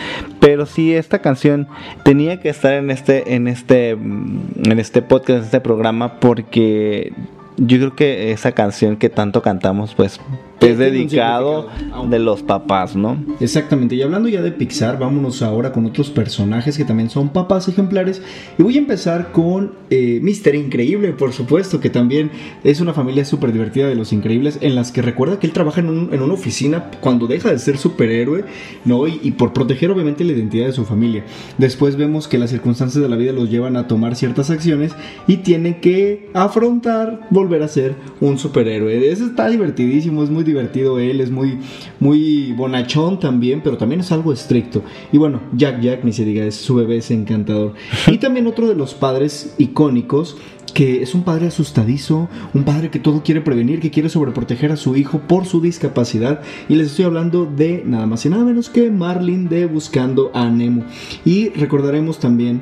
Pero 0.41 0.64
sí, 0.64 0.95
esta 0.95 1.20
canción 1.20 1.68
tenía 2.03 2.41
que 2.41 2.49
estar 2.49 2.72
en 2.72 2.91
este, 2.91 3.16
en 3.27 3.49
este, 3.49 3.91
en 3.91 4.79
este 4.79 5.03
podcast, 5.03 5.39
en 5.39 5.45
este 5.45 5.61
programa, 5.61 6.21
porque 6.21 7.12
yo 7.57 7.79
creo 7.79 7.97
que 7.97 8.33
esa 8.33 8.53
canción 8.53 8.97
que 8.97 9.09
tanto 9.09 9.43
cantamos, 9.43 9.95
pues 9.95 10.21
es 10.61 10.79
dedicado 10.79 11.69
de 12.09 12.19
los 12.19 12.43
papás, 12.43 12.97
¿no? 12.97 13.23
Exactamente. 13.41 13.95
Y 13.95 14.03
hablando 14.03 14.29
ya 14.29 14.43
de 14.43 14.53
Pixar, 14.53 14.99
vámonos 14.99 15.43
ahora 15.43 15.73
con 15.73 15.87
otros 15.87 16.11
personajes 16.11 16.77
que 16.77 16.85
también 16.85 17.11
son 17.11 17.29
papás 17.29 17.69
ejemplares. 17.69 18.23
Y 18.59 18.63
voy 18.63 18.77
a 18.77 18.79
empezar 18.79 19.33
con 19.33 19.73
eh, 19.91 20.19
Mister 20.23 20.55
Increíble, 20.55 21.13
por 21.13 21.33
supuesto, 21.33 21.81
que 21.81 21.91
también 21.91 22.31
es 22.65 22.81
una 22.81 22.95
familia 22.95 23.25
súper 23.25 23.53
divertida 23.53 23.89
de 23.89 23.95
los 23.95 24.13
increíbles, 24.13 24.59
en 24.61 24.75
las 24.75 24.93
que 24.93 25.03
recuerda 25.03 25.39
que 25.39 25.47
él 25.47 25.53
trabaja 25.53 25.81
en, 25.81 25.89
un, 25.89 26.15
en 26.15 26.23
una 26.23 26.35
oficina 26.35 26.91
cuando 27.01 27.27
deja 27.27 27.51
de 27.51 27.59
ser 27.59 27.77
superhéroe, 27.79 28.45
¿no? 28.85 29.07
Y, 29.07 29.21
y, 29.23 29.33
por 29.33 29.53
proteger 29.53 29.91
obviamente 29.91 30.25
la 30.25 30.33
identidad 30.33 30.67
de 30.67 30.73
su 30.73 30.85
familia. 30.85 31.25
Después 31.59 31.97
vemos 31.97 32.29
que 32.29 32.39
las 32.39 32.51
circunstancias 32.51 33.03
de 33.03 33.09
la 33.09 33.17
vida 33.17 33.33
los 33.33 33.51
llevan 33.51 33.77
a 33.77 33.87
tomar 33.87 34.17
ciertas 34.17 34.51
acciones 34.51 34.93
y 35.27 35.39
tiene 35.39 35.81
que 35.81 36.31
afrontar 36.35 37.27
volver 37.31 37.63
a 37.63 37.69
ser 37.69 37.95
un 38.21 38.39
superhéroe. 38.39 39.11
Eso 39.11 39.27
está 39.27 39.49
divertidísimo, 39.49 40.25
es 40.25 40.31
muy 40.31 40.45
divertido 40.47 40.99
él, 40.99 41.20
es 41.20 41.30
muy, 41.30 41.59
muy 42.01 42.53
bonachón 42.53 43.20
también, 43.20 43.61
pero 43.62 43.76
también 43.76 44.01
es 44.01 44.12
algo 44.12 44.32
estricto. 44.32 44.82
Y 45.12 45.18
bueno, 45.18 45.40
Jack 45.53 45.80
Jack, 45.80 46.05
ni 46.05 46.12
se 46.12 46.24
diga, 46.24 46.44
es 46.44 46.55
su 46.55 46.76
bebé, 46.76 46.99
es 46.99 47.11
encantador. 47.11 47.74
Y 48.07 48.18
también 48.18 48.47
otro 48.47 48.68
de 48.68 48.74
los 48.74 48.94
padres 48.94 49.55
icónicos 49.59 50.36
que 50.76 51.03
es 51.03 51.14
un 51.14 51.22
padre 51.22 51.47
asustadizo, 51.47 52.28
un 52.53 52.64
padre 52.64 52.90
que 52.90 52.99
todo 52.99 53.22
quiere 53.22 53.40
prevenir, 53.40 53.80
que 53.80 53.90
quiere 53.90 54.11
sobreproteger 54.11 54.72
a 54.72 54.76
su 54.76 54.94
hijo 54.94 55.20
por 55.20 55.47
su 55.47 55.62
discapacidad. 55.62 56.42
Y 56.68 56.74
les 56.74 56.88
estoy 56.88 57.07
hablando 57.07 57.47
de 57.47 57.82
nada 57.86 58.05
más 58.05 58.26
y 58.26 58.28
nada 58.28 58.44
menos 58.44 58.68
que 58.68 58.90
Marlin 58.90 59.49
de 59.49 59.64
Buscando 59.64 60.30
a 60.34 60.51
Nemo. 60.51 60.84
Y 61.24 61.49
recordaremos 61.49 62.18
también 62.18 62.61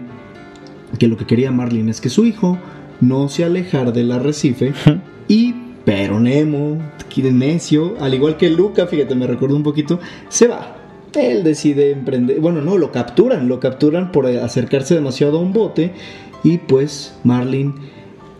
que 0.97 1.09
lo 1.09 1.17
que 1.17 1.27
quería 1.27 1.51
Marlin 1.51 1.89
es 1.89 2.01
que 2.01 2.09
su 2.09 2.25
hijo 2.25 2.57
no 3.01 3.29
se 3.29 3.43
alejara 3.43 3.91
del 3.91 4.13
arrecife 4.13 4.73
y 5.29 5.55
pero 5.85 6.19
Nemo, 6.21 6.79
necio, 7.33 7.95
al 8.01 8.15
igual 8.15 8.37
que 8.37 8.51
Luca, 8.51 8.87
fíjate, 8.87 9.15
me 9.15 9.27
recuerdo 9.27 9.57
un 9.57 9.63
poquito, 9.63 10.01
se 10.29 10.49
va. 10.49 10.77
Él 11.15 11.45
decide 11.45 11.93
emprender, 11.93 12.41
bueno, 12.41 12.61
no, 12.61 12.77
lo 12.77 12.91
capturan, 12.91 13.49
lo 13.49 13.61
capturan 13.61 14.11
por 14.11 14.27
acercarse 14.27 14.95
demasiado 14.95 15.39
a 15.39 15.41
un 15.41 15.53
bote 15.53 15.93
y 16.43 16.59
pues 16.59 17.15
Marlin, 17.23 17.75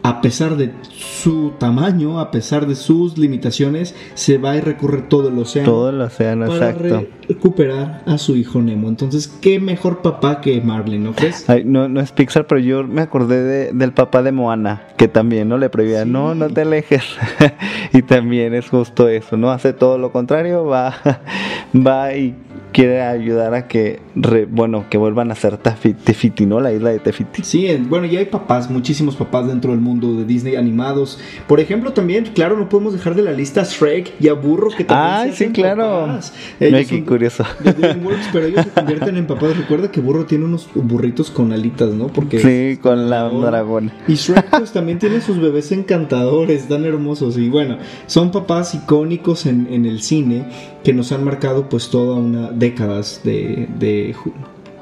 a 0.05 0.21
pesar 0.21 0.57
de 0.57 0.71
su 0.91 1.53
tamaño, 1.59 2.21
a 2.21 2.31
pesar 2.31 2.67
de 2.67 2.75
sus 2.75 3.17
limitaciones, 3.17 3.95
se 4.13 4.37
va 4.37 4.55
y 4.55 4.61
recorre 4.61 5.01
todo 5.01 5.31
el 5.31 5.39
océano. 5.39 5.71
Todo 5.71 5.89
el 5.89 6.01
océano, 6.03 6.47
para 6.47 6.73
exacto. 6.73 7.07
recuperar 7.27 8.03
a 8.05 8.19
su 8.19 8.37
hijo 8.37 8.61
Nemo. 8.61 8.91
Entonces, 8.91 9.29
¿qué 9.29 9.59
mejor 9.59 10.03
papá 10.03 10.43
que 10.43 10.61
Marlin, 10.61 11.05
no 11.05 11.15
crees? 11.15 11.49
Ay, 11.49 11.65
no, 11.65 11.89
no 11.89 12.01
es 12.03 12.13
Pixar, 12.13 12.47
pero 12.47 12.61
yo 12.61 12.85
me 12.85 13.01
acordé 13.01 13.43
de, 13.43 13.73
del 13.73 13.95
papá 13.95 14.23
de 14.23 14.31
Moana, 14.31 14.83
que 14.99 15.09
también 15.09 15.49
no 15.49 15.57
le 15.57 15.71
prohibía, 15.71 16.05
sí. 16.05 16.11
no, 16.11 16.35
no 16.35 16.51
te 16.51 16.61
alejes. 16.61 17.05
y 17.95 18.03
también 18.03 18.53
es 18.53 18.69
justo 18.69 19.09
eso, 19.09 19.39
¿no? 19.39 19.53
Hace 19.53 19.73
todo 19.73 19.97
lo 19.97 20.13
contrario, 20.13 20.67
va, 20.67 20.97
va 21.75 22.15
y 22.15 22.35
quiere 22.75 23.03
ayudar 23.03 23.55
a 23.55 23.69
que, 23.69 24.01
re, 24.17 24.47
bueno, 24.47 24.87
que 24.91 24.99
vuelvan 24.99 25.31
a 25.31 25.37
ser 25.37 25.59
Tefiti, 25.59 26.45
¿no? 26.45 26.59
La 26.59 26.73
isla 26.73 26.91
de 26.91 26.99
Tefiti. 26.99 27.45
Sí, 27.45 27.69
bueno, 27.89 28.05
ya 28.07 28.19
hay 28.19 28.25
papás, 28.25 28.69
muchísimos 28.69 29.15
papás 29.15 29.47
dentro 29.47 29.71
del 29.71 29.81
mundo 29.81 30.13
de 30.15 30.25
Disney 30.25 30.57
animados. 30.57 31.21
Por 31.47 31.61
ejemplo, 31.61 31.93
también, 31.93 32.25
claro, 32.35 32.59
no 32.59 32.69
podemos 32.69 32.93
dejar 32.93 33.15
de 33.15 33.23
la 33.23 33.31
lista 33.31 33.63
Shrek 33.63 34.15
y 34.21 34.27
a 34.27 34.33
Burro, 34.33 34.71
que 34.71 34.83
también 34.85 35.31
Ah, 35.31 35.33
sí, 35.33 35.47
claro. 35.51 36.19
Ellos 36.59 36.89
qué 36.89 37.05
curioso. 37.05 37.45
De 37.63 37.73
DreamWorks, 37.75 38.29
pero 38.33 38.47
ellos 38.47 38.65
se 38.65 38.71
convierten 38.71 39.17
en 39.19 39.27
papás. 39.29 39.57
Recuerda 39.57 39.93
que 39.93 40.01
Burro 40.01 40.27
tiene 40.27 40.45
unos 40.45 40.69
burritos 40.75 41.31
con 41.31 41.53
alitas, 41.53 41.91
¿no? 41.91 42.09
Porque 42.09 42.41
sí, 42.41 42.81
con 42.83 43.09
la 43.09 43.29
dragón. 43.29 43.93
Y 44.09 44.15
Shrek, 44.15 44.51
pues, 44.51 44.73
también 44.73 44.99
tiene 44.99 45.21
sus 45.21 45.41
bebés 45.41 45.71
encantadores, 45.71 46.67
tan 46.67 46.85
hermosos. 46.85 47.39
Y 47.39 47.49
bueno, 47.49 47.79
son 48.09 48.33
papás 48.33 48.75
icónicos 48.75 49.47
en, 49.47 49.69
en 49.71 49.87
el 49.87 50.03
cine 50.03 50.47
que 50.85 50.93
nos 50.93 51.11
han 51.13 51.25
marcado, 51.25 51.69
pues, 51.69 51.91
toda 51.91 52.17
una 52.17 52.51
décadas 52.51 53.23
de, 53.25 53.67
de 53.79 54.15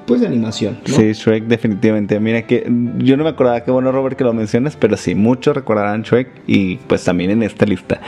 pues 0.07 0.21
de 0.21 0.27
animación. 0.27 0.79
Sí, 0.85 1.13
Shrek 1.13 1.45
definitivamente. 1.45 2.19
Mira 2.21 2.43
que 2.43 2.65
yo 2.99 3.17
no 3.17 3.25
me 3.25 3.31
acordaba, 3.31 3.63
qué 3.63 3.71
bueno 3.71 3.93
Robert 3.93 4.17
que 4.17 4.25
lo 4.25 4.33
mencionas, 4.33 4.77
pero 4.77 4.97
sí, 4.97 5.15
muchos 5.15 5.55
recordarán 5.55 6.03
Shrek 6.03 6.29
y 6.47 6.77
pues 6.77 7.05
también 7.05 7.31
en 7.31 7.43
esta 7.43 7.67
lista. 7.67 8.01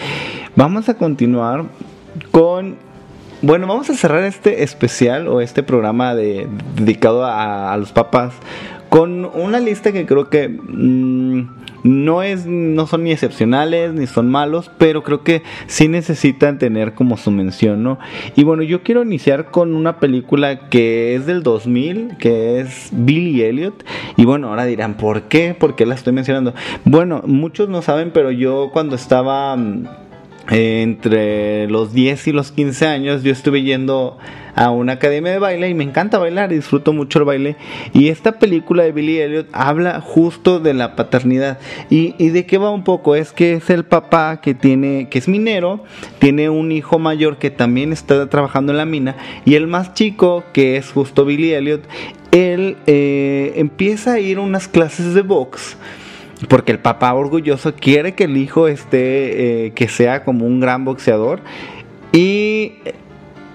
Vamos 0.56 0.88
a 0.88 0.94
continuar 0.94 1.64
con... 2.30 2.76
Bueno, 3.42 3.66
vamos 3.66 3.90
a 3.90 3.94
cerrar 3.94 4.24
este 4.24 4.62
especial 4.62 5.28
o 5.28 5.40
este 5.40 5.62
programa 5.62 6.14
de, 6.14 6.48
dedicado 6.76 7.24
a, 7.26 7.76
los 7.76 7.92
papás 7.92 8.32
con 8.88 9.24
una 9.24 9.60
lista 9.60 9.92
que 9.92 10.06
creo 10.06 10.28
que... 10.30 10.48
Mmm, 10.48 11.13
no 11.84 12.22
es 12.22 12.46
no 12.46 12.86
son 12.86 13.04
ni 13.04 13.12
excepcionales 13.12 13.92
ni 13.92 14.06
son 14.06 14.28
malos 14.30 14.70
pero 14.78 15.02
creo 15.02 15.22
que 15.22 15.42
sí 15.66 15.86
necesitan 15.86 16.58
tener 16.58 16.94
como 16.94 17.16
su 17.16 17.30
mención 17.30 17.82
no 17.82 17.98
y 18.34 18.42
bueno 18.42 18.62
yo 18.62 18.82
quiero 18.82 19.02
iniciar 19.02 19.50
con 19.50 19.74
una 19.74 20.00
película 20.00 20.70
que 20.70 21.14
es 21.14 21.26
del 21.26 21.42
2000 21.42 22.16
que 22.18 22.60
es 22.60 22.88
Billy 22.90 23.42
Elliot 23.42 23.84
y 24.16 24.24
bueno 24.24 24.48
ahora 24.48 24.64
dirán 24.64 24.96
por 24.96 25.22
qué 25.24 25.54
por 25.54 25.76
qué 25.76 25.84
la 25.84 25.94
estoy 25.94 26.14
mencionando 26.14 26.54
bueno 26.84 27.22
muchos 27.26 27.68
no 27.68 27.82
saben 27.82 28.10
pero 28.12 28.30
yo 28.30 28.70
cuando 28.72 28.96
estaba 28.96 29.56
eh, 30.50 30.82
entre 30.82 31.68
los 31.68 31.92
10 31.92 32.28
y 32.28 32.32
los 32.32 32.50
15 32.50 32.86
años 32.86 33.22
yo 33.22 33.32
estuve 33.32 33.62
yendo 33.62 34.18
a 34.54 34.70
una 34.70 34.94
academia 34.94 35.32
de 35.32 35.38
baile 35.38 35.68
y 35.68 35.74
me 35.74 35.84
encanta 35.84 36.18
bailar, 36.18 36.50
disfruto 36.50 36.92
mucho 36.92 37.18
el 37.18 37.24
baile. 37.24 37.56
Y 37.92 38.08
esta 38.08 38.32
película 38.32 38.82
de 38.84 38.92
Billy 38.92 39.18
Elliot 39.18 39.48
habla 39.52 40.00
justo 40.00 40.60
de 40.60 40.74
la 40.74 40.96
paternidad. 40.96 41.58
¿Y, 41.90 42.12
de 42.28 42.46
qué 42.46 42.58
va 42.58 42.70
un 42.70 42.84
poco? 42.84 43.14
Es 43.14 43.32
que 43.32 43.54
es 43.54 43.70
el 43.70 43.84
papá 43.84 44.40
que 44.40 44.54
tiene, 44.54 45.08
que 45.08 45.18
es 45.18 45.28
minero, 45.28 45.84
tiene 46.18 46.48
un 46.48 46.72
hijo 46.72 46.98
mayor 46.98 47.38
que 47.38 47.50
también 47.50 47.92
está 47.92 48.28
trabajando 48.28 48.72
en 48.72 48.78
la 48.78 48.86
mina, 48.86 49.16
y 49.44 49.54
el 49.54 49.66
más 49.66 49.94
chico, 49.94 50.44
que 50.52 50.76
es 50.76 50.90
justo 50.90 51.24
Billy 51.24 51.52
Elliot, 51.52 51.82
él 52.32 52.76
eh, 52.86 53.52
empieza 53.56 54.14
a 54.14 54.20
ir 54.20 54.38
a 54.38 54.40
unas 54.40 54.68
clases 54.68 55.14
de 55.14 55.22
box 55.22 55.76
porque 56.48 56.72
el 56.72 56.78
papá 56.78 57.14
orgulloso 57.14 57.74
quiere 57.74 58.14
que 58.14 58.24
el 58.24 58.36
hijo 58.36 58.68
esté, 58.68 59.66
eh, 59.66 59.72
que 59.72 59.88
sea 59.88 60.24
como 60.24 60.46
un 60.46 60.60
gran 60.60 60.84
boxeador. 60.84 61.40
Y 62.12 62.74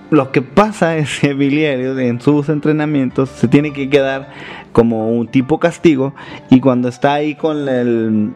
lo 0.09 0.31
que 0.31 0.41
pasa 0.41 0.97
es 0.97 1.19
que 1.19 1.33
Billy 1.33 1.65
en 1.65 2.21
sus 2.21 2.49
entrenamientos 2.49 3.29
se 3.29 3.47
tiene 3.47 3.73
que 3.73 3.89
quedar 3.89 4.29
como 4.71 5.11
un 5.11 5.27
tipo 5.27 5.59
castigo 5.59 6.13
y 6.49 6.59
cuando 6.59 6.87
está 6.89 7.13
ahí 7.13 7.35
con 7.35 7.67
el 7.69 8.31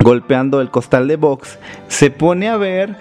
golpeando 0.00 0.60
el 0.60 0.70
costal 0.70 1.06
de 1.06 1.16
box 1.16 1.58
se 1.88 2.10
pone 2.10 2.48
a 2.48 2.56
ver 2.56 2.96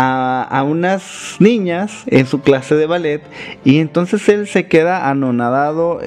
a, 0.00 0.62
unas 0.62 1.36
niñas 1.40 2.04
en 2.06 2.26
su 2.26 2.40
clase 2.40 2.76
de 2.76 2.86
ballet 2.86 3.22
y 3.64 3.78
entonces 3.78 4.28
él 4.28 4.46
se 4.46 4.66
queda 4.68 5.08
anonadado, 5.10 6.00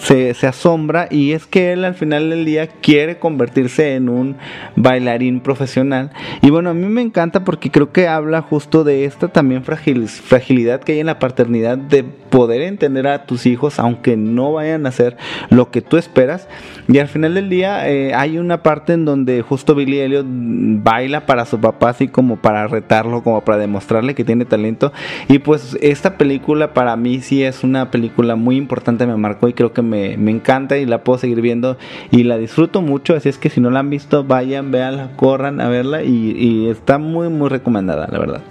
se, 0.00 0.34
asombra 0.46 1.08
y 1.10 1.32
es 1.32 1.46
que 1.46 1.72
él 1.72 1.84
al 1.84 1.94
final 1.94 2.28
del 2.28 2.44
día 2.44 2.66
quiere 2.66 3.18
convertirse 3.18 3.94
en 3.94 4.08
un 4.08 4.36
bailarín 4.76 5.40
profesional. 5.40 6.10
Y 6.42 6.50
bueno, 6.50 6.70
a 6.70 6.74
mí 6.74 6.86
me 6.86 7.00
encanta 7.00 7.44
porque 7.44 7.70
creo 7.70 7.92
que 7.92 8.06
habla 8.06 8.42
justo 8.42 8.84
de 8.84 9.04
esta 9.04 9.28
también 9.28 9.64
fragilidad 9.64 10.80
que 10.80 10.92
hay 10.92 11.00
en 11.00 11.06
la 11.06 11.18
paternidad 11.18 11.78
de 11.78 12.04
poder 12.32 12.62
entender 12.62 13.06
a 13.06 13.24
tus 13.26 13.44
hijos 13.46 13.78
aunque 13.78 14.16
no 14.16 14.52
vayan 14.54 14.86
a 14.86 14.88
hacer 14.88 15.16
lo 15.50 15.70
que 15.70 15.80
tú 15.80 15.96
esperas. 15.96 16.48
Y 16.88 16.98
al 16.98 17.08
final 17.08 17.34
del 17.34 17.48
día 17.48 17.88
eh, 17.88 18.14
hay 18.14 18.38
una 18.38 18.62
parte 18.62 18.94
en 18.94 19.04
donde 19.04 19.42
justo 19.42 19.74
Billy 19.74 20.00
Elliot 20.00 20.26
baila 20.28 21.26
para 21.26 21.44
su 21.44 21.60
papá 21.60 21.90
así 21.90 22.08
como 22.08 22.36
para 22.36 22.66
retarlo, 22.66 23.21
como 23.22 23.42
para 23.42 23.58
demostrarle 23.58 24.14
que 24.14 24.24
tiene 24.24 24.44
talento. 24.44 24.92
Y 25.28 25.38
pues 25.38 25.76
esta 25.80 26.16
película 26.18 26.74
para 26.74 26.96
mí 26.96 27.20
sí 27.20 27.42
es 27.42 27.64
una 27.64 27.90
película 27.90 28.36
muy 28.36 28.56
importante, 28.56 29.06
me 29.06 29.16
marcó 29.16 29.48
y 29.48 29.54
creo 29.54 29.72
que 29.72 29.82
me, 29.82 30.14
encanta 30.32 30.78
y 30.78 30.86
la 30.86 31.04
puedo 31.04 31.18
seguir 31.18 31.40
viendo 31.40 31.76
y 32.10 32.24
la 32.24 32.38
disfruto 32.38 32.82
mucho. 32.82 33.14
Así 33.14 33.28
es 33.28 33.38
que 33.38 33.50
si 33.50 33.60
no 33.60 33.70
la 33.70 33.80
han 33.80 33.90
visto, 33.90 34.24
vayan, 34.24 34.70
véanla, 34.70 35.10
corran 35.16 35.60
a 35.60 35.68
verla 35.68 36.02
y 36.02 36.68
está 36.68 36.98
muy 36.98 37.28
muy 37.28 37.48
recomendada, 37.48 38.08
la 38.10 38.18
verdad. 38.18 38.42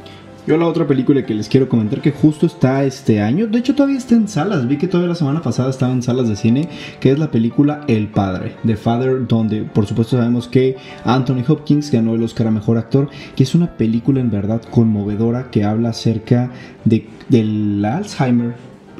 Yo 0.47 0.57
la 0.57 0.65
otra 0.65 0.87
película 0.87 1.23
que 1.23 1.35
les 1.35 1.47
quiero 1.47 1.69
comentar 1.69 2.01
que 2.01 2.11
justo 2.11 2.47
está 2.47 2.83
este 2.83 3.21
año, 3.21 3.45
de 3.45 3.59
hecho 3.59 3.75
todavía 3.75 3.99
está 3.99 4.15
en 4.15 4.27
salas, 4.27 4.67
vi 4.67 4.77
que 4.77 4.87
todavía 4.87 5.09
la 5.09 5.15
semana 5.15 5.41
pasada 5.41 5.69
estaba 5.69 5.93
en 5.93 6.01
salas 6.01 6.27
de 6.27 6.35
cine, 6.35 6.67
que 6.99 7.11
es 7.11 7.19
la 7.19 7.29
película 7.29 7.81
El 7.87 8.07
Padre, 8.07 8.55
The 8.65 8.75
Father, 8.75 9.27
donde 9.27 9.61
por 9.61 9.85
supuesto 9.85 10.17
sabemos 10.17 10.47
que 10.47 10.77
Anthony 11.05 11.43
Hopkins 11.47 11.91
ganó 11.91 12.15
el 12.15 12.23
Oscar 12.23 12.47
a 12.47 12.51
Mejor 12.51 12.79
Actor, 12.79 13.09
que 13.35 13.43
es 13.43 13.53
una 13.53 13.77
película 13.77 14.19
en 14.19 14.31
verdad 14.31 14.63
conmovedora 14.63 15.51
que 15.51 15.63
habla 15.63 15.89
acerca 15.89 16.49
de, 16.85 17.07
del 17.29 17.85
Alzheimer, 17.85 18.55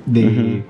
de... 0.05 0.63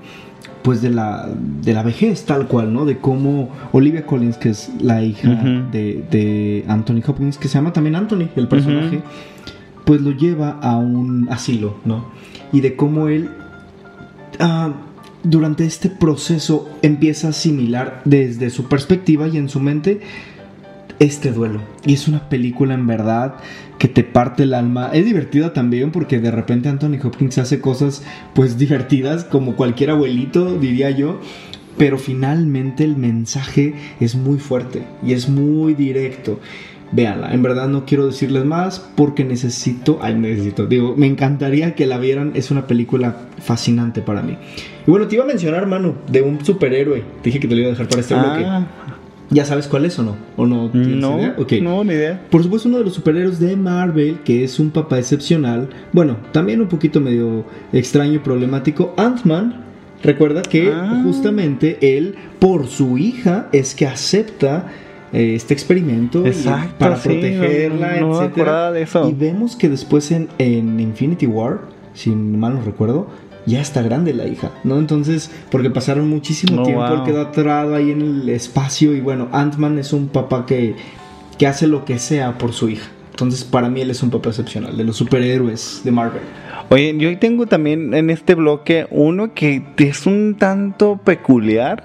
pues 0.62 0.80
de 0.80 0.90
la, 0.90 1.28
de 1.60 1.74
la 1.74 1.82
vejez 1.82 2.24
tal 2.24 2.46
cual, 2.46 2.72
¿no? 2.72 2.84
De 2.84 2.98
cómo 2.98 3.50
Olivia 3.72 4.06
Collins, 4.06 4.36
que 4.36 4.50
es 4.50 4.70
la 4.80 5.02
hija 5.02 5.28
de, 5.72 6.04
de, 6.08 6.64
Anthony 6.68 7.02
Hopkins, 7.04 7.36
que 7.36 7.48
se 7.48 7.54
llama 7.54 7.72
también 7.72 7.96
Anthony, 7.96 8.28
el 8.36 8.46
personaje, 8.46 9.02
pues 9.84 10.00
lo 10.00 10.12
lleva 10.12 10.50
a 10.50 10.76
un 10.76 11.28
asilo, 11.30 11.76
¿no? 11.84 12.06
Y 12.52 12.60
de 12.60 12.76
cómo 12.76 13.08
él 13.08 13.30
ah, 14.38 14.72
durante 15.22 15.64
este 15.64 15.88
proceso 15.88 16.68
empieza 16.82 17.28
a 17.28 17.30
asimilar 17.30 18.02
desde 18.04 18.50
su 18.50 18.68
perspectiva 18.68 19.28
y 19.28 19.36
en 19.36 19.48
su 19.48 19.60
mente 19.60 20.00
este 20.98 21.32
duelo. 21.32 21.60
Y 21.84 21.94
es 21.94 22.08
una 22.08 22.28
película 22.28 22.74
en 22.74 22.86
verdad 22.86 23.36
que 23.78 23.88
te 23.88 24.04
parte 24.04 24.44
el 24.44 24.54
alma. 24.54 24.90
Es 24.92 25.04
divertida 25.04 25.52
también 25.52 25.90
porque 25.90 26.20
de 26.20 26.30
repente 26.30 26.68
Anthony 26.68 26.98
Hopkins 27.02 27.38
hace 27.38 27.60
cosas 27.60 28.02
pues 28.34 28.58
divertidas 28.58 29.24
como 29.24 29.56
cualquier 29.56 29.90
abuelito 29.90 30.58
diría 30.58 30.90
yo. 30.90 31.20
Pero 31.78 31.98
finalmente 31.98 32.84
el 32.84 32.96
mensaje 32.96 33.74
es 33.98 34.14
muy 34.14 34.38
fuerte 34.38 34.82
y 35.02 35.14
es 35.14 35.28
muy 35.28 35.74
directo 35.74 36.38
véanla. 36.92 37.32
En 37.34 37.42
verdad 37.42 37.68
no 37.68 37.84
quiero 37.84 38.06
decirles 38.06 38.44
más 38.44 38.78
porque 38.94 39.24
necesito, 39.24 39.98
ay, 40.02 40.14
necesito, 40.14 40.66
digo, 40.66 40.94
me 40.96 41.06
encantaría 41.06 41.74
que 41.74 41.86
la 41.86 41.98
vieran. 41.98 42.32
Es 42.34 42.50
una 42.50 42.66
película 42.66 43.16
fascinante 43.38 44.02
para 44.02 44.22
mí. 44.22 44.36
Y 44.86 44.90
bueno, 44.90 45.08
te 45.08 45.16
iba 45.16 45.24
a 45.24 45.26
mencionar, 45.26 45.66
mano, 45.66 45.94
de 46.08 46.22
un 46.22 46.44
superhéroe. 46.44 47.02
Te 47.22 47.30
dije 47.30 47.40
que 47.40 47.48
te 47.48 47.54
lo 47.54 47.60
iba 47.60 47.68
a 47.68 47.72
dejar 47.72 47.88
para 47.88 48.00
este 48.00 48.14
bloque. 48.14 48.44
Ah. 48.46 48.66
¿Ya 49.30 49.46
sabes 49.46 49.66
cuál 49.66 49.86
es 49.86 49.98
o 49.98 50.02
no? 50.02 50.16
¿O 50.36 50.44
no 50.46 50.70
tienes 50.70 50.98
no, 50.98 51.18
idea? 51.18 51.36
No, 51.62 51.84
ni 51.84 51.94
idea. 51.94 52.22
Por 52.30 52.42
supuesto, 52.42 52.68
uno 52.68 52.78
de 52.78 52.84
los 52.84 52.92
superhéroes 52.92 53.40
de 53.40 53.56
Marvel, 53.56 54.18
que 54.24 54.44
es 54.44 54.60
un 54.60 54.70
papá 54.70 54.98
excepcional. 54.98 55.70
Bueno, 55.92 56.18
también 56.32 56.60
un 56.60 56.68
poquito 56.68 57.00
medio 57.00 57.46
extraño 57.72 58.14
y 58.14 58.18
problemático. 58.18 58.92
Ant-Man. 58.98 59.64
Recuerda 60.02 60.42
que 60.42 60.70
ah. 60.70 61.00
justamente 61.04 61.96
él, 61.96 62.16
por 62.40 62.66
su 62.66 62.98
hija, 62.98 63.48
es 63.52 63.74
que 63.74 63.86
acepta 63.86 64.66
este 65.12 65.52
experimento 65.52 66.24
para 66.78 66.96
protegerla, 66.96 67.98
etcétera. 67.98 68.72
Y 69.08 69.12
vemos 69.12 69.56
que 69.56 69.68
después 69.68 70.10
en, 70.10 70.28
en, 70.38 70.80
Infinity 70.80 71.26
War, 71.26 71.60
si 71.94 72.10
mal 72.10 72.54
no 72.54 72.62
recuerdo, 72.62 73.08
ya 73.44 73.60
está 73.60 73.82
grande 73.82 74.14
la 74.14 74.26
hija, 74.26 74.50
¿no? 74.64 74.78
Entonces, 74.78 75.30
porque 75.50 75.68
pasaron 75.70 76.08
muchísimo 76.08 76.62
tiempo, 76.62 76.86
él 76.86 77.02
quedó 77.04 77.22
atorado 77.22 77.74
ahí 77.74 77.90
en 77.90 78.00
el 78.00 78.28
espacio 78.28 78.94
y 78.94 79.00
bueno, 79.00 79.28
Ant-Man 79.32 79.78
es 79.78 79.92
un 79.92 80.08
papá 80.08 80.46
que, 80.46 80.76
que 81.38 81.46
hace 81.46 81.66
lo 81.66 81.84
que 81.84 81.98
sea 81.98 82.38
por 82.38 82.52
su 82.52 82.68
hija. 82.70 82.88
Entonces, 83.10 83.44
para 83.44 83.68
mí 83.68 83.82
él 83.82 83.90
es 83.90 84.02
un 84.02 84.10
papá 84.10 84.30
excepcional, 84.30 84.76
de 84.76 84.84
los 84.84 84.96
superhéroes 84.96 85.82
de 85.84 85.90
Marvel. 85.90 86.22
Oye, 86.70 86.96
yo 86.96 87.18
tengo 87.18 87.46
también 87.46 87.92
en 87.92 88.08
este 88.08 88.34
bloque 88.34 88.86
uno 88.90 89.34
que 89.34 89.62
es 89.76 90.06
un 90.06 90.36
tanto 90.38 90.98
peculiar 91.04 91.84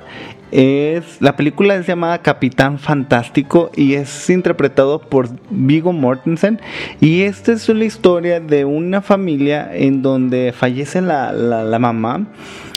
es 0.51 1.21
la 1.21 1.35
película 1.35 1.75
es 1.75 1.85
llamada 1.85 2.21
Capitán 2.21 2.79
Fantástico 2.79 3.71
y 3.75 3.95
es 3.95 4.29
interpretado 4.29 4.99
por 4.99 5.29
Vigo 5.49 5.93
Mortensen. 5.93 6.59
Y 7.01 7.21
esta 7.21 7.51
es 7.53 7.67
una 7.69 7.85
historia 7.85 8.39
de 8.39 8.65
una 8.65 9.01
familia 9.01 9.69
en 9.73 10.01
donde 10.01 10.53
fallece 10.55 11.01
la, 11.01 11.31
la, 11.31 11.79
mamá. 11.79 12.27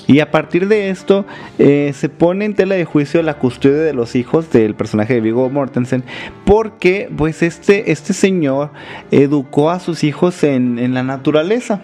Y 0.07 0.19
a 0.21 0.31
partir 0.31 0.67
de 0.67 0.91
esto 0.91 1.25
eh, 1.59 1.93
se 1.95 2.09
pone 2.09 2.45
en 2.45 2.55
tela 2.55 2.75
de 2.75 2.85
juicio 2.85 3.23
la 3.23 3.35
custodia 3.35 3.79
de 3.79 3.95
los 3.95 4.17
hijos 4.17 4.51
del 4.51 4.75
personaje 4.75 5.15
de 5.15 5.21
Vigo 5.21 5.49
Mortensen 5.51 6.03
porque 6.45 7.09
pues 7.17 7.43
este, 7.43 7.93
este 7.93 8.13
señor 8.13 8.71
educó 9.13 9.71
a 9.71 9.79
sus 9.79 10.03
hijos 10.03 10.43
en, 10.43 10.81
en 10.81 10.95
la 10.95 11.05
naturaleza 11.05 11.81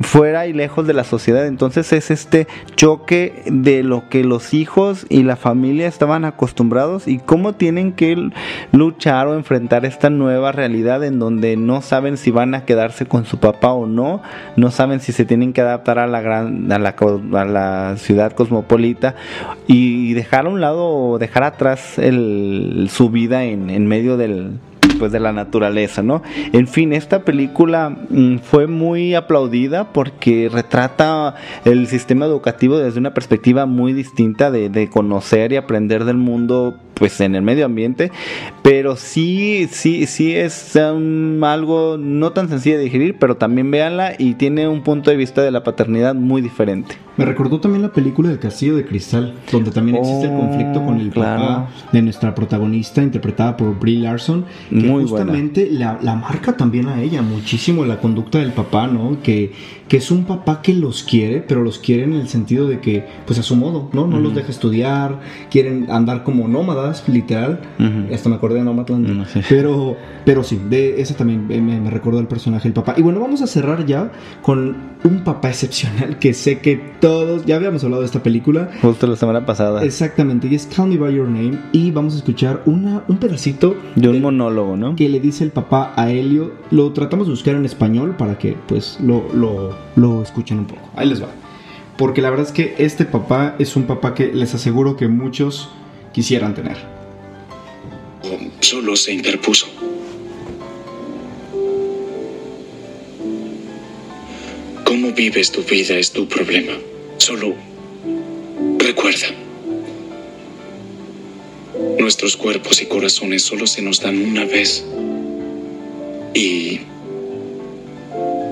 fuera 0.00 0.46
y 0.46 0.52
lejos 0.52 0.86
de 0.86 0.94
la 0.94 1.04
sociedad. 1.04 1.46
Entonces 1.46 1.92
es 1.92 2.10
este 2.10 2.46
choque 2.74 3.42
de 3.46 3.82
lo 3.82 4.08
que 4.08 4.24
los 4.24 4.54
hijos 4.54 5.06
y 5.08 5.22
la 5.22 5.36
familia 5.36 5.86
estaban 5.86 6.24
acostumbrados 6.24 7.08
y 7.08 7.18
cómo 7.18 7.54
tienen 7.54 7.92
que 7.92 8.30
luchar 8.72 9.26
o 9.26 9.34
enfrentar 9.34 9.84
esta 9.84 10.10
nueva 10.10 10.52
realidad 10.52 11.04
en 11.04 11.18
donde 11.18 11.56
no 11.56 11.82
saben 11.82 12.16
si 12.16 12.30
van 12.30 12.54
a 12.54 12.64
quedarse 12.64 13.06
con 13.06 13.24
su 13.24 13.38
papá 13.38 13.72
o 13.72 13.86
no, 13.86 14.22
no 14.56 14.70
saben 14.70 15.00
si 15.00 15.12
se 15.12 15.24
tienen 15.24 15.52
que 15.52 15.60
adaptar 15.60 15.98
a 15.98 16.06
la 16.06 16.20
gran 16.20 16.70
a 16.72 16.78
la, 16.78 16.94
a 17.34 17.44
la 17.44 17.96
ciudad 17.96 18.32
cosmopolita 18.32 19.14
y 19.66 20.14
dejar 20.14 20.46
a 20.46 20.50
un 20.50 20.60
lado 20.60 20.88
o 20.88 21.18
dejar 21.18 21.42
atrás 21.44 21.98
el, 21.98 22.88
su 22.90 23.10
vida 23.10 23.44
en, 23.44 23.70
en 23.70 23.86
medio 23.86 24.16
del 24.16 24.58
pues 24.98 25.12
de 25.12 25.20
la 25.20 25.32
naturaleza, 25.32 26.02
¿no? 26.02 26.22
En 26.52 26.68
fin, 26.68 26.92
esta 26.92 27.22
película 27.22 27.90
mm, 27.90 28.38
fue 28.38 28.66
muy 28.66 29.14
aplaudida 29.14 29.92
porque 29.92 30.48
retrata 30.52 31.34
el 31.64 31.86
sistema 31.86 32.26
educativo 32.26 32.78
desde 32.78 32.98
una 32.98 33.14
perspectiva 33.14 33.66
muy 33.66 33.92
distinta 33.92 34.50
de, 34.50 34.68
de 34.68 34.88
conocer 34.88 35.52
y 35.52 35.56
aprender 35.56 36.04
del 36.04 36.16
mundo 36.16 36.78
pues 36.98 37.20
en 37.20 37.34
el 37.34 37.42
medio 37.42 37.66
ambiente, 37.66 38.10
pero 38.62 38.96
sí, 38.96 39.68
sí, 39.70 40.06
sí 40.06 40.34
es 40.34 40.76
algo 40.76 41.98
no 41.98 42.32
tan 42.32 42.48
sencillo 42.48 42.78
de 42.78 42.84
digerir, 42.84 43.16
pero 43.18 43.36
también 43.36 43.70
véanla 43.70 44.14
y 44.18 44.34
tiene 44.34 44.66
un 44.66 44.82
punto 44.82 45.10
de 45.10 45.16
vista 45.16 45.42
de 45.42 45.50
la 45.50 45.62
paternidad 45.62 46.14
muy 46.14 46.40
diferente. 46.40 46.96
Me 47.18 47.24
recordó 47.24 47.60
también 47.60 47.82
la 47.82 47.92
película 47.92 48.28
del 48.28 48.38
Castillo 48.38 48.76
de 48.76 48.84
Cristal, 48.84 49.34
donde 49.52 49.70
también 49.70 49.98
existe 49.98 50.26
el 50.26 50.36
conflicto 50.36 50.84
con 50.84 51.00
el 51.00 51.10
papá 51.10 51.68
de 51.92 52.02
nuestra 52.02 52.34
protagonista, 52.34 53.02
interpretada 53.02 53.56
por 53.56 53.78
Brie 53.78 53.98
Larson, 53.98 54.44
que 54.70 54.85
muy 54.86 55.02
justamente 55.02 55.68
la, 55.70 55.98
la, 56.02 56.14
marca 56.14 56.56
también 56.56 56.88
a 56.88 57.02
ella 57.02 57.22
muchísimo 57.22 57.84
la 57.84 58.00
conducta 58.00 58.38
del 58.38 58.52
papá, 58.52 58.86
¿no? 58.86 59.18
Que, 59.22 59.52
que 59.88 59.98
es 59.98 60.10
un 60.10 60.24
papá 60.24 60.62
que 60.62 60.74
los 60.74 61.02
quiere, 61.02 61.40
pero 61.40 61.62
los 61.62 61.78
quiere 61.78 62.04
en 62.04 62.14
el 62.14 62.28
sentido 62.28 62.66
de 62.66 62.80
que, 62.80 63.04
pues 63.26 63.38
a 63.38 63.42
su 63.42 63.56
modo, 63.56 63.88
¿no? 63.92 64.06
No 64.06 64.18
los 64.18 64.34
deja 64.34 64.50
estudiar, 64.50 65.20
quieren 65.50 65.90
andar 65.90 66.24
como 66.24 66.48
nómadas, 66.48 67.08
literal. 67.08 67.60
Hasta 68.12 68.28
me 68.28 68.36
acordé 68.36 68.56
de 68.56 68.64
Nomadland. 68.64 69.26
Pero, 69.48 69.96
pero 70.24 70.42
sí, 70.42 70.60
de 70.68 71.00
ese 71.00 71.14
también 71.14 71.46
me, 71.46 71.60
me 71.60 71.90
recordó 71.90 72.18
el 72.18 72.26
personaje 72.26 72.64
del 72.64 72.72
papá. 72.72 72.94
Y 72.96 73.02
bueno, 73.02 73.20
vamos 73.20 73.42
a 73.42 73.46
cerrar 73.46 73.86
ya 73.86 74.10
con 74.42 74.96
un 75.04 75.24
papá 75.24 75.50
excepcional 75.50 76.18
que 76.18 76.34
sé 76.34 76.58
que 76.58 76.76
todos, 77.00 77.46
ya 77.46 77.56
habíamos 77.56 77.82
hablado 77.84 78.02
de 78.02 78.06
esta 78.06 78.22
película. 78.22 78.70
Justo 78.82 79.06
la 79.06 79.16
semana 79.16 79.46
pasada. 79.46 79.84
Exactamente, 79.84 80.48
y 80.48 80.54
es 80.54 80.66
Call 80.66 80.88
Me 80.88 80.96
By 80.96 81.14
Your 81.14 81.28
Name. 81.28 81.58
Y 81.72 81.90
vamos 81.90 82.14
a 82.14 82.16
escuchar 82.18 82.62
una, 82.66 83.04
un 83.08 83.18
pedacito. 83.18 83.76
De 83.94 84.08
un 84.08 84.20
monólogo, 84.20 84.75
¿no? 84.76 84.96
Que 84.96 85.08
le 85.08 85.20
dice 85.20 85.44
el 85.44 85.50
papá 85.50 85.92
a 85.96 86.10
Helio. 86.10 86.52
Lo 86.70 86.92
tratamos 86.92 87.26
de 87.26 87.32
buscar 87.32 87.54
en 87.54 87.64
español 87.64 88.16
para 88.16 88.38
que 88.38 88.56
pues 88.66 88.98
lo, 89.02 89.32
lo, 89.32 89.76
lo 89.96 90.22
escuchen 90.22 90.58
un 90.58 90.66
poco. 90.66 90.88
Ahí 90.94 91.08
les 91.08 91.22
va. 91.22 91.28
Porque 91.96 92.20
la 92.20 92.30
verdad 92.30 92.46
es 92.46 92.52
que 92.52 92.74
este 92.78 93.04
papá 93.04 93.56
es 93.58 93.74
un 93.76 93.84
papá 93.84 94.14
que 94.14 94.32
les 94.32 94.54
aseguro 94.54 94.96
que 94.96 95.08
muchos 95.08 95.70
quisieran 96.12 96.54
tener. 96.54 96.76
solo 98.60 98.96
se 98.96 99.12
interpuso. 99.12 99.66
Cómo 104.84 105.12
vives 105.12 105.50
tu 105.50 105.62
vida 105.62 105.96
es 105.96 106.12
tu 106.12 106.28
problema. 106.28 106.72
Solo 107.18 107.54
recuerda. 108.78 109.45
Nuestros 111.98 112.36
cuerpos 112.36 112.80
y 112.82 112.86
corazones 112.86 113.42
solo 113.42 113.66
se 113.66 113.82
nos 113.82 114.00
dan 114.00 114.20
una 114.22 114.44
vez. 114.44 114.84
Y 116.34 116.80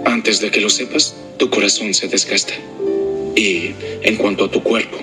antes 0.05 0.41
de 0.41 0.51
que 0.51 0.61
lo 0.61 0.71
sepas, 0.71 1.15
tu 1.37 1.51
corazón 1.51 1.95
se 1.95 2.09
desgasta. 2.09 2.55
Y 3.37 3.71
en 4.03 4.17
cuanto 4.17 4.45
a 4.45 4.51
tu 4.51 4.63
cuerpo, 4.63 4.99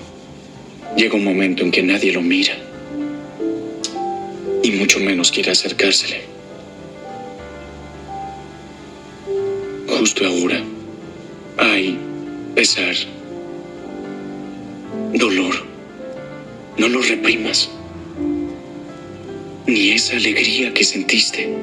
llega 0.98 1.16
un 1.16 1.24
momento 1.24 1.64
en 1.64 1.72
que 1.72 1.84
nadie 1.84 2.12
lo 2.12 2.22
mira. 2.22 2.58
Y 4.64 4.72
mucho 4.72 5.00
menos 5.00 5.32
quiere 5.32 5.52
acercársele. 5.52 6.22
Justo 9.88 10.26
ahora 10.26 10.64
hay 11.58 11.98
pesar, 12.56 12.96
dolor. 15.14 15.56
No 16.78 16.88
lo 16.88 17.02
reprimas. 17.02 17.70
Ni 19.72 19.92
esa 19.92 20.18
alegría 20.18 20.74
que 20.74 20.84
sentiste. 20.84 21.56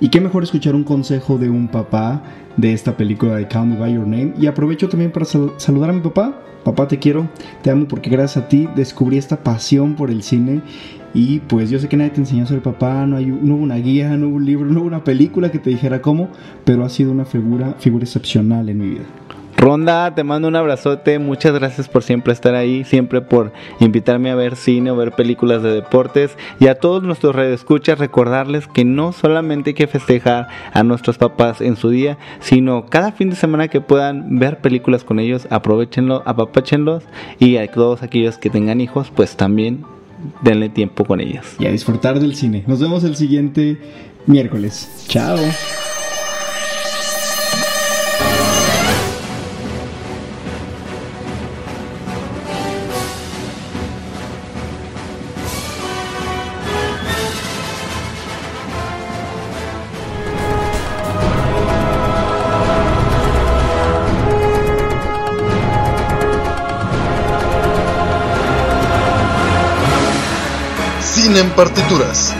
Y 0.00 0.08
qué 0.10 0.20
mejor 0.20 0.42
escuchar 0.42 0.74
un 0.74 0.84
consejo 0.84 1.38
de 1.38 1.48
un 1.48 1.68
papá 1.68 2.22
de 2.58 2.72
esta 2.74 2.96
película 2.96 3.36
de 3.36 3.48
Call 3.48 3.68
Me 3.68 3.76
By 3.76 3.94
Your 3.94 4.06
Name. 4.06 4.34
Y 4.38 4.46
aprovecho 4.46 4.88
también 4.88 5.10
para 5.10 5.24
sal- 5.24 5.52
saludar 5.56 5.90
a 5.90 5.92
mi 5.94 6.00
papá. 6.00 6.42
Papá, 6.64 6.88
te 6.88 6.98
quiero, 6.98 7.26
te 7.62 7.70
amo 7.70 7.88
porque 7.88 8.10
gracias 8.10 8.44
a 8.44 8.48
ti 8.48 8.68
descubrí 8.76 9.16
esta 9.16 9.42
pasión 9.42 9.94
por 9.96 10.10
el 10.10 10.22
cine. 10.22 10.60
Y 11.14 11.38
pues 11.40 11.70
yo 11.70 11.78
sé 11.78 11.88
que 11.88 11.96
nadie 11.96 12.10
te 12.10 12.20
enseñó 12.20 12.44
a 12.44 12.46
ser 12.46 12.60
papá, 12.60 13.06
no, 13.06 13.16
hay, 13.16 13.26
no 13.26 13.54
hubo 13.54 13.62
una 13.62 13.76
guía, 13.76 14.10
no 14.18 14.28
hubo 14.28 14.36
un 14.36 14.44
libro, 14.44 14.66
no 14.66 14.80
hubo 14.80 14.86
una 14.86 15.02
película 15.02 15.50
que 15.50 15.58
te 15.58 15.70
dijera 15.70 16.02
cómo, 16.02 16.28
pero 16.66 16.84
ha 16.84 16.90
sido 16.90 17.12
una 17.12 17.24
figura, 17.24 17.76
figura 17.78 18.04
excepcional 18.04 18.68
en 18.68 18.78
mi 18.78 18.88
vida. 18.90 19.04
Ronda, 19.60 20.14
te 20.14 20.24
mando 20.24 20.48
un 20.48 20.56
abrazote, 20.56 21.18
muchas 21.18 21.52
gracias 21.52 21.86
por 21.86 22.02
siempre 22.02 22.32
estar 22.32 22.54
ahí, 22.54 22.82
siempre 22.84 23.20
por 23.20 23.52
invitarme 23.78 24.30
a 24.30 24.34
ver 24.34 24.56
cine 24.56 24.90
o 24.90 24.96
ver 24.96 25.12
películas 25.12 25.62
de 25.62 25.70
deportes 25.70 26.34
y 26.58 26.68
a 26.68 26.76
todos 26.76 27.02
nuestros 27.02 27.34
redescuchas 27.36 27.98
recordarles 27.98 28.66
que 28.66 28.86
no 28.86 29.12
solamente 29.12 29.70
hay 29.70 29.74
que 29.74 29.86
festejar 29.86 30.48
a 30.72 30.82
nuestros 30.82 31.18
papás 31.18 31.60
en 31.60 31.76
su 31.76 31.90
día, 31.90 32.16
sino 32.40 32.86
cada 32.86 33.12
fin 33.12 33.28
de 33.28 33.36
semana 33.36 33.68
que 33.68 33.82
puedan 33.82 34.38
ver 34.38 34.62
películas 34.62 35.04
con 35.04 35.18
ellos, 35.18 35.46
aprovechenlo, 35.50 36.22
apapáchenlos 36.24 37.04
y 37.38 37.58
a 37.58 37.70
todos 37.70 38.02
aquellos 38.02 38.38
que 38.38 38.48
tengan 38.48 38.80
hijos, 38.80 39.12
pues 39.14 39.36
también 39.36 39.84
denle 40.40 40.70
tiempo 40.70 41.04
con 41.04 41.20
ellos. 41.20 41.44
Y 41.58 41.66
a 41.66 41.70
disfrutar 41.70 42.18
del 42.18 42.34
cine. 42.34 42.64
Nos 42.66 42.80
vemos 42.80 43.04
el 43.04 43.14
siguiente 43.14 43.76
miércoles. 44.26 45.04
Chao. 45.06 45.36
Partituras. 71.60 72.34